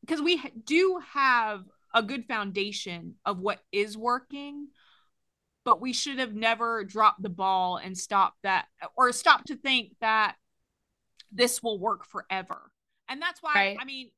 [0.00, 1.60] because we do have
[1.92, 4.68] a good foundation of what is working
[5.62, 8.66] but we should have never dropped the ball and stopped that
[8.96, 10.36] or stopped to think that
[11.32, 12.70] this will work forever
[13.08, 13.76] and that's why right.
[13.80, 14.10] i mean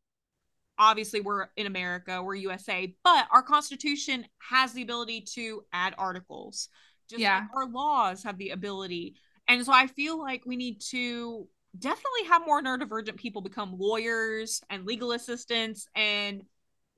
[0.78, 6.68] obviously we're in america we're usa but our constitution has the ability to add articles
[7.12, 7.40] just yeah.
[7.40, 9.16] like our laws have the ability.
[9.48, 11.46] And so I feel like we need to
[11.78, 16.42] definitely have more neurodivergent people become lawyers and legal assistants and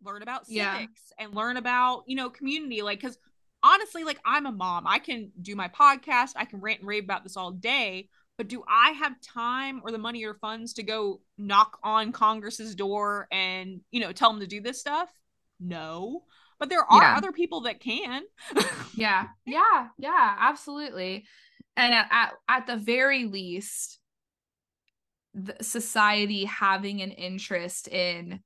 [0.04, 1.24] learn about civics yeah.
[1.24, 2.82] and learn about, you know, community.
[2.82, 3.18] Like, because
[3.62, 4.86] honestly, like I'm a mom.
[4.86, 8.08] I can do my podcast, I can rant and rave about this all day.
[8.36, 12.74] But do I have time or the money or funds to go knock on Congress's
[12.74, 15.08] door and, you know, tell them to do this stuff?
[15.60, 16.24] No
[16.58, 17.16] but there are yeah.
[17.16, 18.22] other people that can.
[18.94, 19.26] yeah.
[19.46, 19.88] Yeah.
[19.98, 20.36] Yeah.
[20.38, 21.26] Absolutely.
[21.76, 23.98] And at, at, at the very least,
[25.34, 28.40] the society having an interest in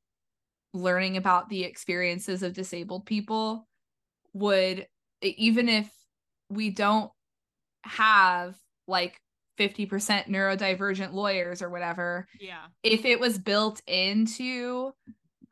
[0.73, 3.69] learning about the experiences of disabled people
[4.33, 4.87] would
[5.21, 5.91] even if
[6.49, 7.11] we don't
[7.83, 8.57] have
[8.87, 9.21] like
[9.59, 12.67] 50% neurodivergent lawyers or whatever yeah.
[12.83, 14.93] if it was built into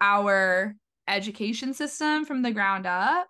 [0.00, 0.74] our
[1.08, 3.26] education system from the ground up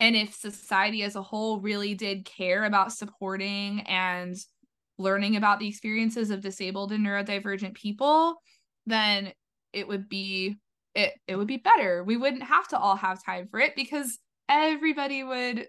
[0.00, 4.36] and if society as a whole really did care about supporting and
[4.98, 8.36] learning about the experiences of disabled and neurodivergent people
[8.86, 9.32] then
[9.72, 10.56] it would be
[10.94, 12.02] it it would be better.
[12.02, 14.18] We wouldn't have to all have time for it because
[14.48, 15.66] everybody would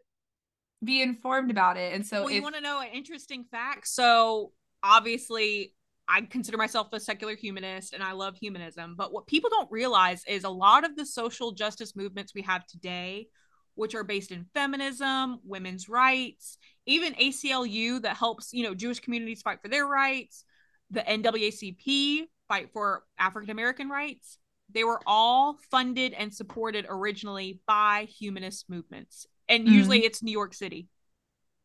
[0.83, 3.87] be informed about it and so well, if- you want to know an interesting fact
[3.87, 4.51] so
[4.83, 5.73] obviously
[6.11, 8.95] I consider myself a secular humanist and I love humanism.
[8.97, 12.65] But what people don't realize is a lot of the social justice movements we have
[12.65, 13.27] today,
[13.75, 16.57] which are based in feminism, women's rights,
[16.87, 20.45] even ACLU that helps, you know, Jewish communities fight for their rights,
[20.89, 24.39] the NAACP fight for African American rights.
[24.73, 29.27] They were all funded and supported originally by humanist movements.
[29.49, 29.73] And mm-hmm.
[29.73, 30.87] usually it's New York City.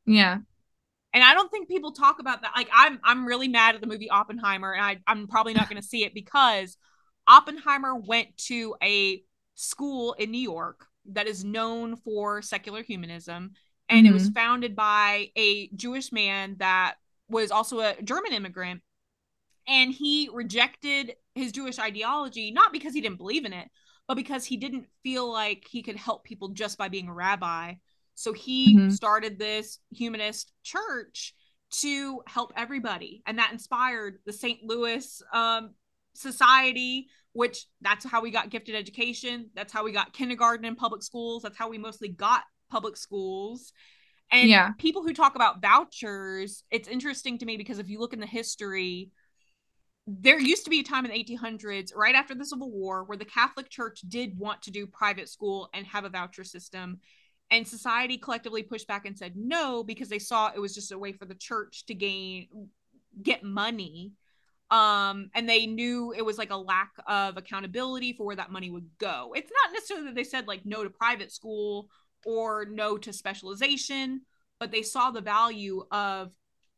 [0.07, 0.39] Yeah
[1.15, 2.51] and I don't think people talk about that.
[2.55, 5.81] Like I'm I'm really mad at the movie Oppenheimer, and I I'm probably not going
[5.81, 6.77] to see it because
[7.27, 9.23] Oppenheimer went to a
[9.55, 13.53] school in New York that is known for secular humanism,
[13.89, 14.11] and mm-hmm.
[14.11, 14.35] it was mm-hmm.
[14.35, 16.97] founded by a Jewish man that
[17.29, 18.83] was also a German immigrant,
[19.69, 23.69] and he rejected his Jewish ideology not because he didn't believe in it,
[24.07, 27.75] but because he didn't feel like he could help people just by being a rabbi.
[28.15, 28.91] So he mm-hmm.
[28.91, 31.35] started this humanist church
[31.81, 33.23] to help everybody.
[33.27, 34.61] And that inspired the St.
[34.63, 35.71] Louis um,
[36.15, 39.51] Society, which that's how we got gifted education.
[39.55, 41.43] That's how we got kindergarten in public schools.
[41.43, 43.73] That's how we mostly got public schools.
[44.31, 44.73] And yeah.
[44.79, 48.27] people who talk about vouchers, it's interesting to me because if you look in the
[48.27, 49.11] history,
[50.07, 53.17] there used to be a time in the 1800s, right after the Civil War, where
[53.17, 56.99] the Catholic Church did want to do private school and have a voucher system.
[57.51, 60.99] And society collectively pushed back and said no because they saw it was just a
[60.99, 62.49] way for the church to gain
[63.23, 64.13] get money.
[64.71, 68.71] Um and they knew it was like a lack of accountability for where that money
[68.71, 69.33] would go.
[69.37, 71.89] It's not necessarily that they said like no to private school
[72.25, 74.23] or no to specialization
[74.59, 76.33] but they saw the value of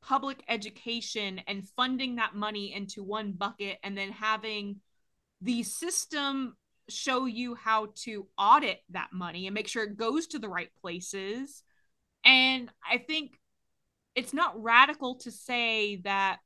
[0.07, 4.77] public education and funding that money into one bucket and then having
[5.43, 6.57] the system
[6.89, 10.71] show you how to audit that money and make sure it goes to the right
[10.81, 11.65] places.
[12.25, 13.39] And I think
[14.15, 16.39] it's not radical to say that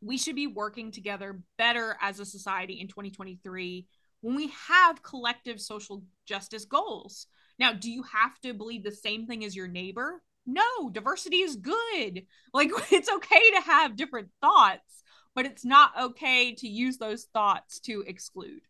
[0.00, 3.86] we should be working together better as a society in 2023
[4.22, 7.26] when we have collective social justice goals.
[7.58, 10.22] Now, do you have to believe the same thing as your neighbor?
[10.48, 12.22] No, diversity is good.
[12.54, 15.02] Like, it's okay to have different thoughts,
[15.34, 18.62] but it's not okay to use those thoughts to exclude.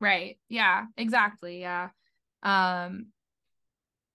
[0.00, 0.38] Right.
[0.48, 1.60] Yeah, exactly.
[1.60, 1.90] Yeah.
[2.42, 3.06] Um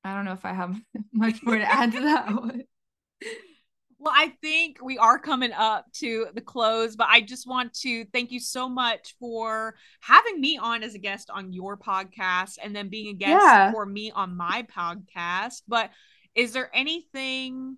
[0.03, 0.79] I don't know if I have
[1.13, 2.63] much more to add to that one.
[4.01, 8.05] Well, I think we are coming up to the close, but I just want to
[8.13, 12.73] thank you so much for having me on as a guest on your podcast and
[12.73, 13.71] then being a guest yeah.
[13.73, 15.63] for me on my podcast.
[15.67, 15.91] But
[16.39, 17.77] is there anything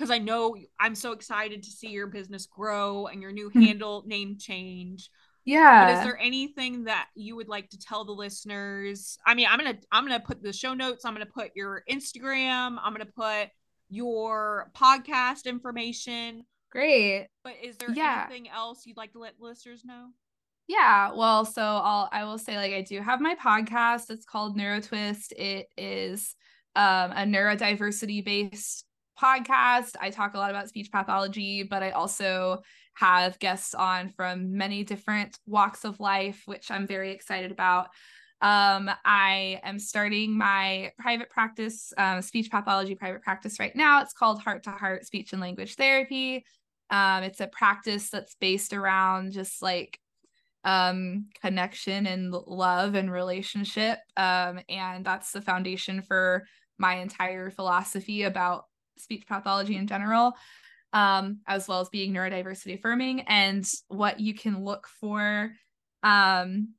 [0.00, 3.60] because I know I'm so excited to see your business grow and your new hmm.
[3.60, 5.10] handle name change.
[5.44, 5.84] Yeah.
[5.84, 9.18] But is there anything that you would like to tell the listeners?
[9.26, 11.04] I mean, I'm gonna I'm gonna put the show notes.
[11.04, 12.78] I'm gonna put your Instagram.
[12.82, 13.50] I'm gonna put
[13.90, 16.44] your podcast information.
[16.72, 17.28] Great.
[17.44, 18.24] But is there yeah.
[18.26, 20.08] anything else you'd like to let listeners know?
[20.66, 24.08] Yeah, well, so I'll I will say like I do have my podcast.
[24.08, 25.32] It's called NeuroTwist.
[25.32, 26.34] It is
[26.76, 28.84] um, a neurodiversity based
[29.20, 29.96] podcast.
[30.00, 32.62] I talk a lot about speech pathology, but I also
[32.94, 37.88] have guests on from many different walks of life, which I'm very excited about.
[38.42, 44.00] Um, I am starting my private practice, um, speech pathology private practice right now.
[44.00, 46.44] It's called Heart to Heart Speech and Language Therapy.
[46.88, 49.98] Um, it's a practice that's based around just like
[50.64, 53.98] um, connection and love and relationship.
[54.16, 56.44] Um, and that's the foundation for
[56.80, 58.64] my entire philosophy about
[58.98, 60.32] speech pathology in general,
[60.92, 65.52] um, as well as being neurodiversity affirming, and what you can look for
[66.02, 66.74] um,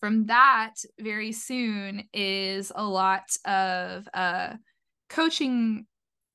[0.00, 4.54] from that very soon is a lot of uh,
[5.08, 5.86] coaching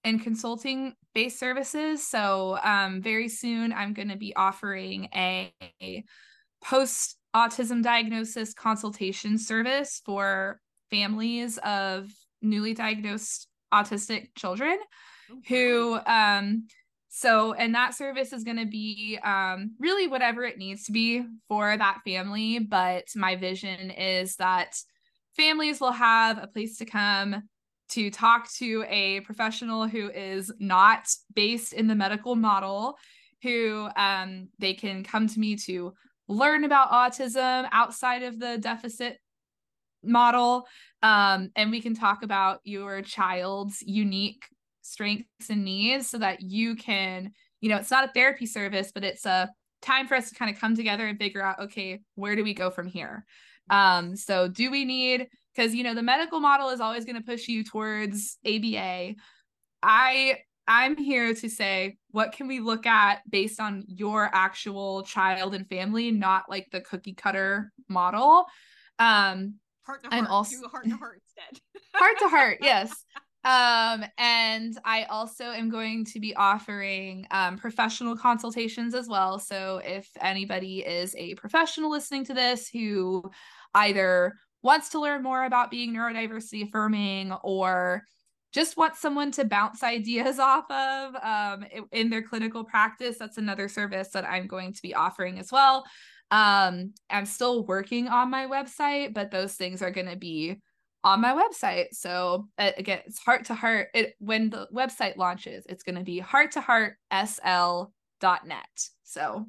[0.04, 2.08] and consulting based services.
[2.08, 6.04] So, um, very soon, I'm going to be offering a, a
[6.64, 10.60] post autism diagnosis consultation service for
[10.90, 12.12] families of
[12.42, 14.78] newly diagnosed autistic children
[15.48, 16.68] who um
[17.10, 21.24] so and that service is going to be um really whatever it needs to be
[21.48, 24.76] for that family but my vision is that
[25.36, 27.44] families will have a place to come
[27.90, 32.98] to talk to a professional who is not based in the medical model
[33.42, 35.94] who um they can come to me to
[36.28, 39.18] learn about autism outside of the deficit
[40.04, 40.68] model
[41.04, 44.46] um, and we can talk about your child's unique
[44.82, 49.04] strengths and needs so that you can you know it's not a therapy service but
[49.04, 49.50] it's a
[49.82, 52.54] time for us to kind of come together and figure out okay where do we
[52.54, 53.26] go from here?
[53.70, 57.22] Um so do we need because you know the medical model is always going to
[57.22, 59.16] push you towards ABA
[59.84, 60.38] i
[60.68, 65.68] i'm here to say what can we look at based on your actual child and
[65.68, 68.46] family not like the cookie cutter model?
[69.00, 69.56] Um
[69.92, 70.24] heart to heart.
[70.24, 71.62] I'm also heart to heart instead.
[71.96, 72.92] heart to heart, yes.
[73.44, 79.40] Um, and I also am going to be offering um, professional consultations as well.
[79.40, 83.24] So if anybody is a professional listening to this who
[83.74, 88.04] either wants to learn more about being neurodiversity affirming or
[88.54, 93.68] just wants someone to bounce ideas off of um, in their clinical practice, that's another
[93.68, 95.84] service that I'm going to be offering as well.
[96.32, 100.58] Um, I'm still working on my website, but those things are going to be
[101.04, 101.88] on my website.
[101.94, 103.90] So uh, again, it's heart to heart.
[103.94, 108.90] It when the website launches, it's going to be heart to heart sl.net.
[109.04, 109.46] So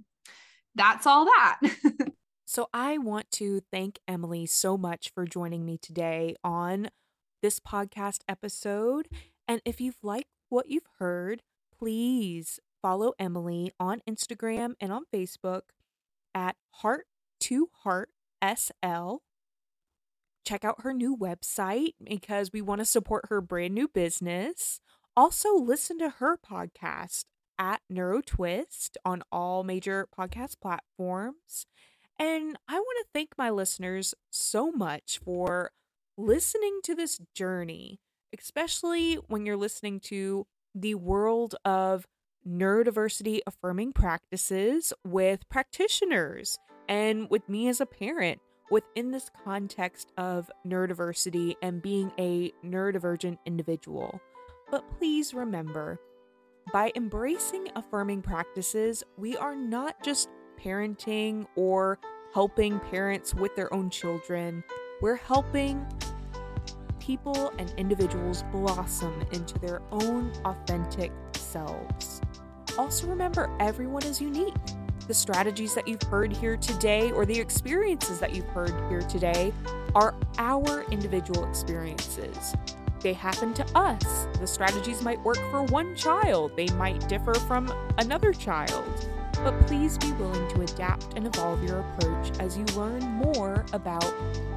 [0.74, 1.60] that's all that.
[2.46, 6.88] so I want to thank Emily so much for joining me today on
[7.42, 9.08] this podcast episode.
[9.46, 11.42] And if you've liked what you've heard,
[11.78, 15.62] please follow Emily on Instagram and on Facebook
[16.34, 17.06] at Heart
[17.40, 18.10] to Heart
[18.42, 19.16] SL.
[20.44, 24.80] Check out her new website because we want to support her brand new business.
[25.16, 27.24] Also, listen to her podcast
[27.58, 31.66] at NeuroTwist on all major podcast platforms.
[32.18, 35.70] And I want to thank my listeners so much for
[36.16, 38.00] listening to this journey,
[38.36, 42.06] especially when you're listening to the world of
[42.46, 46.58] neurodiversity affirming practices with practitioners
[46.88, 48.40] and with me as a parent
[48.70, 54.20] within this context of neurodiversity and being a neurodivergent individual.
[54.70, 56.00] But please remember,
[56.72, 60.28] by embracing affirming practices, we are not just
[60.58, 61.98] parenting or
[62.32, 64.64] helping parents with their own children,
[65.02, 65.84] we're helping
[66.98, 72.20] people and individuals blossom into their own authentic selves.
[72.78, 74.54] Also, remember everyone is unique.
[75.06, 79.52] The strategies that you've heard here today or the experiences that you've heard here today
[79.94, 82.54] are our individual experiences.
[83.00, 84.26] They happen to us.
[84.38, 88.84] The strategies might work for one child, they might differ from another child.
[89.34, 94.04] But please be willing to adapt and evolve your approach as you learn more about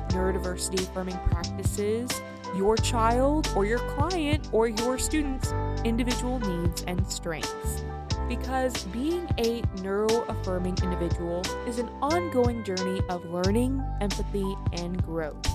[0.09, 2.09] neurodiversity affirming practices
[2.55, 5.51] your child or your client or your student's
[5.83, 7.83] individual needs and strengths.
[8.27, 15.47] Because being a neuro affirming individual is an ongoing journey of learning, empathy, and growth.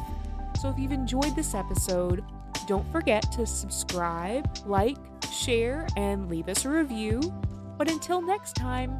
[0.60, 2.24] So if you've enjoyed this episode,
[2.66, 4.98] don't forget to subscribe, like,
[5.32, 7.20] share, and leave us a review.
[7.76, 8.96] But until next time,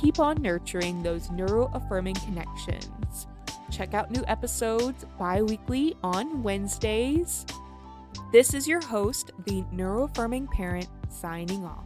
[0.00, 3.26] keep on nurturing those neuro affirming connections.
[3.70, 7.44] Check out new episodes bi weekly on Wednesdays.
[8.32, 11.85] This is your host, the neuro affirming parent, signing off.